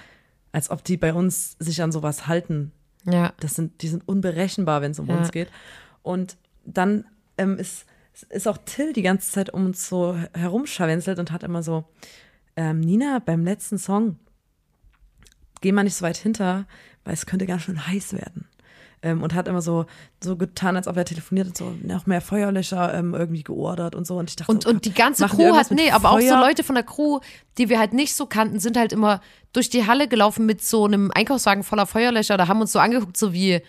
als 0.53 0.71
ob 0.71 0.83
die 0.83 0.97
bei 0.97 1.13
uns 1.13 1.55
sich 1.59 1.83
an 1.83 1.93
sowas 1.93 2.27
halten. 2.29 2.73
Ja. 3.05 3.35
Das 3.41 3.55
sind, 3.57 3.83
die 3.83 3.89
sind 3.89 4.09
unberechenbar, 4.09 4.81
wenn 4.81 4.93
es 4.93 4.99
um 4.99 5.07
Ja. 5.07 5.19
uns 5.19 5.33
geht. 5.33 5.51
Und 6.03 6.39
dann 6.65 7.05
ähm, 7.37 7.59
ist, 7.59 7.85
ist 8.31 8.49
auch 8.49 8.57
Till 8.65 8.95
die 8.95 9.03
ganze 9.03 9.31
Zeit 9.31 9.51
um 9.53 9.67
uns 9.67 9.87
so 9.87 10.17
herumscharwenzelt 10.33 11.19
und 11.19 11.31
hat 11.31 11.43
immer 11.43 11.63
so, 11.63 11.85
ähm, 12.57 12.81
Nina, 12.81 13.19
beim 13.19 13.45
letzten 13.45 13.77
Song, 13.77 14.19
geh 15.61 15.73
mal 15.73 15.83
nicht 15.85 15.97
so 15.97 16.07
weit 16.07 16.17
hinter, 16.17 16.67
weil 17.05 17.13
es 17.13 17.27
könnte 17.27 17.45
ganz 17.45 17.63
schön 17.65 17.87
heiß 17.87 18.15
werden. 18.15 18.47
Ähm, 19.03 19.23
und 19.23 19.35
hat 19.35 19.49
immer 19.49 19.63
so, 19.63 19.87
so 20.23 20.37
getan, 20.37 20.77
als 20.77 20.87
ob 20.87 20.97
er 20.97 21.07
telefoniert 21.07 21.47
und 21.49 21.57
so 21.57 21.75
noch 21.83 22.07
mehr 22.07 22.21
Feuerlöscher 22.21 22.93
ähm, 22.93 23.15
irgendwie 23.15 23.43
geordert 23.43 23.95
und 23.95 24.07
so. 24.07 24.19
Und 24.19 24.29
ich 24.29 24.37
dachte, 24.37 24.53
Und, 24.53 24.67
oh 24.67 24.71
und 24.71 24.85
die 24.85 24.93
ganze 24.93 25.27
Crew 25.27 25.55
hat, 25.57 25.71
nee, 25.71 25.91
aber 25.91 26.11
auch 26.11 26.21
so 26.21 26.29
Feuer? 26.29 26.41
Leute 26.41 26.63
von 26.65 26.75
der 26.75 26.85
Crew, 26.85 27.21
die 27.57 27.71
wir 27.71 27.79
halt 27.79 27.95
nicht 27.95 28.15
so 28.15 28.27
kannten, 28.27 28.61
sind 28.61 28.77
halt 28.77 28.93
immer 28.93 29.23
durch 29.55 29.71
die 29.71 29.87
Halle 29.87 30.07
gelaufen 30.07 30.45
mit 30.45 30.63
so 30.63 30.85
einem 30.85 31.11
Einkaufswagen 31.15 31.65
voller 31.65 31.87
Feuerlöcher 31.87 32.35
oder 32.35 32.47
haben 32.47 32.61
uns 32.61 32.73
so 32.73 32.79
angeguckt, 32.79 33.17
so 33.17 33.33
wie, 33.33 33.63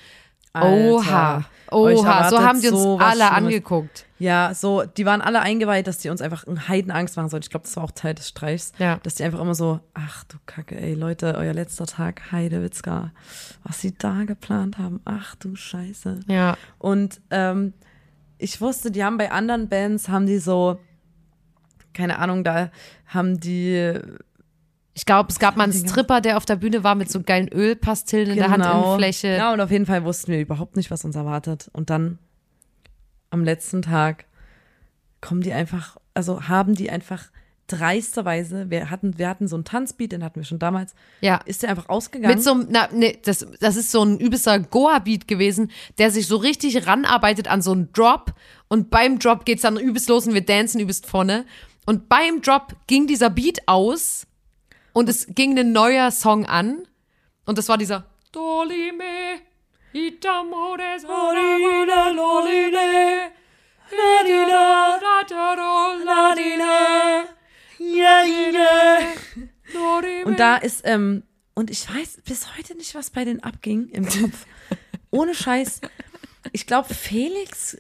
Oha. 0.54 1.46
Oha. 1.72 2.30
So 2.30 2.42
haben 2.42 2.60
die 2.62 2.68
uns 2.68 2.84
sowas 2.84 3.06
alle 3.06 3.24
Schlimmes. 3.24 3.38
angeguckt. 3.38 4.06
Ja, 4.20 4.54
so, 4.54 4.84
die 4.84 5.06
waren 5.06 5.22
alle 5.22 5.42
eingeweiht, 5.42 5.88
dass 5.88 5.98
die 6.00 6.10
uns 6.10 6.22
einfach 6.22 6.46
einen 6.46 6.68
Heidenangst 6.68 7.16
machen 7.16 7.30
sollten. 7.30 7.46
Ich 7.46 7.50
glaube, 7.50 7.64
das 7.64 7.76
war 7.78 7.86
auch 7.86 7.92
Teil 7.92 8.14
des 8.14 8.28
Streichs. 8.28 8.74
Ja. 8.78 9.00
Dass 9.04 9.16
die 9.16 9.24
einfach 9.24 9.40
immer 9.40 9.56
so, 9.56 9.80
ach 9.94 10.26
du 10.26 10.38
Kacke, 10.46 10.80
ey, 10.80 10.94
Leute, 10.94 11.36
euer 11.38 11.54
letzter 11.54 11.86
Tag, 11.86 12.32
Heidewitzka, 12.32 13.12
was 13.64 13.80
sie 13.80 13.98
da 13.98 14.26
geplant 14.26 14.78
haben, 14.78 15.00
ach 15.06 15.36
du 15.36 15.56
Scheiße. 15.56 16.20
Ja. 16.28 16.58
Und 16.78 17.22
ähm, 17.32 17.74
ich 18.38 18.60
wusste, 18.60 18.92
die 18.92 19.04
haben 19.04 19.18
bei 19.18 19.32
anderen 19.32 19.70
Bands, 19.70 20.10
haben 20.10 20.26
die 20.26 20.40
so, 20.40 20.80
keine 21.94 22.20
Ahnung, 22.20 22.44
da 22.44 22.70
haben 23.08 23.40
die 23.40 24.00
Ich 24.94 25.06
glaube, 25.06 25.30
es 25.30 25.40
gab 25.40 25.56
mal 25.56 25.64
einen. 25.64 25.74
Stripper, 25.74 26.22
der 26.22 26.38
auf 26.38 26.46
der 26.46 26.58
Bühne 26.58 26.84
war 26.84 26.96
mit 26.96 27.10
so 27.10 27.22
geilen 27.22 27.48
Ölpastillen 27.48 28.32
in 28.32 28.36
der 28.38 28.52
Handinnenfläche. 28.52 29.28
Genau. 29.28 29.38
Ja, 29.40 29.54
und 29.54 29.62
auf 29.62 29.72
jeden 29.72 29.86
Fall 29.86 30.04
wussten 30.04 30.32
wir 30.32 30.40
überhaupt 30.42 30.76
nicht, 30.76 30.92
was 30.92 31.06
uns 31.06 31.16
erwartet. 31.16 31.70
Und 31.74 31.90
dann 31.90 32.20
am 33.30 33.44
letzten 33.44 33.82
Tag 33.82 34.26
kommen 35.22 35.42
die 35.42 35.54
einfach, 35.54 35.98
also 36.14 36.48
haben 36.50 36.76
die 36.76 36.90
einfach 36.90 37.32
dreisterweise, 37.68 38.70
wir 38.70 38.90
hatten, 38.90 39.18
wir 39.18 39.30
hatten 39.30 39.48
so 39.48 39.56
einen 39.56 39.64
Tanzbeat, 39.64 40.12
den 40.12 40.24
hatten 40.26 40.42
wir 40.42 40.44
schon 40.44 40.60
damals, 40.60 40.94
Ja. 41.22 41.38
ist 41.46 41.64
der 41.64 41.70
einfach 41.70 41.88
ausgegangen. 41.88 42.36
Mit 42.36 42.44
so 42.44 42.52
einem, 42.52 42.68
na, 42.70 42.90
ne, 42.92 43.18
das, 43.24 43.48
das 43.62 43.78
ist 43.78 43.92
so 43.92 44.04
ein 44.04 44.20
übelster 44.20 44.60
Goa-Beat 44.60 45.28
gewesen, 45.28 45.72
der 45.98 46.12
sich 46.12 46.28
so 46.28 46.36
richtig 46.36 46.86
ranarbeitet 46.86 47.48
an 47.48 47.62
so 47.62 47.72
einen 47.72 47.94
Drop. 47.94 48.34
Und 48.68 48.90
beim 48.90 49.20
Drop 49.20 49.46
geht's 49.46 49.62
dann 49.62 49.78
übelst 49.78 50.10
los 50.10 50.28
und 50.28 50.34
wir 50.34 50.46
dancen 50.46 50.82
übelst 50.82 51.06
vorne. 51.06 51.46
Und 51.86 52.10
beim 52.10 52.42
Drop 52.42 52.76
ging 52.88 53.08
dieser 53.08 53.30
Beat 53.30 53.60
aus 53.68 54.28
und 54.94 55.10
es 55.10 55.28
ging 55.28 55.58
ein 55.58 55.72
neuer 55.72 56.12
Song 56.12 56.46
an. 56.46 56.88
Und 57.46 57.58
das 57.58 57.68
war 57.70 57.78
dieser 57.78 58.06
Dolime, 58.32 59.40
Itamores, 59.94 61.04
Und 70.26 70.40
da 70.40 70.58
ist, 70.58 70.82
ähm, 70.86 71.24
und 71.54 71.70
ich 71.70 71.88
weiß 71.94 72.20
bis 72.26 72.56
heute 72.56 72.76
nicht, 72.76 72.96
was 72.96 73.10
bei 73.10 73.26
denen 73.26 73.42
abging 73.42 73.90
im 73.90 74.06
Kopf. 74.06 74.46
Ohne 75.12 75.36
Scheiß. 75.36 75.82
Ich 76.54 76.66
glaube, 76.66 76.94
Felix 76.94 77.78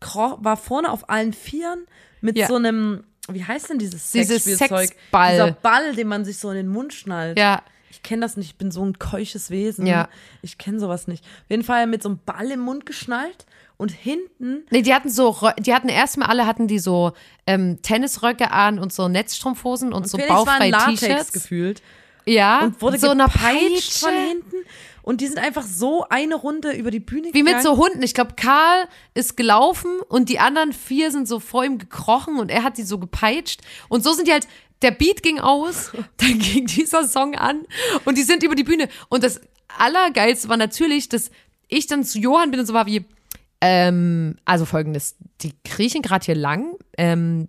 war 0.00 0.56
vorne 0.56 0.90
auf 0.92 1.08
allen 1.10 1.32
Vieren 1.32 1.86
mit 2.20 2.36
Ja. 2.36 2.46
so 2.46 2.54
einem, 2.56 3.04
wie 3.30 3.44
heißt 3.44 3.70
denn 3.70 3.78
dieses 3.78 4.10
Dieses 4.12 4.44
Sexspielzeug? 4.44 4.88
Sexball. 4.88 5.32
Dieser 5.32 5.50
Ball, 5.52 5.94
den 5.94 6.08
man 6.08 6.24
sich 6.24 6.38
so 6.38 6.50
in 6.50 6.56
den 6.56 6.68
Mund 6.68 6.92
schnallt. 6.94 7.38
Ja, 7.38 7.62
Ich 7.90 8.02
kenne 8.02 8.22
das 8.22 8.36
nicht, 8.36 8.50
ich 8.50 8.56
bin 8.56 8.70
so 8.70 8.84
ein 8.84 8.98
keuches 8.98 9.50
Wesen. 9.50 9.86
Ja. 9.86 10.08
Ich 10.42 10.58
kenne 10.58 10.78
sowas 10.78 11.06
nicht. 11.08 11.24
Auf 11.24 11.50
jeden 11.50 11.64
Fall 11.64 11.86
mit 11.86 12.02
so 12.02 12.10
einem 12.10 12.18
Ball 12.24 12.50
im 12.50 12.60
Mund 12.60 12.86
geschnallt 12.86 13.46
und 13.78 13.90
hinten 13.90 14.64
Nee, 14.70 14.82
die 14.82 14.94
hatten 14.94 15.10
so, 15.10 15.36
die 15.58 15.74
hatten 15.74 15.88
erstmal 15.88 16.28
alle 16.28 16.46
hatten 16.46 16.66
die 16.66 16.78
so 16.78 17.12
ähm, 17.46 17.80
Tennisröcke 17.82 18.50
an 18.50 18.78
und 18.78 18.92
so 18.92 19.08
Netzstrumpfhosen 19.08 19.92
und, 19.92 20.08
so 20.08 20.18
baufreie 20.18 20.66
in 20.66 20.72
Latex 20.72 21.00
T-Shirts. 21.00 21.32
gefühlt. 21.32 21.82
Ja, 22.28 22.60
und 22.64 22.82
wurde 22.82 22.98
so 22.98 23.10
gepeitscht 23.12 23.34
Peitsche. 23.42 23.98
von 24.00 24.12
hinten. 24.14 24.56
Und 25.06 25.20
die 25.20 25.28
sind 25.28 25.38
einfach 25.38 25.62
so 25.62 26.04
eine 26.08 26.34
Runde 26.34 26.72
über 26.72 26.90
die 26.90 26.98
Bühne 26.98 27.28
Wie 27.32 27.44
mit 27.44 27.58
gegangen. 27.58 27.62
so 27.62 27.76
Hunden. 27.76 28.02
Ich 28.02 28.12
glaube, 28.12 28.32
Karl 28.34 28.88
ist 29.14 29.36
gelaufen 29.36 30.00
und 30.08 30.28
die 30.28 30.40
anderen 30.40 30.72
vier 30.72 31.12
sind 31.12 31.28
so 31.28 31.38
vor 31.38 31.64
ihm 31.64 31.78
gekrochen 31.78 32.40
und 32.40 32.50
er 32.50 32.64
hat 32.64 32.76
die 32.76 32.82
so 32.82 32.98
gepeitscht. 32.98 33.60
Und 33.88 34.02
so 34.02 34.12
sind 34.14 34.26
die 34.26 34.32
halt, 34.32 34.48
der 34.82 34.90
Beat 34.90 35.22
ging 35.22 35.38
aus, 35.38 35.92
dann 36.16 36.40
ging 36.40 36.66
dieser 36.66 37.06
Song 37.06 37.36
an 37.36 37.60
und 38.04 38.18
die 38.18 38.24
sind 38.24 38.42
über 38.42 38.56
die 38.56 38.64
Bühne. 38.64 38.88
Und 39.08 39.22
das 39.22 39.40
Allergeilste 39.78 40.48
war 40.48 40.56
natürlich, 40.56 41.08
dass 41.08 41.30
ich 41.68 41.86
dann 41.86 42.02
zu 42.02 42.18
Johann 42.18 42.50
bin 42.50 42.58
und 42.58 42.66
so 42.66 42.74
war 42.74 42.86
wie, 42.86 43.04
ähm, 43.60 44.34
also 44.44 44.64
folgendes, 44.64 45.14
die 45.40 45.52
kriechen 45.64 46.02
gerade 46.02 46.24
hier 46.24 46.34
lang, 46.34 46.74
ähm, 46.98 47.46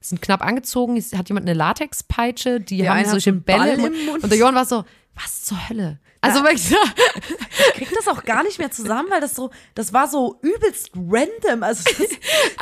sind 0.00 0.22
knapp 0.22 0.44
angezogen, 0.44 1.00
hat 1.16 1.28
jemand 1.28 1.46
eine 1.46 1.56
Latexpeitsche, 1.56 2.60
die 2.60 2.78
Der 2.78 2.92
haben 2.92 3.04
solche 3.04 3.32
Bälle 3.32 3.76
Ball 3.76 3.92
im 3.92 4.06
Mund. 4.06 4.24
Und 4.24 4.30
der 4.30 4.38
Johann 4.40 4.56
war 4.56 4.64
so, 4.64 4.84
was 5.22 5.44
zur 5.44 5.68
Hölle? 5.68 5.98
Also 6.20 6.42
wirklich, 6.42 6.70
Ich 6.70 7.72
krieg 7.74 7.90
das 7.94 8.08
auch 8.08 8.24
gar 8.24 8.42
nicht 8.42 8.58
mehr 8.58 8.70
zusammen, 8.70 9.10
weil 9.10 9.20
das 9.20 9.34
so, 9.34 9.50
das 9.74 9.92
war 9.92 10.08
so 10.08 10.38
übelst 10.42 10.90
random. 10.94 11.62
Also 11.62 11.84
das, 11.84 12.08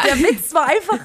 der 0.04 0.18
Witz 0.18 0.52
war 0.52 0.66
einfach, 0.66 0.98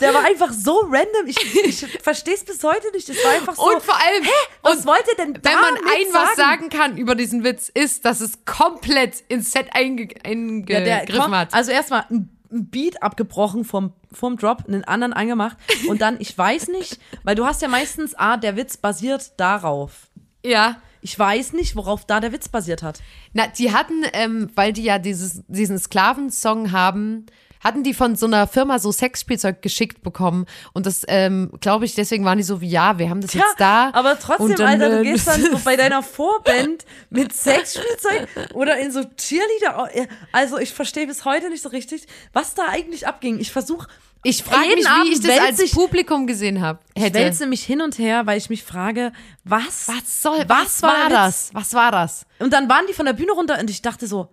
der 0.00 0.12
war 0.12 0.24
einfach 0.24 0.52
so 0.52 0.80
random. 0.80 1.26
Ich, 1.26 1.64
ich 1.64 1.86
verstehe 2.02 2.34
es 2.34 2.44
bis 2.44 2.62
heute 2.62 2.90
nicht. 2.92 3.08
Das 3.08 3.16
war 3.24 3.32
einfach 3.32 3.56
so. 3.56 3.62
und 3.72 3.82
vor 3.82 3.94
allem, 3.96 4.24
was 4.62 4.76
und 4.78 4.86
wollt 4.86 5.04
ihr 5.08 5.16
denn 5.16 5.38
wenn 5.42 5.54
man 5.54 5.74
ein 5.76 6.12
was 6.12 6.36
sagen 6.36 6.68
kann 6.68 6.98
über 6.98 7.14
diesen 7.14 7.42
Witz, 7.44 7.70
ist, 7.72 8.04
dass 8.04 8.20
es 8.20 8.44
komplett 8.44 9.22
ins 9.28 9.52
Set 9.52 9.68
einge 9.72 10.08
Ja, 10.22 10.24
eingegriffen 10.24 11.22
komm, 11.22 11.34
hat. 11.34 11.54
also 11.54 11.70
erstmal 11.70 12.04
ein, 12.10 12.28
ein 12.52 12.68
Beat 12.70 13.02
abgebrochen 13.02 13.64
vom, 13.64 13.92
vom 14.12 14.36
Drop, 14.36 14.64
einen 14.66 14.84
anderen 14.84 15.12
angemacht 15.12 15.56
und 15.88 16.00
dann, 16.02 16.20
ich 16.20 16.36
weiß 16.36 16.68
nicht, 16.68 16.98
weil 17.22 17.34
du 17.34 17.46
hast 17.46 17.62
ja 17.62 17.68
meistens, 17.68 18.14
ah, 18.14 18.36
der 18.36 18.56
Witz 18.56 18.76
basiert 18.76 19.32
darauf. 19.38 20.08
Ja. 20.44 20.76
Ich 21.00 21.18
weiß 21.18 21.52
nicht, 21.52 21.76
worauf 21.76 22.06
da 22.06 22.18
der 22.18 22.32
Witz 22.32 22.48
basiert 22.48 22.82
hat. 22.82 23.02
Na, 23.34 23.46
die 23.46 23.72
hatten, 23.72 24.04
ähm, 24.14 24.50
weil 24.54 24.72
die 24.72 24.84
ja 24.84 24.98
dieses, 24.98 25.42
diesen 25.48 25.78
Sklavensong 25.78 26.72
haben, 26.72 27.26
hatten 27.64 27.82
die 27.82 27.94
von 27.94 28.14
so 28.14 28.26
einer 28.26 28.46
Firma 28.46 28.78
so 28.78 28.92
Sexspielzeug 28.92 29.62
geschickt 29.62 30.02
bekommen. 30.02 30.44
Und 30.74 30.86
das, 30.86 31.02
ähm, 31.08 31.50
glaube 31.60 31.86
ich, 31.86 31.94
deswegen 31.94 32.24
waren 32.24 32.36
die 32.38 32.44
so 32.44 32.60
wie, 32.60 32.68
ja, 32.68 32.98
wir 32.98 33.08
haben 33.10 33.22
das 33.22 33.32
jetzt 33.32 33.54
da. 33.58 33.90
aber 33.94 34.18
trotzdem, 34.18 34.46
Und 34.46 34.58
dann, 34.58 34.68
Alter, 34.82 34.90
du 34.90 35.00
äh, 35.00 35.12
gehst 35.12 35.26
dann 35.26 35.40
so 35.42 35.58
bei 35.64 35.76
deiner 35.76 36.02
Vorband 36.02 36.84
mit 37.10 37.32
Sexspielzeug 37.32 38.28
oder 38.54 38.78
in 38.78 38.92
so 38.92 39.02
Cheerleader. 39.16 39.88
Also 40.32 40.58
ich 40.58 40.72
verstehe 40.72 41.06
bis 41.06 41.24
heute 41.24 41.48
nicht 41.50 41.62
so 41.62 41.70
richtig, 41.70 42.06
was 42.32 42.54
da 42.54 42.64
eigentlich 42.68 43.06
abging. 43.06 43.38
Ich 43.40 43.50
versuche, 43.50 43.88
Ich 44.22 44.42
frage 44.42 44.68
mich, 44.74 44.84
wie 44.84 44.88
Abend 44.88 45.12
ich 45.12 45.20
das 45.20 45.38
als 45.40 45.56
sich- 45.58 45.72
Publikum 45.72 46.26
gesehen 46.26 46.60
habe. 46.60 46.78
ich 46.94 47.12
wälze 47.14 47.46
mich 47.46 47.62
hin 47.64 47.80
und 47.80 47.98
her, 47.98 48.26
weil 48.26 48.38
ich 48.38 48.50
mich 48.50 48.62
frage, 48.62 49.12
was? 49.44 49.88
Was 49.88 50.22
soll, 50.22 50.44
Was 50.48 50.82
was, 50.82 50.82
war 50.82 50.92
war 51.04 51.08
das? 51.10 51.50
Was 51.52 51.74
war 51.74 51.90
das? 51.92 52.26
Und 52.38 52.52
dann 52.52 52.68
waren 52.68 52.84
die 52.88 52.94
von 52.94 53.06
der 53.06 53.12
Bühne 53.14 53.32
runter 53.32 53.58
und 53.58 53.70
ich 53.70 53.82
dachte 53.82 54.06
so, 54.06 54.28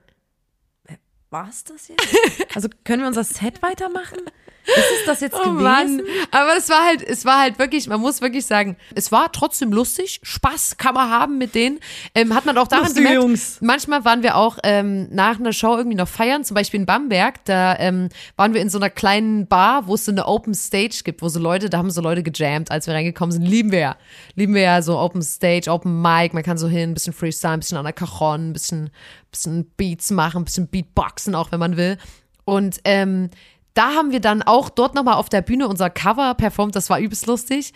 war 1.31 1.49
es 1.49 1.63
das 1.63 1.87
jetzt? 1.87 2.01
Also 2.55 2.67
können 2.83 3.01
wir 3.03 3.07
unser 3.07 3.23
Set 3.23 3.61
weitermachen? 3.61 4.19
Ist 4.65 4.99
es 4.99 5.05
das 5.05 5.19
jetzt 5.21 5.35
Oh 5.35 5.43
gewesen? 5.43 5.63
Mann. 5.63 6.01
Aber 6.31 6.55
es 6.57 6.69
war 6.69 6.85
halt, 6.85 7.01
es 7.01 7.25
war 7.25 7.39
halt 7.39 7.57
wirklich, 7.59 7.87
man 7.87 7.99
muss 7.99 8.21
wirklich 8.21 8.45
sagen, 8.45 8.77
es 8.95 9.11
war 9.11 9.31
trotzdem 9.31 9.71
lustig. 9.71 10.19
Spaß 10.23 10.77
kann 10.77 10.93
man 10.93 11.09
haben 11.09 11.37
mit 11.37 11.55
denen. 11.55 11.79
Ähm, 12.13 12.33
hat 12.33 12.45
man 12.45 12.57
auch 12.57 12.67
daran 12.67 12.85
Lustige 12.85 13.07
gemerkt. 13.07 13.23
Jungs. 13.23 13.57
Manchmal 13.61 14.05
waren 14.05 14.23
wir 14.23 14.35
auch 14.35 14.57
ähm, 14.63 15.07
nach 15.11 15.39
einer 15.39 15.53
Show 15.53 15.75
irgendwie 15.77 15.97
noch 15.97 16.07
feiern, 16.07 16.43
zum 16.43 16.55
Beispiel 16.55 16.79
in 16.79 16.85
Bamberg. 16.85 17.43
Da 17.45 17.77
ähm, 17.79 18.09
waren 18.35 18.53
wir 18.53 18.61
in 18.61 18.69
so 18.69 18.77
einer 18.77 18.89
kleinen 18.89 19.47
Bar, 19.47 19.87
wo 19.87 19.95
es 19.95 20.05
so 20.05 20.11
eine 20.11 20.27
Open 20.27 20.53
Stage 20.53 21.01
gibt, 21.03 21.21
wo 21.21 21.29
so 21.29 21.39
Leute, 21.39 21.69
da 21.69 21.77
haben 21.79 21.91
so 21.91 22.01
Leute 22.01 22.23
gejammt, 22.23 22.71
als 22.71 22.87
wir 22.87 22.93
reingekommen 22.93 23.31
sind. 23.31 23.43
Lieben 23.43 23.71
wir 23.71 23.79
ja. 23.79 23.95
Lieben 24.35 24.53
wir 24.53 24.61
ja 24.61 24.81
so 24.81 24.97
Open 24.99 25.21
Stage, 25.21 25.71
Open 25.71 26.01
Mic. 26.01 26.33
Man 26.33 26.43
kann 26.43 26.57
so 26.57 26.67
hin, 26.67 26.91
ein 26.91 26.93
bisschen 26.93 27.13
Freestyle, 27.13 27.53
ein 27.53 27.59
bisschen 27.59 27.77
an 27.77 27.85
der 27.85 27.93
Cajon, 27.93 28.49
ein 28.49 28.53
bisschen, 28.53 28.91
bisschen 29.31 29.71
Beats 29.75 30.11
machen, 30.11 30.43
ein 30.43 30.45
bisschen 30.45 30.67
Beatboxen 30.67 31.35
auch, 31.35 31.51
wenn 31.51 31.59
man 31.59 31.77
will. 31.77 31.97
Und 32.45 32.79
ähm, 32.85 33.29
da 33.73 33.93
haben 33.93 34.11
wir 34.11 34.19
dann 34.19 34.41
auch 34.41 34.69
dort 34.69 34.95
nochmal 34.95 35.15
auf 35.15 35.29
der 35.29 35.41
Bühne 35.41 35.67
unser 35.67 35.89
Cover 35.89 36.33
performt. 36.35 36.75
Das 36.75 36.89
war 36.89 36.99
übelst 36.99 37.25
lustig. 37.25 37.73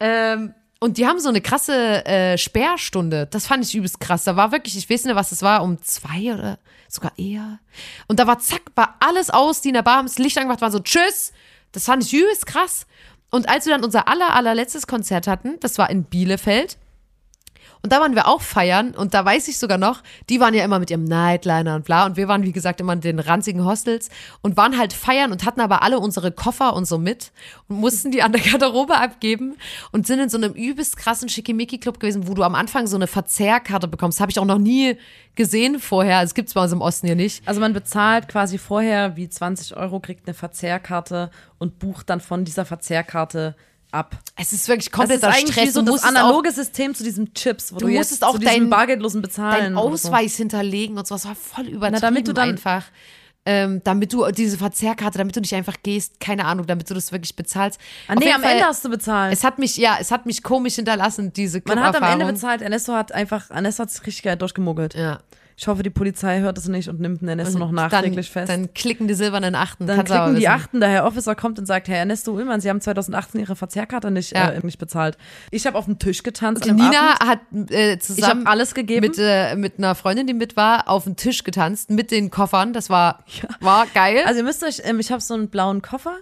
Ähm, 0.00 0.54
und 0.80 0.98
die 0.98 1.06
haben 1.06 1.18
so 1.18 1.30
eine 1.30 1.40
krasse 1.40 2.04
äh, 2.04 2.36
Sperrstunde. 2.36 3.26
Das 3.30 3.46
fand 3.46 3.64
ich 3.64 3.74
übelst 3.74 4.00
krass. 4.00 4.24
Da 4.24 4.36
war 4.36 4.52
wirklich, 4.52 4.76
ich 4.76 4.90
weiß 4.90 5.04
nicht, 5.04 5.16
was 5.16 5.30
das 5.30 5.40
war, 5.40 5.62
um 5.62 5.80
zwei 5.80 6.34
oder 6.34 6.58
sogar 6.88 7.12
eher. 7.16 7.58
Und 8.06 8.20
da 8.20 8.26
war 8.26 8.38
zack, 8.38 8.62
war 8.74 8.96
alles 9.00 9.30
aus. 9.30 9.62
Die 9.62 9.68
in 9.68 9.74
der 9.74 9.82
Bar 9.82 9.96
haben 9.96 10.06
das 10.06 10.18
Licht 10.18 10.36
angemacht, 10.36 10.60
waren 10.60 10.72
so 10.72 10.80
Tschüss. 10.80 11.32
Das 11.72 11.86
fand 11.86 12.04
ich 12.04 12.12
übelst 12.12 12.46
krass. 12.46 12.86
Und 13.30 13.48
als 13.48 13.64
wir 13.66 13.72
dann 13.72 13.84
unser 13.84 14.08
aller, 14.08 14.34
allerletztes 14.34 14.86
Konzert 14.86 15.26
hatten, 15.26 15.58
das 15.60 15.78
war 15.78 15.88
in 15.90 16.04
Bielefeld. 16.04 16.76
Und 17.84 17.92
da 17.92 18.00
waren 18.00 18.14
wir 18.14 18.26
auch 18.28 18.40
feiern 18.40 18.92
und 18.92 19.12
da 19.12 19.26
weiß 19.26 19.46
ich 19.48 19.58
sogar 19.58 19.76
noch, 19.76 20.02
die 20.30 20.40
waren 20.40 20.54
ja 20.54 20.64
immer 20.64 20.78
mit 20.78 20.90
ihrem 20.90 21.04
Nightliner 21.04 21.74
und 21.74 21.84
bla 21.84 22.06
und 22.06 22.16
wir 22.16 22.28
waren, 22.28 22.42
wie 22.42 22.52
gesagt, 22.52 22.80
immer 22.80 22.94
in 22.94 23.02
den 23.02 23.18
ranzigen 23.18 23.62
Hostels 23.62 24.08
und 24.40 24.56
waren 24.56 24.78
halt 24.78 24.94
feiern 24.94 25.32
und 25.32 25.44
hatten 25.44 25.60
aber 25.60 25.82
alle 25.82 25.98
unsere 25.98 26.32
Koffer 26.32 26.74
und 26.74 26.86
so 26.86 26.96
mit 26.96 27.30
und 27.68 27.76
mussten 27.76 28.10
die 28.10 28.22
an 28.22 28.32
der 28.32 28.40
Garderobe 28.40 28.96
abgeben 28.96 29.56
und 29.92 30.06
sind 30.06 30.18
in 30.18 30.30
so 30.30 30.38
einem 30.38 30.54
übelst 30.54 30.96
krassen 30.96 31.28
Schickimicki-Club 31.28 32.00
gewesen, 32.00 32.26
wo 32.26 32.32
du 32.32 32.42
am 32.42 32.54
Anfang 32.54 32.86
so 32.86 32.96
eine 32.96 33.06
Verzehrkarte 33.06 33.86
bekommst. 33.86 34.18
Habe 34.18 34.30
ich 34.30 34.38
auch 34.38 34.46
noch 34.46 34.56
nie 34.56 34.96
gesehen 35.34 35.78
vorher. 35.78 36.22
Es 36.22 36.32
gibt's 36.32 36.54
bei 36.54 36.62
uns 36.62 36.72
im 36.72 36.80
Osten 36.80 37.06
hier 37.06 37.16
nicht. 37.16 37.46
Also 37.46 37.60
man 37.60 37.74
bezahlt 37.74 38.28
quasi 38.28 38.56
vorher 38.56 39.18
wie 39.18 39.28
20 39.28 39.76
Euro, 39.76 40.00
kriegt 40.00 40.26
eine 40.26 40.32
Verzehrkarte 40.32 41.30
und 41.58 41.80
bucht 41.80 42.08
dann 42.08 42.22
von 42.22 42.46
dieser 42.46 42.64
Verzehrkarte 42.64 43.56
ab. 43.94 44.16
Es 44.36 44.52
ist 44.52 44.68
wirklich 44.68 44.90
Das 44.90 44.98
kompletter 44.98 45.28
ist 45.30 45.34
eigentlich 45.36 45.52
Stress. 45.54 45.72
so 45.74 45.82
das 45.82 46.02
analoge 46.04 46.50
System 46.52 46.94
zu 46.94 47.02
diesem 47.04 47.32
Chips, 47.34 47.72
wo 47.72 47.78
Du 47.78 47.86
du, 47.86 47.92
jetzt 47.92 47.98
musstest 48.10 48.24
auch 48.24 48.32
zu 48.32 48.38
diesem 48.38 48.54
dein- 48.54 48.70
bargeldlosen 48.70 49.20
auch 49.20 49.22
bezahlen. 49.22 49.60
deinen 49.62 49.76
oder 49.78 49.96
so. 49.96 50.08
Ausweis 50.08 50.36
hinterlegen 50.36 50.98
und 50.98 51.06
so. 51.06 51.14
Das 51.14 51.24
war 51.26 51.34
voll 51.34 51.66
übertrieben 51.68 52.00
damit 52.00 52.28
du 52.28 52.32
dann- 52.32 52.50
einfach. 52.50 52.84
Ähm, 53.46 53.82
damit 53.84 54.10
du 54.14 54.24
diese 54.30 54.56
Verzehrkarte, 54.56 55.18
damit 55.18 55.36
du 55.36 55.40
nicht 55.40 55.54
einfach 55.54 55.76
gehst, 55.82 56.18
keine 56.18 56.46
Ahnung, 56.46 56.66
damit 56.66 56.88
du 56.88 56.94
das 56.94 57.12
wirklich 57.12 57.36
bezahlst. 57.36 57.78
Ah, 58.08 58.14
nee, 58.14 58.32
am 58.32 58.40
Fall- 58.40 58.52
Ende 58.52 58.64
hast 58.64 58.82
du 58.86 58.88
bezahlt. 58.88 59.34
Es 59.34 59.44
hat 59.44 59.58
mich, 59.58 59.76
ja, 59.76 59.98
es 60.00 60.10
hat 60.10 60.24
mich 60.24 60.42
komisch 60.42 60.76
hinterlassen, 60.76 61.30
diese 61.34 61.60
Man 61.66 61.78
hat 61.82 61.94
am 61.94 62.02
Ende 62.10 62.24
bezahlt. 62.24 62.62
Ernesto 62.62 62.94
hat 62.94 63.12
einfach, 63.12 63.50
Ernesto 63.50 63.82
hat 63.82 63.90
sich 63.90 64.00
richtig 64.06 64.22
geil 64.22 64.36
durchgemogelt. 64.38 64.94
Ja. 64.94 65.20
Ich 65.56 65.68
hoffe, 65.68 65.84
die 65.84 65.90
Polizei 65.90 66.40
hört 66.40 66.58
es 66.58 66.66
nicht 66.66 66.88
und 66.88 66.98
nimmt 66.98 67.20
den 67.20 67.28
Ernesto 67.28 67.58
noch 67.58 67.70
nachträglich 67.70 68.26
dann, 68.26 68.46
fest. 68.46 68.52
Dann 68.52 68.74
klicken 68.74 69.06
die 69.06 69.14
silbernen 69.14 69.54
Achten. 69.54 69.86
Dann 69.86 70.04
klicken 70.04 70.34
die. 70.34 70.48
Achten, 70.48 70.80
der 70.80 70.88
Herr 70.88 71.04
Officer 71.06 71.36
kommt 71.36 71.58
und 71.60 71.66
sagt, 71.66 71.86
Herr 71.86 71.98
Ernesto 71.98 72.32
Ullmann, 72.32 72.60
Sie 72.60 72.68
haben 72.68 72.80
2018 72.80 73.40
Ihre 73.40 73.54
Verzehrkarte 73.54 74.10
nicht, 74.10 74.32
Ja. 74.32 74.50
äh, 74.50 74.60
nicht 74.64 74.78
bezahlt. 74.78 75.16
Ich 75.52 75.66
habe 75.66 75.78
auf 75.78 75.84
den 75.84 75.98
Tisch 76.00 76.24
getanzt 76.24 76.64
dem 76.64 76.74
Nina 76.76 77.16
Abend. 77.20 77.28
hat 77.28 77.70
äh, 77.70 77.98
zusammen 77.98 78.46
alles 78.46 78.74
gegeben. 78.74 79.06
mit, 79.06 79.16
äh, 79.18 79.54
mit 79.54 79.78
einer 79.78 79.94
Freundin, 79.94 80.26
die 80.26 80.34
mit 80.34 80.56
war, 80.56 80.88
auf 80.88 81.04
den 81.04 81.14
Tisch 81.16 81.44
getanzt 81.44 81.88
mit 81.90 82.10
den 82.10 82.30
Koffern. 82.30 82.72
Das 82.72 82.90
war, 82.90 83.24
war 83.60 83.86
geil. 83.94 84.22
Also 84.26 84.40
ihr 84.40 84.44
müsst 84.44 84.64
euch, 84.64 84.80
ähm, 84.84 84.98
ich 84.98 85.12
habe 85.12 85.20
so 85.20 85.34
einen 85.34 85.48
blauen 85.50 85.82
Koffer, 85.82 86.16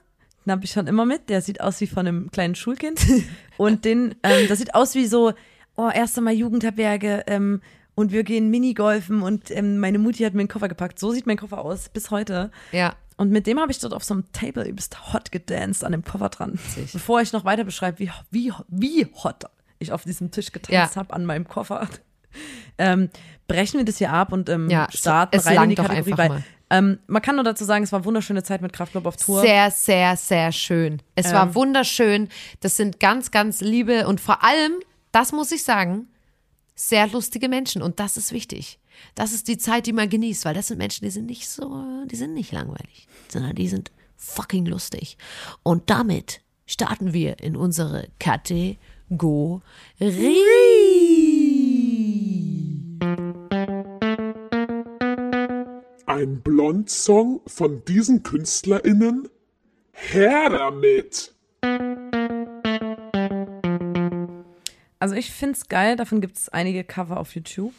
den 0.44 0.52
habe 0.52 0.64
ich 0.64 0.72
schon 0.72 0.86
immer 0.86 1.06
mit. 1.06 1.30
Der 1.30 1.40
sieht 1.40 1.60
aus 1.60 1.80
wie 1.80 1.86
von 1.86 2.06
einem 2.06 2.30
kleinen 2.30 2.54
Schulkind. 2.54 3.00
und 3.56 3.84
den, 3.86 4.14
ähm, 4.22 4.46
das 4.48 4.58
sieht 4.58 4.74
aus 4.74 4.94
wie 4.94 5.06
so, 5.06 5.32
oh, 5.76 5.88
erst 5.88 6.18
einmal 6.18 6.34
Jugendherberge 6.34 7.24
ähm, 7.28 7.62
und 7.94 8.12
wir 8.12 8.22
gehen 8.24 8.50
Minigolfen 8.50 9.22
und 9.22 9.50
ähm, 9.50 9.78
meine 9.78 9.98
Mutti 9.98 10.22
hat 10.24 10.34
mir 10.34 10.40
einen 10.40 10.48
Koffer 10.48 10.68
gepackt. 10.68 10.98
So 10.98 11.10
sieht 11.12 11.26
mein 11.26 11.36
Koffer 11.36 11.58
aus, 11.58 11.88
bis 11.88 12.10
heute. 12.10 12.50
ja. 12.72 12.94
Und 13.18 13.30
mit 13.30 13.46
dem 13.46 13.60
habe 13.60 13.70
ich 13.70 13.78
dort 13.78 13.92
auf 13.92 14.02
so 14.02 14.14
einem 14.14 14.24
Table 14.32 14.64
übelst 14.66 15.12
hot 15.12 15.30
gedanced 15.30 15.84
an 15.84 15.92
dem 15.92 16.02
Koffer 16.02 16.30
dran. 16.30 16.58
Bevor 16.92 17.20
ich 17.20 17.32
noch 17.32 17.44
weiter 17.44 17.62
beschreibe, 17.62 17.98
wie, 18.00 18.10
wie, 18.30 18.52
wie 18.68 19.06
hot 19.22 19.44
ich 19.78 19.92
auf 19.92 20.04
diesem 20.04 20.30
Tisch 20.30 20.50
getanzt 20.50 20.72
Ja. 20.72 20.96
habe 20.96 21.12
an 21.12 21.26
meinem 21.26 21.46
Koffer, 21.46 21.86
ähm, 22.78 23.10
brechen 23.46 23.78
wir 23.78 23.84
das 23.84 23.98
hier 23.98 24.10
ab 24.12 24.32
und 24.32 24.48
ähm, 24.48 24.68
Ja, 24.70 24.88
starten 24.90 25.36
es 25.36 25.46
rein 25.46 25.64
in 25.64 25.68
die 25.70 25.74
Kategorie. 25.76 26.14
Weil, 26.16 26.42
ähm, 26.70 26.98
man 27.06 27.20
kann 27.22 27.34
nur 27.36 27.44
dazu 27.44 27.64
sagen, 27.64 27.84
es 27.84 27.92
war 27.92 27.98
eine 27.98 28.06
wunderschöne 28.06 28.42
Zeit 28.42 28.62
mit 28.62 28.72
Kraftclub 28.72 29.04
auf 29.06 29.16
Tour. 29.18 29.42
Sehr, 29.42 29.70
sehr, 29.70 30.16
sehr 30.16 30.50
schön. 30.50 31.02
Es 31.14 31.26
Ähm. 31.28 31.32
war 31.34 31.54
wunderschön. 31.54 32.28
Das 32.60 32.76
sind 32.78 32.98
ganz, 32.98 33.30
ganz 33.30 33.60
liebe 33.60 34.06
und 34.08 34.20
vor 34.20 34.42
allem, 34.42 34.72
das 35.12 35.32
muss 35.32 35.52
ich 35.52 35.62
sagen, 35.64 36.08
sehr 36.74 37.06
lustige 37.08 37.48
Menschen. 37.48 37.82
Und 37.82 38.00
das 38.00 38.16
ist 38.16 38.32
wichtig. 38.32 38.78
Das 39.14 39.32
ist 39.32 39.48
die 39.48 39.58
Zeit, 39.58 39.86
die 39.86 39.92
man 39.92 40.08
genießt, 40.08 40.44
weil 40.44 40.54
das 40.54 40.68
sind 40.68 40.78
Menschen, 40.78 41.04
die 41.04 41.10
sind 41.10 41.26
nicht 41.26 41.48
so, 41.48 41.84
die 42.06 42.16
sind 42.16 42.34
nicht 42.34 42.52
langweilig, 42.52 43.06
sondern 43.28 43.54
die 43.54 43.68
sind 43.68 43.90
fucking 44.16 44.66
lustig. 44.66 45.16
Und 45.62 45.90
damit 45.90 46.40
starten 46.66 47.12
wir 47.12 47.40
in 47.40 47.56
unsere 47.56 48.08
Kategorie. 48.18 48.78
Ein 56.06 56.40
Blond-Song 56.42 57.40
von 57.46 57.84
diesen 57.84 58.22
KünstlerInnen? 58.22 59.28
Her 59.92 60.50
damit! 60.50 61.34
Also 65.02 65.16
ich 65.16 65.32
finde 65.32 65.54
es 65.56 65.68
geil, 65.68 65.96
davon 65.96 66.20
gibt 66.20 66.36
es 66.36 66.48
einige 66.48 66.84
Cover 66.84 67.18
auf 67.18 67.34
YouTube. 67.34 67.74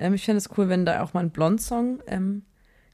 Ähm, 0.00 0.14
ich 0.14 0.24
fände 0.24 0.38
es 0.38 0.50
cool, 0.58 0.68
wenn 0.68 0.84
da 0.84 1.00
auch 1.00 1.14
mal 1.14 1.20
ein 1.20 1.30
Blond-Song 1.30 2.02
ähm, 2.08 2.42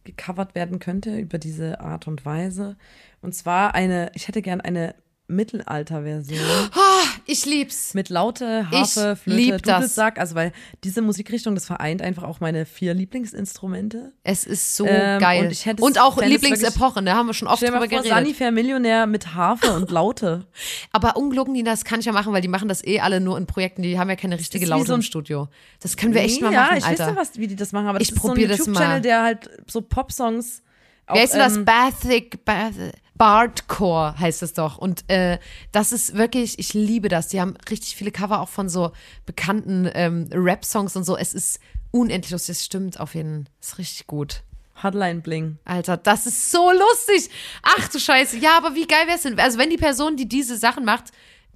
gecovert 0.05 0.55
werden 0.55 0.81
könnte 0.81 1.19
über 1.19 1.39
diese 1.39 1.81
Art 1.81 2.07
und 2.09 2.27
Weise. 2.27 2.77
Und 3.23 3.35
zwar 3.35 3.75
eine, 3.75 4.11
ich 4.13 4.29
hätte 4.29 4.43
gern 4.43 4.61
eine 4.61 4.97
Mittelalter-Version 5.29 6.45
Ich 7.27 7.45
lieb's. 7.47 7.95
mit 7.95 8.09
Laute, 8.09 8.71
Harfe, 8.71 9.15
Ich 9.17 9.23
Flöte, 9.23 9.37
lieb. 9.41 9.63
Dudelsack. 9.63 10.19
Also 10.19 10.35
weil 10.35 10.53
diese 10.85 11.03
Musikrichtung, 11.03 11.55
das 11.55 11.67
vereint 11.67 12.03
einfach 12.03 12.23
auch 12.25 12.41
meine 12.41 12.67
vier 12.67 12.95
Lieblingsinstrumente. 12.95 14.13
Es 14.23 14.45
ist 14.45 14.77
so 14.77 14.87
Ähm, 14.87 15.21
geil. 15.21 15.45
und 15.45 15.51
ich 15.53 15.67
hätte 15.67 15.83
und 15.83 16.01
auch 16.01 16.21
Lieblingsepochen, 16.21 17.05
da 17.07 17.15
haben 17.15 17.27
wir 17.27 17.35
schon 17.35 17.49
oft 17.49 17.63
drüber 17.63 17.73
mal 17.81 17.89
vor, 17.89 17.99
geredet. 18.03 18.13
Sunny 18.17 18.35
Fair 18.35 18.51
Millionär 18.51 19.07
mit 19.07 19.35
Harfe 19.35 19.73
und 19.73 19.91
Laute. 19.91 20.47
Aber 20.93 21.15
Nina, 21.49 21.71
das 21.71 21.85
kann 21.85 22.01
ich 22.01 22.07
ja 22.07 22.13
machen, 22.13 22.33
weil 22.33 22.43
die 22.43 22.49
machen 22.49 22.69
das 22.69 22.85
eh 22.85 23.01
alle 23.01 23.21
nur 23.21 23.39
in 23.39 23.47
Projekten, 23.47 23.83
die 23.83 23.99
haben 23.99 24.09
ja 24.11 24.17
keine 24.17 24.39
richtige 24.39 24.67
Laute 24.67 24.87
so 24.89 24.95
im 24.95 25.03
Studio. 25.03 25.49
Das 25.81 25.97
können 25.97 26.15
wir 26.15 26.23
echt 26.23 26.41
mal 26.43 26.53
ja, 26.53 26.63
machen, 26.63 26.79
ich 26.79 26.85
Alter. 26.85 27.07
weiß 27.07 27.11
ja, 27.15 27.17
was, 27.17 27.39
wie 27.39 27.47
die 27.47 27.57
das 27.57 27.73
machen, 27.73 27.87
aber 27.87 27.99
das 27.99 28.09
Ich 28.09 28.15
ist 28.15 28.23
so 28.23 28.31
ein 28.33 28.39
YouTube-Channel, 28.39 28.89
mal. 28.89 29.01
der 29.01 29.23
halt 29.23 29.51
so 29.67 29.81
Popsongs 29.81 30.63
auch, 31.07 31.15
Wer 31.15 31.25
ist 31.25 31.33
denn 31.33 31.41
das? 31.41 31.57
ähm, 31.57 31.65
Bathic, 31.65 32.45
Bath, 32.45 32.75
Bardcore 33.19 34.19
heißt 34.19 34.43
es 34.43 34.55
doch. 34.55 34.79
Und 34.79 35.05
äh, 35.11 35.39
das 35.73 35.93
ist 35.93 36.17
wirklich, 36.17 36.59
ich 36.59 36.73
liebe 36.73 37.09
das. 37.09 37.29
Die 37.29 37.41
haben 37.41 37.57
richtig 37.69 37.97
viele 37.97 38.13
Cover 38.13 38.41
auch 38.41 38.49
von 38.49 38.69
so 38.69 38.93
bekannten 39.27 39.91
ähm, 39.93 40.29
Rap-Songs 40.33 40.97
und 40.97 41.05
so. 41.05 41.17
Es 41.17 41.35
ist 41.35 41.61
unendlich 41.91 42.31
lustig. 42.31 42.57
Es 42.57 42.65
stimmt 42.65 43.01
auf 43.01 43.15
jeden 43.15 43.45
Fall. 43.45 43.53
Ist 43.61 43.79
richtig 43.79 44.07
gut. 44.07 44.43
Hotline 44.83 45.21
Bling. 45.21 45.59
Alter, 45.65 45.97
das 45.97 46.27
ist 46.27 46.51
so 46.51 46.71
lustig. 46.71 47.31
Ach 47.63 47.89
du 47.89 47.99
Scheiße. 47.99 48.39
Ja, 48.39 48.57
aber 48.57 48.75
wie 48.75 48.87
geil 48.87 49.07
wär's 49.07 49.23
denn? 49.23 49.39
Also 49.39 49.59
wenn 49.59 49.71
die 49.71 49.77
Person, 49.77 50.17
die 50.17 50.29
diese 50.29 50.57
Sachen 50.57 50.85
macht, 50.85 51.07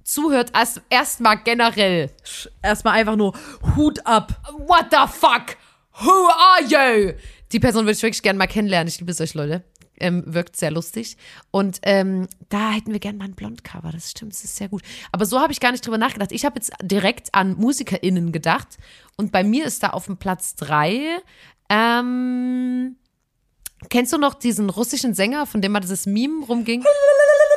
zuhört, 0.03 0.51
erst 0.53 0.81
erstmal 0.89 1.41
generell. 1.43 2.11
Erstmal 2.61 2.99
einfach 2.99 3.15
nur 3.15 3.33
Hut 3.75 4.05
ab. 4.05 4.39
What 4.67 4.87
the 4.91 5.07
fuck? 5.07 5.57
Who 6.01 6.11
are 6.11 6.63
you? 6.63 7.13
Die 7.51 7.59
Person 7.59 7.85
würde 7.85 7.93
ich 7.93 8.01
wirklich 8.01 8.23
gerne 8.23 8.37
mal 8.37 8.47
kennenlernen. 8.47 8.87
Ich 8.87 8.99
liebe 8.99 9.13
solche 9.13 9.37
Leute. 9.37 9.63
Ähm, 9.99 10.23
wirkt 10.25 10.55
sehr 10.57 10.71
lustig. 10.71 11.17
Und 11.51 11.79
ähm, 11.83 12.27
da 12.49 12.71
hätten 12.71 12.91
wir 12.91 12.99
gerne 12.99 13.19
mal 13.19 13.25
ein 13.25 13.35
Blondcover. 13.35 13.91
Das 13.91 14.09
stimmt, 14.11 14.33
das 14.33 14.43
ist 14.43 14.55
sehr 14.55 14.69
gut. 14.69 14.81
Aber 15.11 15.25
so 15.25 15.39
habe 15.39 15.53
ich 15.53 15.59
gar 15.59 15.71
nicht 15.71 15.85
drüber 15.85 15.97
nachgedacht. 15.99 16.31
Ich 16.31 16.45
habe 16.45 16.55
jetzt 16.55 16.73
direkt 16.81 17.33
an 17.33 17.55
MusikerInnen 17.55 18.31
gedacht. 18.31 18.77
Und 19.17 19.31
bei 19.31 19.43
mir 19.43 19.65
ist 19.65 19.83
da 19.83 19.89
auf 19.89 20.07
dem 20.07 20.17
Platz 20.17 20.55
drei. 20.55 21.19
Ähm, 21.69 22.95
kennst 23.89 24.13
du 24.13 24.17
noch 24.17 24.33
diesen 24.33 24.69
russischen 24.69 25.13
Sänger, 25.13 25.45
von 25.45 25.61
dem 25.61 25.71
mal 25.71 25.79
dieses 25.79 26.05
Meme 26.05 26.45
rumging? 26.45 26.83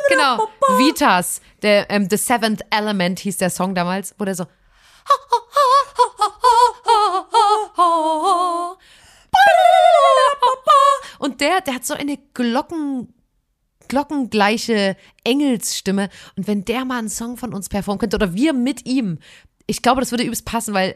Genau, 0.08 0.48
Vitas, 0.78 1.40
der 1.62 1.90
ähm, 1.90 2.08
The 2.08 2.16
Seventh 2.16 2.62
Element 2.70 3.18
hieß 3.18 3.38
der 3.38 3.50
Song 3.50 3.74
damals, 3.74 4.14
wo 4.18 4.24
der 4.24 4.34
so 4.34 4.46
und 11.26 11.40
der, 11.40 11.60
der 11.60 11.74
hat 11.74 11.84
so 11.84 11.92
eine 11.92 12.18
Glocken, 12.34 13.12
glockengleiche 13.88 14.96
Engelsstimme. 15.24 16.08
Und 16.36 16.46
wenn 16.46 16.64
der 16.64 16.84
mal 16.84 16.98
einen 16.98 17.08
Song 17.08 17.36
von 17.36 17.52
uns 17.52 17.68
performen 17.68 17.98
könnte 17.98 18.16
oder 18.16 18.32
wir 18.32 18.52
mit 18.52 18.86
ihm, 18.86 19.18
ich 19.66 19.82
glaube, 19.82 20.00
das 20.00 20.12
würde 20.12 20.22
übelst 20.22 20.44
passen, 20.44 20.72
weil 20.72 20.94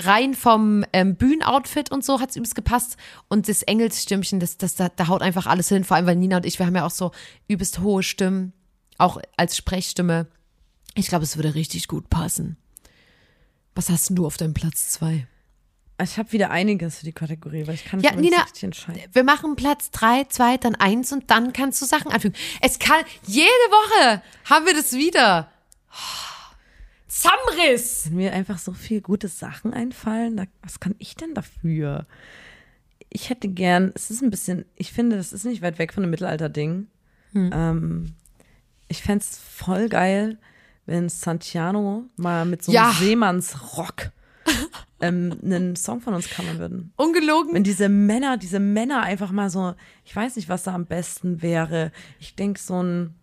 rein 0.00 0.34
vom 0.34 0.84
ähm, 0.92 1.14
Bühnenoutfit 1.14 1.92
und 1.92 2.04
so 2.04 2.20
hat 2.20 2.30
es 2.30 2.36
übelst 2.36 2.56
gepasst. 2.56 2.96
Und 3.28 3.48
das 3.48 3.62
Engelsstimmchen, 3.62 4.40
das, 4.40 4.58
das, 4.58 4.74
da, 4.74 4.88
da 4.88 5.06
haut 5.06 5.22
einfach 5.22 5.46
alles 5.46 5.68
hin. 5.68 5.84
Vor 5.84 5.96
allem, 5.96 6.06
weil 6.06 6.16
Nina 6.16 6.38
und 6.38 6.46
ich, 6.46 6.58
wir 6.58 6.66
haben 6.66 6.76
ja 6.76 6.84
auch 6.84 6.90
so 6.90 7.12
übelst 7.46 7.78
hohe 7.78 8.02
Stimmen, 8.02 8.52
auch 8.98 9.20
als 9.36 9.56
Sprechstimme. 9.56 10.26
Ich 10.94 11.06
glaube, 11.06 11.24
es 11.24 11.36
würde 11.36 11.54
richtig 11.54 11.86
gut 11.86 12.10
passen. 12.10 12.56
Was 13.76 13.90
hast 13.90 14.08
denn 14.08 14.16
du 14.16 14.26
auf 14.26 14.36
deinem 14.36 14.54
Platz 14.54 14.88
zwei? 14.88 15.28
Ich 16.00 16.16
habe 16.16 16.30
wieder 16.32 16.50
einiges 16.50 16.98
für 16.98 17.04
die 17.04 17.12
Kategorie, 17.12 17.66
weil 17.66 17.74
ich 17.74 17.84
kann 17.84 17.98
mich 18.00 18.08
Ja, 18.08 18.14
nicht 18.14 18.30
Nina, 18.30 18.42
richtig 18.44 18.62
entscheiden. 18.64 19.02
wir 19.12 19.24
machen 19.24 19.56
Platz 19.56 19.90
drei, 19.90 20.24
zwei, 20.28 20.56
dann 20.56 20.76
eins 20.76 21.12
und 21.12 21.30
dann 21.30 21.52
kannst 21.52 21.82
du 21.82 21.86
Sachen 21.86 22.12
anfügen. 22.12 22.36
Es 22.60 22.78
kann, 22.78 23.02
jede 23.26 23.46
Woche 23.48 24.22
haben 24.44 24.64
wir 24.66 24.74
das 24.74 24.92
wieder. 24.92 25.50
Zamriss! 27.08 28.06
Wenn 28.06 28.16
mir 28.16 28.32
einfach 28.32 28.58
so 28.58 28.72
viel 28.72 29.00
gute 29.00 29.28
Sachen 29.28 29.72
einfallen, 29.72 30.36
da, 30.36 30.44
was 30.62 30.78
kann 30.78 30.94
ich 30.98 31.16
denn 31.16 31.34
dafür? 31.34 32.06
Ich 33.08 33.30
hätte 33.30 33.48
gern, 33.48 33.90
es 33.94 34.10
ist 34.10 34.22
ein 34.22 34.30
bisschen, 34.30 34.66
ich 34.76 34.92
finde, 34.92 35.16
das 35.16 35.32
ist 35.32 35.44
nicht 35.44 35.62
weit 35.62 35.78
weg 35.78 35.94
von 35.94 36.02
einem 36.02 36.10
Mittelalter-Ding. 36.10 36.86
Hm. 37.32 37.50
Ähm, 37.52 38.14
ich 38.88 39.02
fände 39.02 39.24
es 39.24 39.38
voll 39.38 39.88
geil, 39.88 40.38
wenn 40.86 41.08
Santiano 41.08 42.04
mal 42.16 42.44
mit 42.44 42.62
so 42.62 42.70
Ja. 42.72 42.90
einem 42.90 42.98
Seemannsrock 42.98 44.10
ähm, 45.00 45.38
einen 45.42 45.76
Song 45.76 46.00
von 46.00 46.14
uns 46.14 46.28
covern 46.28 46.58
würden. 46.58 46.92
Ungelogen. 46.96 47.54
Wenn 47.54 47.64
diese 47.64 47.88
Männer, 47.88 48.36
diese 48.36 48.58
Männer 48.60 49.02
einfach 49.02 49.30
mal 49.30 49.50
so, 49.50 49.74
ich 50.04 50.14
weiß 50.14 50.36
nicht, 50.36 50.48
was 50.48 50.64
da 50.64 50.74
am 50.74 50.86
besten 50.86 51.40
wäre. 51.42 51.92
Ich 52.18 52.34
denke, 52.34 52.60
so 52.60 52.82
ein, 52.82 53.14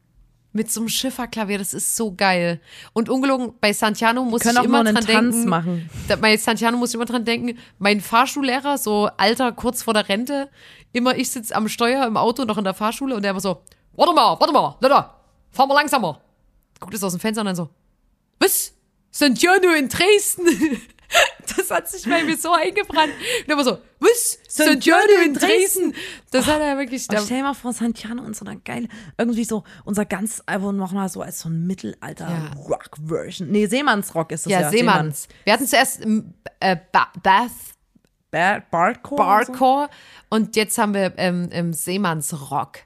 Mit 0.53 0.71
so 0.71 0.80
einem 0.80 0.88
Schifferklavier, 0.88 1.57
das 1.57 1.73
ist 1.73 1.97
so 1.97 2.15
geil. 2.15 2.61
Und 2.93 3.09
ungelogen, 3.09 3.53
bei 3.59 3.73
Santiano 3.73 4.23
muss 4.23 4.45
ich 4.45 4.57
auch 4.57 4.63
immer 4.63 4.84
mal 4.84 4.88
einen 4.88 4.95
dran 4.95 5.05
Tanz 5.05 5.36
denken. 5.36 5.49
machen. 5.49 5.89
Da, 6.07 6.15
bei 6.15 6.38
Santiano 6.38 6.78
muss 6.78 6.91
ich 6.91 6.95
immer 6.95 7.03
dran 7.03 7.26
denken, 7.26 7.57
mein 7.78 7.99
Fahrschullehrer, 7.99 8.78
so 8.78 9.09
alter, 9.17 9.51
kurz 9.51 9.84
vor 9.84 9.93
der 9.93 10.07
Rente, 10.07 10.49
immer 10.93 11.17
ich 11.17 11.30
sitze 11.30 11.53
am 11.53 11.67
Steuer 11.67 12.07
im 12.07 12.15
Auto, 12.15 12.45
noch 12.45 12.57
in 12.57 12.63
der 12.63 12.73
Fahrschule 12.73 13.15
und 13.15 13.21
der 13.23 13.32
immer 13.32 13.41
so, 13.41 13.63
warte 13.97 14.13
mal, 14.13 14.39
warte 14.39 14.53
mal, 14.53 14.78
Leute, 14.80 15.09
fahr 15.51 15.67
mal 15.67 15.73
langsamer. 15.73 16.21
Guckt 16.80 16.93
es 16.93 17.03
aus 17.03 17.11
dem 17.11 17.19
Fenster 17.19 17.41
und 17.41 17.47
dann 17.47 17.55
so, 17.57 17.69
was? 18.39 18.71
Santiano 19.11 19.73
in 19.73 19.89
Dresden? 19.89 20.45
Das 21.57 21.71
hat 21.71 21.87
sich 21.87 22.07
bei 22.09 22.23
mir 22.23 22.37
so 22.37 22.51
eingebrannt. 22.51 23.13
Und 23.45 23.51
immer 23.51 23.63
so, 23.63 23.77
was? 23.99 24.39
Santiano 24.47 25.21
in 25.23 25.33
Dresden? 25.33 25.93
Das 26.31 26.47
hat 26.47 26.59
er 26.59 26.77
wirklich, 26.77 27.07
Und 27.09 27.19
stell 27.21 27.37
dir 27.37 27.43
mal 27.43 27.53
vor, 27.53 27.71
Santiano 27.73 28.23
und 28.23 28.35
so 28.35 28.45
eine 28.45 28.59
geile, 28.59 28.87
irgendwie 29.17 29.45
so 29.45 29.63
unser 29.83 30.05
ganzes 30.05 30.47
Album 30.47 30.75
nochmal 30.75 31.07
so 31.09 31.21
als 31.21 31.39
so 31.39 31.49
ein. 31.49 31.65
Mittelalter-Rock-Version. 31.65 33.49
Nee, 33.49 33.67
Seemannsrock 33.67 34.31
ist 34.31 34.45
das 34.45 34.53
ja. 34.53 34.61
ja, 34.61 34.69
Seemanns. 34.69 35.27
Wir 35.43 35.53
hatten 35.53 35.65
zuerst 35.67 36.03
ähm, 36.03 36.33
äh, 36.59 36.77
ba 36.91 37.07
Bath 37.23 37.51
Ba 38.31 38.59
Bardcore. 38.69 39.15
und 39.15 39.45
So. 39.45 39.53
Bardcore 39.53 39.89
und 40.29 40.55
jetzt 40.55 40.77
haben 40.77 40.93
wir 40.93 41.13
ähm, 41.17 41.49
ähm, 41.51 41.73
Seemannsrock. 41.73 42.79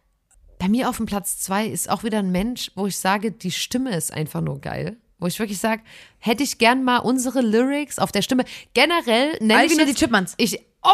Bei 0.60 0.68
mir 0.68 0.90
auf 0.90 0.98
dem 0.98 1.06
Platz 1.06 1.40
zwei 1.40 1.66
ist 1.68 1.90
auch 1.90 2.04
wieder 2.04 2.20
ein 2.20 2.32
Mensch, 2.32 2.72
wo 2.76 2.86
ich 2.88 2.98
sage, 2.98 3.32
die 3.32 3.52
Stimme 3.52 3.96
ist 3.96 4.14
einfach 4.14 4.42
nur 4.42 4.60
geil. 4.60 4.98
Wo 5.20 5.28
ich 5.28 5.38
wirklich 5.40 5.60
sage, 5.60 5.82
hätte 6.20 6.44
ich 6.44 6.58
gern 6.58 6.84
mal 6.84 6.98
unsere 7.00 7.42
Lyrics 7.42 8.00
auf 8.00 8.12
der 8.12 8.22
Stimme. 8.22 8.46
Generell 8.74 9.32
nennen 9.42 9.52
Alicia 9.60 9.78
wir 9.80 9.86
die 9.86 9.94
Chipmunks. 9.96 10.34
Ich, 10.38 10.60
Oh, 10.82 10.90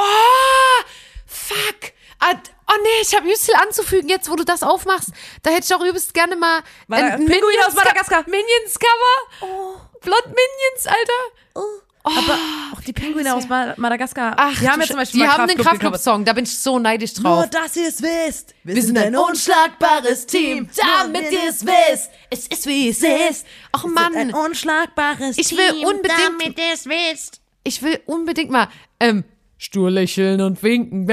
fuck. 1.26 1.92
Ah, 2.20 2.34
Oh 2.68 2.74
nee, 2.82 2.90
ich 3.04 3.14
habe 3.16 3.26
übelst 3.28 3.46
viel 3.46 3.54
anzufügen, 3.56 4.10
jetzt 4.10 4.28
wo 4.28 4.36
du 4.36 4.44
das 4.44 4.64
aufmachst. 4.64 5.10
Da 5.44 5.52
hätte 5.52 5.66
ich 5.70 5.76
auch 5.76 5.86
übelst 5.86 6.16
gerne 6.16 6.36
mal 6.36 6.64
ein 6.90 7.18
Pinguin 7.18 7.28
Minions- 7.42 7.68
aus 7.68 7.74
Madagaskar. 7.76 8.24
Minions 8.28 8.80
Cover. 8.80 9.90
Blond 10.02 10.26
Minions, 10.26 10.88
Alter. 10.88 11.64
Aber 12.04 12.34
auch 12.34 12.65
die 12.88 12.94
Pinguine 12.94 13.34
aus 13.36 13.48
Ma- 13.48 13.74
Madagaskar. 13.78 14.34
Ach, 14.38 14.60
die 14.60 14.70
haben 14.70 14.82
ja 14.82 14.88
zum 14.88 14.96
Beispiel 14.98 15.22
die 15.22 15.28
haben 15.28 15.48
den. 15.48 15.58
Kraftclub-Song, 15.58 16.26
da 16.26 16.34
bin 16.34 16.44
ich 16.46 16.58
so 16.58 16.80
neidisch 16.80 17.14
drauf. 17.14 17.50
dass 17.50 17.76
ihr 17.76 17.88
es 17.88 18.02
wisst. 18.02 18.54
Wir, 18.64 18.82
sind 18.82 18.98
ein 18.98 19.16
unschlagbares 19.16 20.26
damit 20.28 21.32
ihr 21.32 21.50
es 21.50 21.66
wisst. 21.66 22.12
Es 22.30 22.48
ist 22.48 22.68
wie 22.68 22.90
es 22.90 23.02
ist. 23.04 23.46
Ach 23.72 23.86
Mann, 23.86 24.34
unschlagbares 24.34 25.38
ich 25.38 25.52
will 25.52 25.86
unbedingt, 25.86 26.58
ihr 26.58 26.74
es 26.74 26.86
wisst. 26.86 27.42
ich 27.64 27.82
will 27.82 28.00
unbedingt 28.06 28.52
mal, 28.52 28.68
ähm, 29.00 29.24
stur 29.58 29.90
lächeln 29.90 30.42
und 30.42 30.62
winken. 30.64 31.08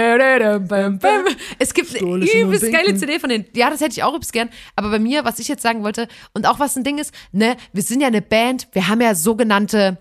Es 1.58 1.74
gibt 1.74 1.94
eine 1.94 2.24
übelst 2.30 2.70
geile. 2.72 2.94
CD 2.96 3.18
von 3.18 3.30
denen. 3.30 3.46
Ja, 3.54 3.70
das 3.70 3.80
hätte 3.80 3.92
ich 3.92 4.02
auch 4.02 4.14
übelst 4.14 4.32
gern. 4.32 4.50
Aber 4.76 4.90
bei 4.90 4.98
mir, 4.98 5.24
was 5.24 5.38
ich 5.38 5.48
jetzt 5.48 5.62
sagen 5.62 5.82
wollte, 5.82 6.08
und 6.34 6.46
auch 6.46 6.58
was 6.58 6.76
ein 6.76 6.84
Ding 6.84 6.98
ist, 6.98 7.12
ne, 7.30 7.56
wir 7.72 7.82
sind 7.82 8.00
ja 8.00 8.08
eine 8.08 8.20
Band, 8.22 8.68
wir 8.72 8.88
haben 8.88 9.00
ja 9.00 9.14
sogenannte 9.14 9.98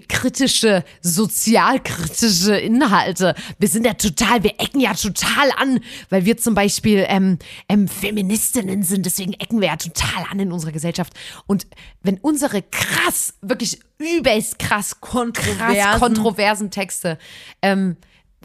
kritische, 0.00 0.84
sozialkritische 1.00 2.56
Inhalte. 2.56 3.34
Wir 3.58 3.68
sind 3.68 3.86
ja 3.86 3.94
total, 3.94 4.42
wir 4.42 4.54
ecken 4.58 4.80
ja 4.80 4.94
total 4.94 5.50
an, 5.56 5.80
weil 6.10 6.24
wir 6.24 6.36
zum 6.36 6.54
Beispiel 6.54 7.04
ähm, 7.08 7.38
ähm, 7.68 7.88
Feministinnen 7.88 8.82
sind, 8.82 9.06
deswegen 9.06 9.32
ecken 9.34 9.60
wir 9.60 9.68
ja 9.68 9.76
total 9.76 10.24
an 10.30 10.40
in 10.40 10.52
unserer 10.52 10.72
Gesellschaft. 10.72 11.12
Und 11.46 11.66
wenn 12.02 12.18
unsere 12.18 12.62
krass, 12.62 13.34
wirklich 13.40 13.80
übelst 13.98 14.58
krass, 14.58 15.00
Kontroversen. 15.00 15.74
krass 15.74 16.00
kontroversen 16.00 16.70
Texte 16.70 17.18
ähm, 17.62 17.96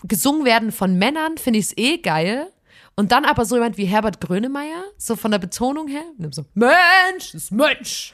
gesungen 0.04 0.46
werden 0.46 0.72
von 0.72 0.98
Männern, 0.98 1.38
finde 1.38 1.60
ich 1.60 1.66
es 1.66 1.78
eh 1.78 1.98
geil. 1.98 2.52
Und 2.96 3.12
dann 3.12 3.26
aber 3.26 3.46
so 3.46 3.56
jemand 3.56 3.78
wie 3.78 3.86
Herbert 3.86 4.20
Grönemeyer, 4.22 4.84
so 4.98 5.16
von 5.16 5.32
der 5.32 5.40
Betonung 5.40 5.88
her, 5.88 6.04
so, 6.32 6.46
Mensch, 6.54 7.34
ist 7.34 7.52
Mensch. 7.52 8.14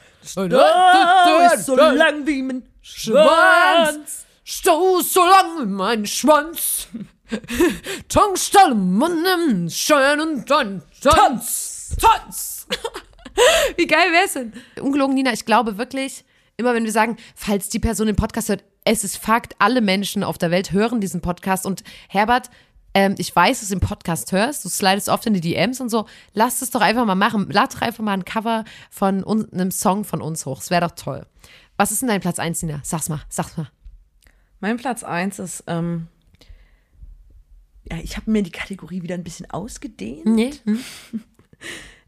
so 1.64 1.76
lang 1.76 2.26
wie 2.26 2.42
mein 2.42 2.62
Schwanz. 2.82 4.24
Stoß 4.44 5.12
so 5.12 5.24
lang 5.24 5.62
in 5.62 5.72
meinen 5.72 6.06
Schwanz. 6.06 6.88
Tankstelle 8.08 8.74
Mann, 8.74 9.68
schön 9.68 10.20
und 10.20 10.50
dann 10.50 10.82
Tanz. 11.02 11.96
Tanz. 12.00 12.66
Wie 13.76 13.86
geil 13.86 14.10
wär's 14.12 14.32
denn? 14.32 14.52
Ungelogen, 14.80 15.14
Nina, 15.14 15.32
ich 15.32 15.44
glaube 15.44 15.78
wirklich, 15.78 16.24
immer 16.56 16.74
wenn 16.74 16.84
wir 16.84 16.92
sagen, 16.92 17.16
falls 17.34 17.68
die 17.68 17.78
Person 17.78 18.06
den 18.06 18.16
Podcast 18.16 18.48
hört, 18.48 18.64
es 18.84 19.04
ist 19.04 19.18
Fakt, 19.18 19.54
alle 19.58 19.80
Menschen 19.80 20.24
auf 20.24 20.38
der 20.38 20.50
Welt 20.50 20.72
hören 20.72 21.00
diesen 21.00 21.20
Podcast. 21.20 21.66
Und 21.66 21.84
Herbert, 22.08 22.48
ähm, 22.98 23.14
ich 23.18 23.34
weiß, 23.34 23.60
dass 23.60 23.68
du 23.68 23.76
den 23.76 23.80
Podcast 23.86 24.32
hörst, 24.32 24.64
du 24.64 24.68
slidest 24.68 25.08
oft 25.08 25.24
in 25.26 25.34
die 25.34 25.40
DMs 25.40 25.80
und 25.80 25.88
so. 25.88 26.06
Lass 26.32 26.62
es 26.62 26.70
doch 26.70 26.80
einfach 26.80 27.04
mal 27.06 27.14
machen. 27.14 27.48
Lad 27.50 27.74
doch 27.74 27.80
einfach 27.82 28.02
mal 28.02 28.12
ein 28.14 28.24
Cover 28.24 28.64
von 28.90 29.22
un 29.24 29.48
einem 29.52 29.70
Song 29.70 30.04
von 30.04 30.20
uns 30.20 30.44
hoch. 30.46 30.58
Das 30.58 30.70
wäre 30.70 30.82
doch 30.86 30.94
toll. 30.96 31.26
Was 31.76 31.92
ist 31.92 32.02
denn 32.02 32.08
dein 32.08 32.20
Platz 32.20 32.38
1, 32.38 32.62
Nina? 32.62 32.80
Sag's 32.82 33.08
mal, 33.08 33.20
sag's 33.28 33.56
mal. 33.56 33.70
Mein 34.60 34.76
Platz 34.78 35.04
1 35.04 35.38
ist, 35.38 35.64
ähm, 35.68 36.08
ja, 37.90 37.98
ich 37.98 38.16
habe 38.16 38.30
mir 38.30 38.42
die 38.42 38.50
Kategorie 38.50 39.02
wieder 39.02 39.14
ein 39.14 39.22
bisschen 39.24 39.48
ausgedehnt. 39.50 40.26
Nee? 40.26 40.52
Hm? 40.64 40.80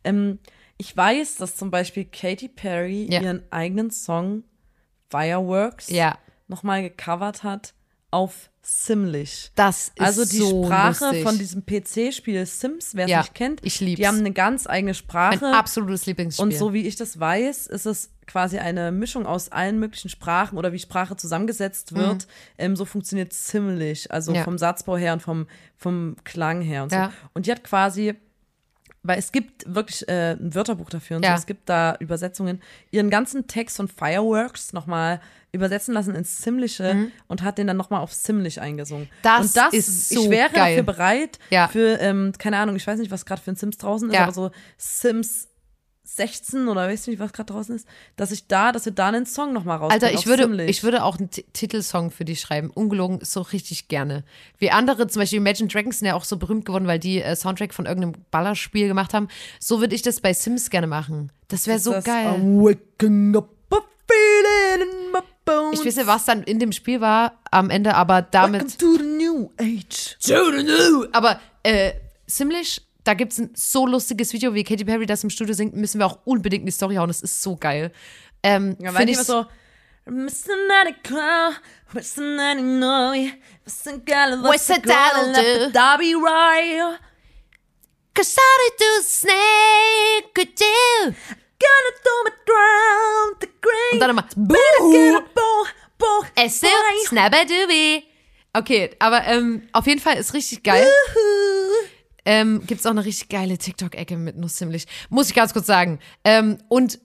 Ähm, 0.02 0.38
ich 0.78 0.96
weiß, 0.96 1.36
dass 1.36 1.56
zum 1.56 1.70
Beispiel 1.70 2.06
Katy 2.06 2.48
Perry 2.48 3.06
Ja. 3.10 3.20
ihren 3.20 3.42
eigenen 3.52 3.90
Song 3.90 4.44
Fireworks 5.10 5.90
Ja. 5.90 6.16
nochmal 6.48 6.82
gecovert 6.82 7.42
hat 7.42 7.74
auf 8.10 8.49
Simlish. 8.62 9.50
Das 9.54 9.88
ist 9.88 10.00
Also 10.00 10.24
die 10.24 10.36
so 10.38 10.64
Sprache 10.64 11.04
lustig. 11.06 11.22
von 11.24 11.38
diesem 11.38 11.64
PC-Spiel 11.64 12.44
Sims, 12.46 12.94
wer 12.94 13.06
es 13.06 13.10
Ja, 13.10 13.20
nicht 13.20 13.34
kennt, 13.34 13.60
ich 13.64 13.80
lieb's. 13.80 13.98
die 14.00 14.06
haben 14.06 14.18
eine 14.18 14.32
ganz 14.32 14.66
eigene 14.66 14.90
Mein 14.90 14.94
Sprache. 14.94 15.46
absolutes 15.54 16.06
Lieblingsspiel. 16.06 16.44
Und 16.44 16.54
so 16.54 16.72
wie 16.72 16.86
ich 16.86 16.96
das 16.96 17.18
weiß, 17.18 17.66
ist 17.68 17.86
es 17.86 18.10
quasi 18.26 18.58
eine 18.58 18.92
Mischung 18.92 19.26
aus 19.26 19.50
allen 19.50 19.78
möglichen 19.80 20.08
Sprachen 20.08 20.56
oder 20.56 20.72
wie 20.72 20.78
Sprache 20.78 21.16
zusammengesetzt 21.16 21.94
wird. 21.94 22.28
Ähm, 22.58 22.76
so 22.76 22.84
funktioniert 22.84 23.32
ziemlich, 23.32 24.10
also 24.12 24.30
Mhm. 24.30 24.36
Ja. 24.36 24.44
vom 24.44 24.58
Satzbau 24.58 24.96
her 24.96 25.14
und 25.14 25.22
vom, 25.22 25.46
vom 25.76 26.16
Klang 26.24 26.60
her 26.60 26.84
und 26.84 26.92
Ja. 26.92 27.06
so. 27.06 27.28
Und 27.34 27.46
die 27.46 27.50
hat 27.50 27.64
quasi, 27.64 28.14
weil 29.02 29.18
es 29.18 29.32
gibt 29.32 29.64
wirklich 29.74 30.06
äh, 30.08 30.32
ein 30.32 30.54
Wörterbuch 30.54 30.90
dafür 30.90 31.16
und 31.16 31.24
Ja. 31.24 31.30
so, 31.36 31.40
es 31.40 31.46
gibt 31.46 31.68
da 31.68 31.96
Übersetzungen, 32.00 32.60
ihren 32.90 33.08
ganzen 33.10 33.46
Text 33.46 33.76
von 33.76 33.88
Fireworks 33.88 34.72
nochmal 34.72 35.20
übersetzen 35.52 35.94
lassen 35.94 36.14
ins 36.14 36.42
Simlische 36.42 37.10
und 37.26 37.42
hat 37.42 37.58
den 37.58 37.66
dann 37.66 37.76
nochmal 37.76 38.00
auf 38.02 38.12
Simlish 38.12 38.58
eingesungen. 38.58 39.04
Mhm. 39.06 39.08
Das 39.22 39.40
und 39.46 39.56
das 39.56 39.72
ist 39.74 40.08
so 40.10 40.22
ich 40.24 40.30
wäre 40.30 40.50
geil. 40.50 40.76
dafür 40.76 40.82
bereit, 40.84 41.38
Ja. 41.50 41.66
für, 41.68 41.98
ähm, 42.00 42.32
keine 42.38 42.58
Ahnung, 42.58 42.76
ich 42.76 42.86
weiß 42.86 43.00
nicht, 43.00 43.10
was 43.10 43.24
gerade 43.26 43.40
für 43.42 43.50
ein 43.50 43.56
Sims 43.56 43.76
draußen 43.78 44.08
ist, 44.10 44.14
Ja. 44.14 44.22
aber 44.24 44.32
so 44.32 44.50
Sims 44.76 45.48
16 46.16 46.66
oder 46.68 46.88
weiß 46.88 47.06
nicht, 47.06 47.18
was 47.20 47.32
gerade 47.32 47.52
draußen 47.52 47.76
ist, 47.76 47.86
dass 48.16 48.30
ich 48.32 48.46
da, 48.48 48.72
dass 48.72 48.84
wir 48.84 48.92
da 48.92 49.08
einen 49.08 49.26
Song 49.26 49.52
nochmal 49.52 49.78
rausbringen. 49.78 50.02
Alter, 50.04 50.18
ich 50.18 50.26
würde, 50.26 50.42
Simlish. 50.44 50.68
ich 50.70 50.82
würde 50.82 51.04
auch 51.04 51.18
einen 51.18 51.30
Ti- 51.30 51.44
Titelsong 51.52 52.10
für 52.10 52.24
dich 52.24 52.40
schreiben. 52.40 52.70
Ungelogen, 52.70 53.20
so 53.22 53.40
richtig 53.42 53.88
gerne. 53.88 54.24
Wie 54.58 54.70
andere, 54.70 55.06
zum 55.06 55.20
Beispiel 55.22 55.38
Imagine 55.38 55.68
Dragons 55.68 56.00
sind 56.00 56.08
ja 56.08 56.14
auch 56.14 56.24
so 56.24 56.36
berühmt 56.36 56.64
geworden, 56.64 56.86
weil 56.86 56.98
die 56.98 57.22
äh, 57.22 57.36
Soundtrack 57.36 57.72
von 57.72 57.86
irgendeinem 57.86 58.24
Ballerspiel 58.30 58.88
gemacht 58.88 59.14
haben. 59.14 59.28
So 59.60 59.80
würde 59.80 59.94
ich 59.94 60.02
das 60.02 60.20
bei 60.20 60.32
Sims 60.32 60.68
gerne 60.70 60.86
machen. 60.88 61.30
Das 61.48 61.66
wäre 61.66 61.78
so 61.78 61.92
Das 61.92 62.04
geil. 62.04 62.26
Waking 62.42 63.36
up 63.36 63.48
a 63.72 63.78
feeling 64.08 64.88
in 64.90 65.12
my 65.12 65.20
bones. 65.44 65.80
Ich 65.80 65.86
weiß 65.86 65.96
nicht, 65.96 66.06
was 66.06 66.24
dann 66.24 66.42
in 66.42 66.58
dem 66.58 66.72
Spiel 66.72 67.00
war 67.00 67.38
am 67.50 67.70
Ende, 67.70 67.94
aber 67.94 68.22
damit. 68.22 68.62
Welcome 68.82 68.98
to 68.98 69.02
the 69.04 69.08
new 69.24 69.50
age. 69.58 70.16
Aber 71.12 71.40
äh, 71.62 71.92
Simlish, 72.26 72.80
da 73.10 73.14
gibt 73.14 73.32
es 73.32 73.40
ein 73.40 73.50
so 73.56 73.88
lustiges 73.88 74.32
Video, 74.32 74.54
wie 74.54 74.62
Katy 74.62 74.84
Perry 74.84 75.04
das 75.04 75.24
im 75.24 75.30
Studio 75.30 75.52
singt, 75.52 75.74
müssen 75.74 75.98
wir 75.98 76.06
auch 76.06 76.20
unbedingt 76.24 76.60
in 76.60 76.66
die 76.66 76.72
Story 76.72 76.94
hauen. 76.94 77.08
Das 77.08 77.22
ist 77.22 77.42
so 77.42 77.56
geil. 77.56 77.90
Ähm, 78.44 78.76
Ja, 78.78 78.94
weil 78.94 78.98
find 78.98 79.08
die 79.08 79.12
ich 79.14 79.18
immer 79.18 79.24
so 79.24 79.46
Cause 88.14 88.36
do 88.78 89.02
snake 89.02 90.32
could 90.32 90.56
do. 90.56 91.14
gonna 91.58 91.92
throw 92.04 92.24
me 92.24 92.32
drown 92.46 93.34
the 93.40 93.48
grave. 93.60 93.92
Und 93.92 93.98
dann 93.98 94.14
nochmal. 94.14 94.24
Bow, 94.36 96.24
Es 96.36 96.62
ist. 96.62 97.12
Okay, 98.52 98.90
aber 98.98 99.24
ähm, 99.26 99.68
auf 99.72 99.86
jeden 99.86 100.00
Fall 100.00 100.16
ist 100.16 100.32
richtig 100.34 100.62
geil. 100.62 100.86
Ähm, 102.24 102.62
Gibt 102.66 102.80
es 102.80 102.86
auch 102.86 102.90
eine 102.90 103.04
richtig 103.04 103.28
geile 103.28 103.58
TikTok-Ecke 103.58 104.16
mit 104.16 104.36
Nuss 104.36 104.56
ziemlich. 104.56 104.86
Muss 105.08 105.28
ich 105.28 105.34
ganz 105.34 105.52
kurz 105.52 105.66
sagen. 105.66 105.98
Ähm, 106.24 106.58
und 106.68 106.98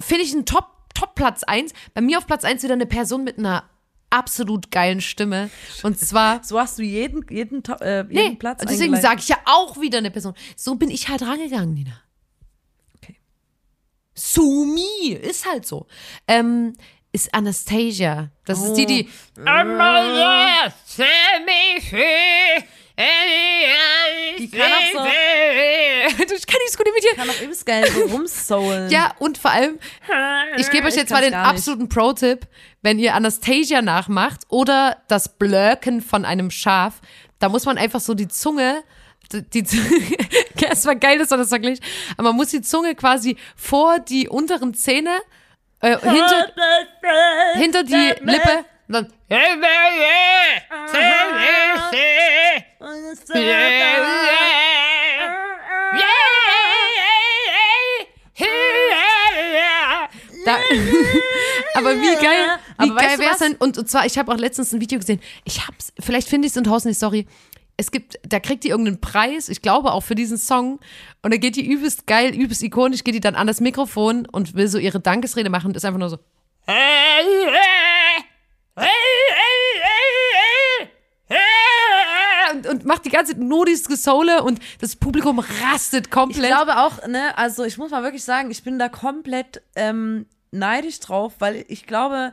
finde 0.00 0.24
ich 0.24 0.32
einen 0.32 0.46
Top, 0.46 0.66
Top 0.94 1.14
Platz 1.14 1.42
1. 1.42 1.72
Bei 1.94 2.00
mir 2.00 2.18
auf 2.18 2.26
Platz 2.26 2.44
1 2.44 2.62
wieder 2.62 2.74
eine 2.74 2.86
Person 2.86 3.24
mit 3.24 3.38
einer 3.38 3.64
absolut 4.10 4.70
geilen 4.70 5.00
Stimme. 5.00 5.50
Und 5.82 5.98
zwar. 5.98 6.42
So 6.52 6.58
hast 6.58 6.78
du 6.78 6.82
jeden, 6.82 7.24
jeden, 7.30 7.64
äh, 7.80 8.02
jeden 8.02 8.08
Nee, 8.08 8.36
Platz 8.36 8.62
deswegen 8.68 9.00
sage 9.00 9.20
ich 9.20 9.28
ja 9.28 9.38
auch 9.46 9.80
wieder 9.80 9.98
eine 9.98 10.10
Person. 10.10 10.34
So 10.56 10.74
bin 10.74 10.90
ich 10.90 11.08
halt 11.08 11.22
rangegangen, 11.22 11.74
Nina. 11.74 12.02
Okay. 12.96 13.16
Sumi, 14.14 15.12
ist 15.12 15.46
halt 15.46 15.66
so. 15.66 15.86
Ähm, 16.28 16.74
ist 17.12 17.32
Anastasia. 17.34 18.30
Das 18.44 18.62
ist 18.62 18.74
die, 18.74 18.86
die. 18.86 19.08
Die 24.38 24.50
kann 24.50 24.72
auch 24.72 24.92
so, 24.92 24.98
Ich 26.34 26.46
kann 26.46 26.58
nicht 26.62 26.72
so 26.72 26.78
gut 26.78 26.88
imitieren. 26.88 27.16
kann 27.16 27.30
auch 27.30 27.40
übelst 27.40 27.66
geil 27.66 27.90
so 27.90 28.02
rumsoulen. 28.02 28.90
Ja, 28.90 29.14
und 29.18 29.38
vor 29.38 29.50
allem, 29.50 29.78
ich 30.56 30.70
gebe 30.70 30.86
euch 30.86 30.94
Ich 30.94 31.00
jetzt 31.00 31.10
mal 31.10 31.22
den 31.22 31.34
absoluten 31.34 31.88
Pro-Tipp. 31.88 32.46
Wenn 32.82 32.98
ihr 32.98 33.14
Anastasia 33.14 33.80
nachmacht 33.80 34.40
oder 34.48 34.98
das 35.08 35.38
Blöken 35.38 36.02
von 36.02 36.24
einem 36.24 36.50
Schaf, 36.50 37.00
da 37.38 37.48
muss 37.48 37.64
man 37.64 37.78
einfach 37.78 38.00
so 38.00 38.14
die 38.14 38.28
Zunge, 38.28 38.82
die, 39.32 39.64
es 40.70 40.84
war 40.84 40.96
geil, 40.96 41.18
dass 41.18 41.30
man 41.30 41.38
das 41.38 41.48
verglich, 41.48 41.80
aber 42.16 42.28
man 42.28 42.36
muss 42.36 42.48
die 42.48 42.60
Zunge 42.60 42.94
quasi 42.94 43.36
vor 43.56 44.00
die 44.00 44.28
unteren 44.28 44.74
Zähne, 44.74 45.18
äh, 45.80 45.96
hinter, 45.98 46.52
hinter 47.54 47.84
die 47.84 48.14
Lippe, 48.20 48.64
und 48.88 48.94
dann, 48.94 49.12
Da, 60.44 60.56
aber 61.74 61.94
wie 62.00 62.14
geil, 62.16 62.58
wie 62.78 62.90
Aber 62.90 63.00
geil 63.00 63.18
wäre 63.18 63.30
es 63.32 63.38
denn? 63.38 63.54
Und, 63.54 63.78
und 63.78 63.88
zwar, 63.88 64.06
ich 64.06 64.18
habe 64.18 64.32
auch 64.32 64.36
letztens 64.36 64.72
ein 64.72 64.80
Video 64.80 64.98
gesehen. 64.98 65.20
Ich 65.44 65.66
hab's, 65.66 65.92
vielleicht 66.00 66.28
finde 66.28 66.46
ich 66.46 66.52
es 66.52 66.56
in 66.56 66.64
draußen 66.64 66.90
die 66.90 66.94
Story. 66.94 67.26
Es 67.76 67.92
gibt, 67.92 68.18
da 68.26 68.40
kriegt 68.40 68.64
die 68.64 68.70
irgendeinen 68.70 69.00
Preis, 69.00 69.48
ich 69.48 69.62
glaube 69.62 69.92
auch 69.92 70.02
für 70.02 70.14
diesen 70.16 70.36
Song. 70.38 70.80
Und 71.22 71.32
da 71.32 71.36
geht 71.36 71.54
die 71.56 71.64
übelst 71.64 72.06
geil, 72.08 72.34
übelst 72.34 72.62
ikonisch, 72.62 73.04
geht 73.04 73.14
die 73.14 73.20
dann 73.20 73.36
an 73.36 73.46
das 73.46 73.60
Mikrofon 73.60 74.26
und 74.26 74.54
will 74.54 74.66
so 74.66 74.78
ihre 74.78 74.98
Dankesrede 74.98 75.50
machen 75.50 75.68
und 75.68 75.76
ist 75.76 75.84
einfach 75.84 76.00
nur 76.00 76.10
so. 76.10 76.18
Macht 82.84 83.04
die 83.04 83.10
ganze 83.10 83.32
Zeit 83.32 83.40
nur 83.42 83.64
dieses 83.66 83.86
Gesoule 83.88 84.42
und 84.42 84.60
das 84.80 84.96
Publikum 84.96 85.38
rastet 85.38 86.06
Ich 86.06 86.10
komplett. 86.10 86.46
glaube 86.48 86.78
auch, 86.78 87.06
ne, 87.06 87.36
also 87.38 87.64
ich 87.64 87.78
muss 87.78 87.90
mal 87.90 88.02
wirklich 88.02 88.24
sagen, 88.24 88.50
ich 88.50 88.62
bin 88.62 88.78
da 88.78 88.88
komplett 88.88 89.62
ähm, 89.76 90.26
neidisch 90.50 91.00
drauf, 91.00 91.34
weil 91.38 91.64
ich 91.68 91.86
glaube, 91.86 92.32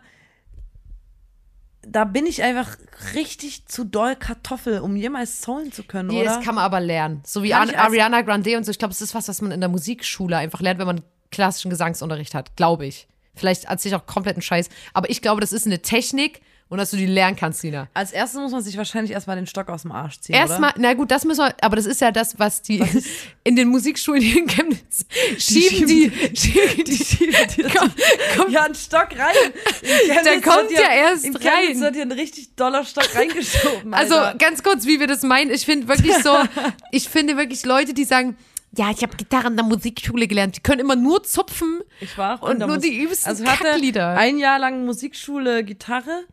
da 1.82 2.04
bin 2.04 2.26
ich 2.26 2.44
einfach 2.44 2.78
richtig 3.16 3.66
zu 3.68 3.86
doll 3.86 4.16
Kartoffel, 4.16 4.80
um 4.80 4.96
jemals 4.96 5.42
soulen 5.42 5.72
zu 5.72 5.84
können, 5.84 6.10
Nee, 6.10 6.22
oder? 6.22 6.36
das 6.36 6.44
kann 6.46 6.56
man 6.56 6.66
aber 6.66 6.82
lernen. 6.82 7.22
So 7.26 7.42
wie 7.42 7.50
Kann 7.50 7.62
Ar 7.62 7.74
ich 7.74 7.78
als- 7.80 7.88
Ariana 7.88 8.22
Grande 8.22 8.58
und 8.58 8.66
so. 8.66 8.72
Ich 8.72 8.80
glaube, 8.80 8.92
es 8.94 9.02
ist 9.02 9.16
was, 9.16 9.28
was 9.30 9.42
man 9.42 9.52
in 9.52 9.62
der 9.62 9.70
Musikschule 9.70 10.38
einfach 10.38 10.60
lernt, 10.60 10.80
wenn 10.80 10.88
man 10.88 11.02
klassischen 11.32 11.70
Gesangsunterricht 11.70 12.34
hat. 12.36 12.56
Glaube 12.58 12.86
ich. 12.86 13.08
Vielleicht 13.34 13.66
erzähle 13.66 13.96
ich 13.96 14.02
auch 14.02 14.06
kompletten 14.06 14.42
Scheiß. 14.42 14.68
Aber 14.94 15.10
ich 15.10 15.22
glaube, 15.22 15.40
das 15.40 15.54
ist 15.54 15.66
eine 15.66 15.82
Technik 15.82 16.42
und 16.70 16.78
dass 16.78 16.92
du 16.92 16.98
die 16.98 17.08
lernen 17.08 17.36
kannst, 17.36 17.64
Nina. 17.64 17.88
Als 17.96 18.12
erstes 18.12 18.40
muss 18.40 18.52
man 18.52 18.62
sich 18.62 18.78
wahrscheinlich 18.78 19.12
erstmal 19.12 19.36
den 19.36 19.48
Stock 19.48 19.70
aus 19.70 19.82
dem 19.82 19.92
Arsch 19.92 20.20
ziehen, 20.20 20.36
Erstmal, 20.36 20.72
na 20.78 20.94
gut, 20.94 21.10
das 21.10 21.26
müssen 21.26 21.40
wir, 21.42 21.56
aber 21.62 21.76
das 21.76 21.86
ist 21.88 22.00
ja 22.00 22.12
das, 22.12 22.38
was 22.38 22.62
die 22.62 22.84
in 23.44 23.56
den 23.56 23.70
Musikschulen 23.70 24.22
hier 24.22 24.42
in 24.42 24.48
Chemnitz 24.48 25.06
schieben 25.38 25.88
die, 25.88 26.12
schieben 26.36 26.84
die, 26.86 27.64
komm, 27.76 27.92
komm, 28.38 28.52
Ja, 28.52 28.66
ein 28.66 28.76
Stock 28.76 29.10
rein. 29.18 29.36
In 29.82 29.90
Der 30.08 30.24
Chemnitz 30.24 30.46
kommt 30.46 30.72
ja 30.72 30.92
erst 30.94 31.26
in 31.26 31.34
Chemnitz 31.34 31.76
rein. 31.78 31.80
wird 31.82 31.96
hier 31.96 32.06
ein 32.06 32.12
richtig 32.12 32.56
doller 32.56 32.84
Stock 32.86 33.16
reingeschoben. 33.16 33.94
Also 33.94 34.16
Alter. 34.16 34.38
ganz 34.38 34.62
kurz, 34.62 34.86
wie 34.86 35.00
wir 35.00 35.08
das 35.08 35.24
meinen. 35.24 35.50
Ich 35.52 35.66
finde 35.66 35.88
wirklich 35.88 36.16
so, 36.24 36.36
ich 36.92 37.10
finde 37.10 37.36
wirklich 37.38 37.66
Leute, 37.66 37.94
die 37.96 38.04
sagen, 38.04 38.38
ja, 38.78 38.92
ich 38.92 39.02
habe 39.02 39.18
Gitarre 39.18 39.48
in 39.48 39.56
der 39.56 39.66
Musikschule 39.66 40.28
gelernt, 40.28 40.56
die 40.56 40.62
können 40.62 40.80
immer 40.82 40.96
nur 40.96 41.24
zupfen. 41.24 41.80
Ich 42.00 42.16
war 42.18 42.44
auch 42.44 42.50
Und 42.50 42.60
nur 42.60 42.78
die 42.78 42.96
übelsten 43.00 43.28
also 43.32 43.44
hatte 43.46 43.64
Kacklieder. 43.64 44.10
ein 44.16 44.38
Jahr 44.38 44.60
lang 44.60 44.86
Musikschule 44.86 45.64
Gitarre. 45.64 46.26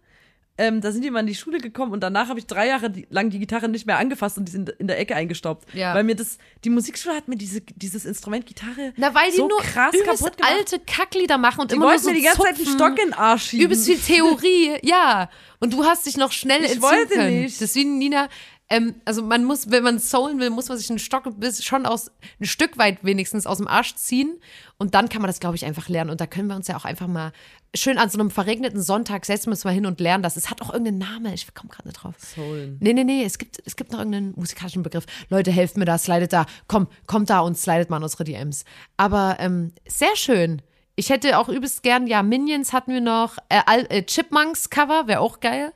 Ähm, 0.58 0.80
da 0.80 0.90
sind 0.90 1.02
die 1.04 1.10
mal 1.10 1.20
in 1.20 1.26
die 1.26 1.34
Schule 1.34 1.58
gekommen 1.58 1.92
und 1.92 2.00
danach 2.00 2.28
habe 2.28 2.38
ich 2.38 2.46
drei 2.46 2.66
Jahre 2.68 2.90
lang 3.10 3.28
die 3.30 3.38
Gitarre 3.38 3.68
nicht 3.68 3.86
mehr 3.86 3.98
angefasst 3.98 4.38
und 4.38 4.46
die 4.46 4.52
sind 4.52 4.70
in 4.70 4.86
der 4.86 4.98
Ecke 4.98 5.14
eingestaubt. 5.14 5.66
Ja. 5.74 5.94
Weil 5.94 6.02
mir 6.04 6.16
das, 6.16 6.38
die 6.64 6.70
Musikschule 6.70 7.14
hat 7.14 7.28
mir 7.28 7.36
diese, 7.36 7.60
dieses 7.60 8.06
Instrument 8.06 8.46
Gitarre 8.46 8.92
Na, 8.96 9.14
weil 9.14 9.30
die 9.30 9.36
so 9.36 9.48
nur 9.48 9.58
krass 9.58 9.92
kaputt 9.92 10.36
gemacht. 10.38 10.52
alte 10.58 10.78
Kacklieder 10.80 11.36
machen 11.36 11.60
und 11.60 11.70
die 11.72 11.76
immer 11.76 11.90
nur 11.90 11.98
so 11.98 12.08
mir 12.08 12.16
die 12.16 12.22
ganze 12.22 12.38
Zeit 12.40 12.54
einen 12.54 12.56
zupfen. 12.64 12.74
Stock 12.74 12.98
in 12.98 13.10
den 13.10 13.12
Arsch 13.14 13.48
schieben. 13.50 13.66
Übelst 13.66 13.86
viel 13.86 13.98
Theorie, 13.98 14.78
ja. 14.82 15.28
Und 15.60 15.72
du 15.74 15.84
hast 15.84 16.06
dich 16.06 16.16
noch 16.16 16.32
schnell 16.32 16.60
Ich 16.64 16.72
entziehen 16.72 16.82
wollte 16.82 17.14
können. 17.14 17.42
nicht. 17.42 17.60
Deswegen, 17.60 17.98
Nina, 17.98 18.28
ähm, 18.68 18.96
also 19.04 19.22
man 19.22 19.44
muss, 19.44 19.70
wenn 19.70 19.84
man 19.84 19.98
soulen 19.98 20.40
will, 20.40 20.50
muss 20.50 20.68
man 20.68 20.76
sich 20.76 20.90
einen 20.90 20.98
Stock 20.98 21.24
bis 21.38 21.64
schon 21.64 21.86
aus, 21.86 22.10
ein 22.40 22.46
Stück 22.46 22.78
weit 22.78 23.04
wenigstens 23.04 23.46
aus 23.46 23.58
dem 23.58 23.68
Arsch 23.68 23.94
ziehen. 23.94 24.40
Und 24.76 24.94
dann 24.94 25.08
kann 25.08 25.22
man 25.22 25.28
das, 25.28 25.38
glaube 25.38 25.56
ich, 25.56 25.64
einfach 25.64 25.88
lernen. 25.88 26.10
Und 26.10 26.20
da 26.20 26.26
können 26.26 26.48
wir 26.48 26.56
uns 26.56 26.66
ja 26.66 26.76
auch 26.76 26.84
einfach 26.84 27.06
mal 27.06 27.32
schön 27.74 27.98
an 27.98 28.10
so 28.10 28.18
einem 28.18 28.30
verregneten 28.30 28.82
Sonntag 28.82 29.24
setzen 29.24 29.46
wir 29.46 29.52
uns 29.52 29.64
mal 29.64 29.72
hin 29.72 29.86
und 29.86 30.00
lernen 30.00 30.22
das. 30.22 30.36
Es 30.36 30.50
hat 30.50 30.62
auch 30.62 30.72
irgendeinen 30.72 30.98
Namen. 30.98 31.32
Ich 31.32 31.52
komme 31.54 31.68
gerade 31.68 31.88
nicht 31.88 32.02
drauf. 32.02 32.14
Soulen. 32.18 32.76
Nee, 32.80 32.92
nee, 32.92 33.04
nee, 33.04 33.24
es 33.24 33.38
gibt, 33.38 33.62
es 33.64 33.76
gibt 33.76 33.92
noch 33.92 34.00
irgendeinen 34.00 34.32
musikalischen 34.36 34.82
Begriff. 34.82 35.06
Leute, 35.28 35.52
helft 35.52 35.76
mir 35.76 35.84
da, 35.84 35.96
slidet 35.96 36.32
da. 36.32 36.46
Komm, 36.66 36.88
kommt 37.06 37.30
da 37.30 37.40
und 37.40 37.56
slidet 37.56 37.88
mal 37.90 37.98
in 37.98 38.02
unsere 38.02 38.24
DMs. 38.24 38.64
Aber 38.96 39.36
ähm, 39.38 39.72
sehr 39.86 40.16
schön. 40.16 40.60
Ich 40.96 41.10
hätte 41.10 41.38
auch 41.38 41.48
übelst 41.48 41.82
gern, 41.82 42.06
ja, 42.06 42.22
Minions 42.22 42.72
hatten 42.72 42.92
wir 42.92 43.02
noch, 43.02 43.36
äh, 43.48 43.60
äh, 43.90 44.02
Chipmunks 44.02 44.70
Cover, 44.70 45.06
wäre 45.06 45.20
auch 45.20 45.40
geil. 45.40 45.72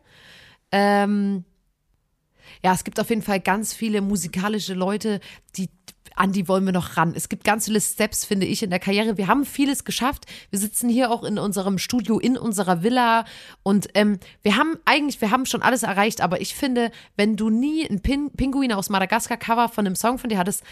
Ähm, 0.73 1.45
ja, 2.63 2.73
es 2.73 2.85
gibt 2.85 3.01
auf 3.01 3.09
jeden 3.09 3.23
Fall 3.23 3.41
ganz 3.41 3.73
viele 3.73 4.01
musikalische 4.01 4.75
Leute, 4.75 5.21
die 5.57 5.69
an 6.17 6.33
die 6.33 6.49
wollen 6.49 6.67
wir 6.67 6.73
noch 6.73 6.97
ran. 6.97 7.15
Es 7.17 7.29
gibt 7.29 7.45
ganz 7.45 7.65
viele 7.65 7.81
Steps, 7.81 8.25
finde 8.25 8.45
ich, 8.45 8.63
in 8.63 8.71
der 8.71 8.79
Karriere. 8.79 9.17
Wir 9.17 9.27
haben 9.27 9.45
vieles 9.47 9.85
geschafft. 9.85 10.27
Wir 10.51 10.59
sitzen 10.59 10.89
hier 10.89 11.11
auch 11.11 11.25
in 11.25 11.39
unserem 11.39 11.79
Studio, 11.79 12.19
in 12.19 12.37
unserer 12.37 12.83
Villa 12.83 13.25
und 13.63 13.89
ähm, 13.95 14.19
wir 14.43 14.57
haben 14.57 14.77
eigentlich, 14.85 15.21
wir 15.21 15.31
haben 15.31 15.47
schon 15.47 15.63
alles 15.63 15.83
erreicht, 15.83 16.21
aber 16.21 16.41
ich 16.41 16.55
finde, 16.55 16.91
wenn 17.17 17.37
du 17.37 17.49
nie 17.49 17.89
ein 17.89 18.01
Pin 18.01 18.31
Pinguin 18.37 18.73
aus 18.73 18.91
Madagaskar 18.91 19.39
Cover 19.39 19.69
von 19.69 19.87
einem 19.87 19.97
Song 19.97 20.19
von 20.19 20.29
dir 20.29 20.39
hattest, 20.39 20.63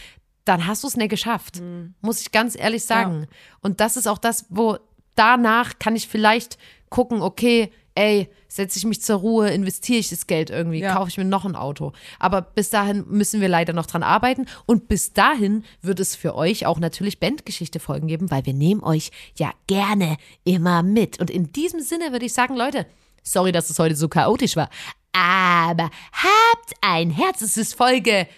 dann 0.45 0.66
hast 0.66 0.82
du 0.82 0.89
es 0.89 0.97
nicht 0.97 1.11
geschafft. 1.11 1.61
Muss 2.01 2.20
ich 2.20 2.32
ganz 2.32 2.59
ehrlich 2.59 2.84
sagen. 2.84 3.26
Und 3.61 3.80
das 3.80 3.97
ist 3.97 4.07
auch 4.07 4.18
das, 4.18 4.47
wo 4.49 4.78
danach 5.14 5.78
kann 5.78 5.97
ich 5.97 6.09
vielleicht 6.09 6.59
gucken, 6.91 7.22
okay, 7.22 7.72
ey, 7.99 8.29
setze 8.47 8.79
ich 8.79 8.85
mich 8.85 9.03
zur 9.03 9.17
Ruhe, 9.19 9.51
investiere 9.51 9.99
ich 9.99 10.09
das 10.11 10.27
Geld 10.27 10.51
irgendwie, 10.51 10.79
Ja. 10.81 10.95
kaufe 10.95 11.09
ich 11.11 11.19
mir 11.19 11.25
noch 11.25 11.45
ein 11.45 11.57
Auto. 11.57 11.93
Aber 12.21 12.41
bis 12.43 12.71
dahin 12.71 13.05
müssen 13.09 13.41
wir 13.41 13.49
leider 13.49 13.73
noch 13.73 13.87
dran 13.87 14.03
arbeiten. 14.05 14.47
Und 14.67 14.87
bis 14.89 15.13
dahin 15.13 15.65
wird 15.83 15.99
es 16.01 16.15
für 16.15 16.35
euch 16.37 16.65
auch 16.65 16.79
natürlich 16.79 17.19
Bandgeschichte-Folgen 17.21 18.07
geben, 18.07 18.31
weil 18.31 18.47
wir 18.47 18.55
nehmen 18.55 18.83
euch 18.83 19.11
ja 19.37 19.51
gerne 19.67 20.17
immer 20.45 20.83
mit. 20.83 21.19
Und 21.21 21.29
in 21.31 21.53
diesem 21.53 21.81
Sinne 21.81 22.13
würde 22.13 22.27
ich 22.27 22.33
sagen, 22.33 22.55
Leute, 22.57 22.87
sorry, 23.25 23.51
dass 23.53 23.69
es 23.69 23.79
heute 23.79 23.97
so 23.97 24.09
chaotisch 24.09 24.55
war, 24.57 24.71
aber 25.13 25.91
habt 26.13 26.75
ein 26.81 27.11
Herz, 27.11 27.41
es 27.43 27.57
ist 27.57 27.75
Folge 27.75 28.29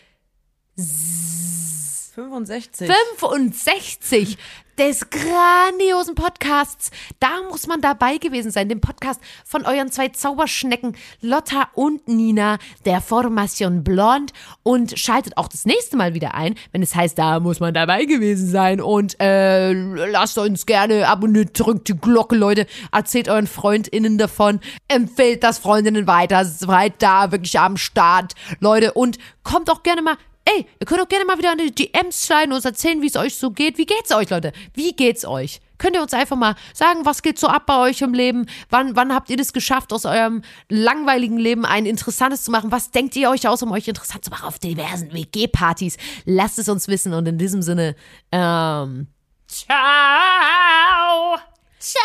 65. 2.15 2.89
65 3.19 4.39
des 4.81 5.11
grandiosen 5.11 6.15
Podcasts. 6.15 6.91
Da 7.19 7.43
muss 7.51 7.67
man 7.67 7.83
dabei 7.83 8.17
gewesen 8.17 8.51
sein, 8.51 8.71
dem 8.71 8.81
Podcast 8.81 9.21
von 9.45 9.67
euren 9.67 9.93
zwei 9.93 10.09
Zauberschnecken 10.09 10.97
Lotta 11.21 11.69
und 11.75 12.09
Nina, 12.09 12.57
der 12.87 13.03
Formation 13.03 13.85
Blond. 13.85 14.33
Und 14.63 14.99
schaltet 14.99 15.37
auch 15.37 15.49
das 15.49 15.67
nächste 15.67 15.99
Mal 15.99 16.15
wieder 16.15 16.35
ein, 16.35 16.55
wenn 16.73 16.83
es 16.83 16.95
heißt, 16.95 17.19
da 17.19 17.41
muss 17.41 17.61
man 17.61 17.75
dabei 17.75 18.07
gewesen 18.07 18.49
sein. 18.49 18.81
Und 18.81 19.21
äh, 19.21 19.75
lasst 19.75 20.39
uns 20.39 20.65
gerne 20.65 21.07
abonnieren, 21.07 21.51
drückt 21.53 21.89
die 21.89 21.97
Glocke, 21.99 22.35
Leute. 22.35 22.67
Erzählt 22.91 23.29
euren 23.29 23.47
FreundInnen 23.47 24.17
davon. 24.17 24.61
Empfehlt 24.89 25.45
das 25.45 25.59
Freundinnen 25.59 26.07
weiter. 26.07 26.47
Seid 26.47 26.95
da 27.01 27.31
wirklich 27.33 27.61
am 27.61 27.77
Start, 27.77 28.33
Leute. 28.61 28.95
Und 28.95 29.19
kommt 29.43 29.69
auch 29.69 29.83
gerne 29.83 30.01
mal 30.01 30.17
Ey, 30.57 30.67
ihr 30.81 30.87
könnt 30.87 31.01
auch 31.01 31.09
gerne 31.09 31.25
mal 31.25 31.39
wieder 31.39 31.53
in 31.53 31.59
die 31.59 31.75
DMs 31.75 32.27
schreiben 32.27 32.51
und 32.53 32.57
uns 32.57 32.65
erzählen, 32.65 33.01
wie 33.03 33.07
es 33.07 33.17
euch 33.17 33.37
so 33.37 33.51
geht. 33.51 33.79
Wie 33.79 33.87
geht's 33.87 34.11
euch, 34.13 34.31
Leute? 34.31 34.53
Wie 34.75 34.93
geht's 34.93 35.25
euch? 35.25 35.61
Könnt 35.79 35.97
ihr 35.97 36.03
uns 36.03 36.13
einfach 36.13 36.37
mal 36.37 36.57
sagen, 36.75 37.05
was 37.05 37.23
geht 37.23 37.39
so 37.39 37.47
ab 37.47 37.67
bei 37.67 37.79
euch 37.79 38.03
im 38.03 38.15
Leben? 38.15 38.47
Wann, 38.69 38.97
wann 38.97 39.15
habt 39.15 39.31
ihr 39.31 39.37
das 39.37 39.53
geschafft, 39.53 39.93
aus 39.93 40.05
eurem 40.05 40.43
langweiligen 40.69 41.39
Leben 41.39 41.65
ein 41.65 41.87
interessantes 41.87 42.43
zu 42.43 42.51
machen? 42.51 42.73
Was 42.73 42.91
denkt 42.91 43.17
ihr 43.17 43.31
euch 43.31 43.47
aus, 43.47 43.63
um 43.63 43.71
euch 43.73 43.87
interessant 43.89 44.25
zu 44.25 44.31
machen 44.31 44.47
auf 44.47 44.59
diversen 44.59 45.13
WG-Partys? 45.13 45.97
Lasst 46.25 46.59
es 46.59 46.69
uns 46.69 46.89
wissen 46.89 47.15
und 47.15 47.27
in 47.27 47.39
diesem 47.39 47.63
Sinne, 47.63 47.95
ähm, 48.33 49.07
ciao! 49.47 51.39
Ciao! 51.79 52.03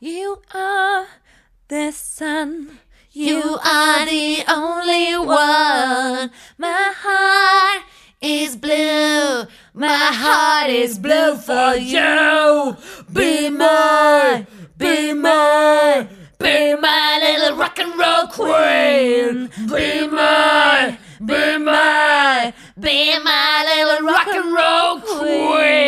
You 0.00 0.36
are 0.52 1.06
the 1.68 1.90
sun. 1.92 2.78
You 3.16 3.58
are 3.64 4.04
the 4.06 4.42
only 4.48 5.16
one. 5.16 6.32
My 6.58 6.92
heart 6.96 7.84
is 8.20 8.56
blue. 8.56 9.46
My 9.72 10.10
heart 10.10 10.68
is 10.68 10.98
blue 10.98 11.36
for 11.36 11.76
you. 11.76 12.76
Be 13.12 13.50
my, 13.50 14.44
be 14.76 15.12
my, 15.12 16.08
be 16.40 16.74
my 16.74 17.20
little 17.22 17.56
rock 17.56 17.78
and 17.78 17.96
roll 17.96 18.26
queen. 18.26 19.48
Be 19.68 20.08
my, 20.08 20.98
be 21.24 21.56
my, 21.58 22.52
be 22.80 23.16
my 23.20 23.64
little 23.76 24.08
rock 24.08 24.26
and 24.26 24.52
roll 24.52 24.98
queen. 24.98 25.78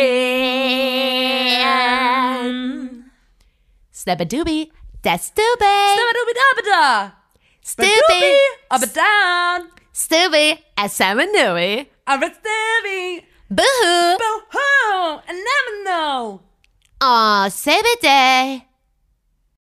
Snabba-doobie, 3.91 4.71
that's 5.01 5.25
stupid. 5.25 5.97
Stevie 7.67 8.39
up 8.71 8.81
and 8.81 8.93
down. 8.93 9.67
Stevie 9.91 10.63
at 10.77 10.89
Sam 10.89 11.17
Nui. 11.17 11.89
I'm 12.07 12.23
a 12.23 12.33
Stevie. 12.33 13.25
Boo 13.51 13.61
hoo. 13.61 14.17
Boo 14.17 14.41
hoo. 14.53 15.19
And 15.27 15.37
never 15.37 15.83
know. 15.83 16.41
Aw, 17.01 17.45
oh, 17.45 17.49
save 17.49 17.83
day. 18.01 18.66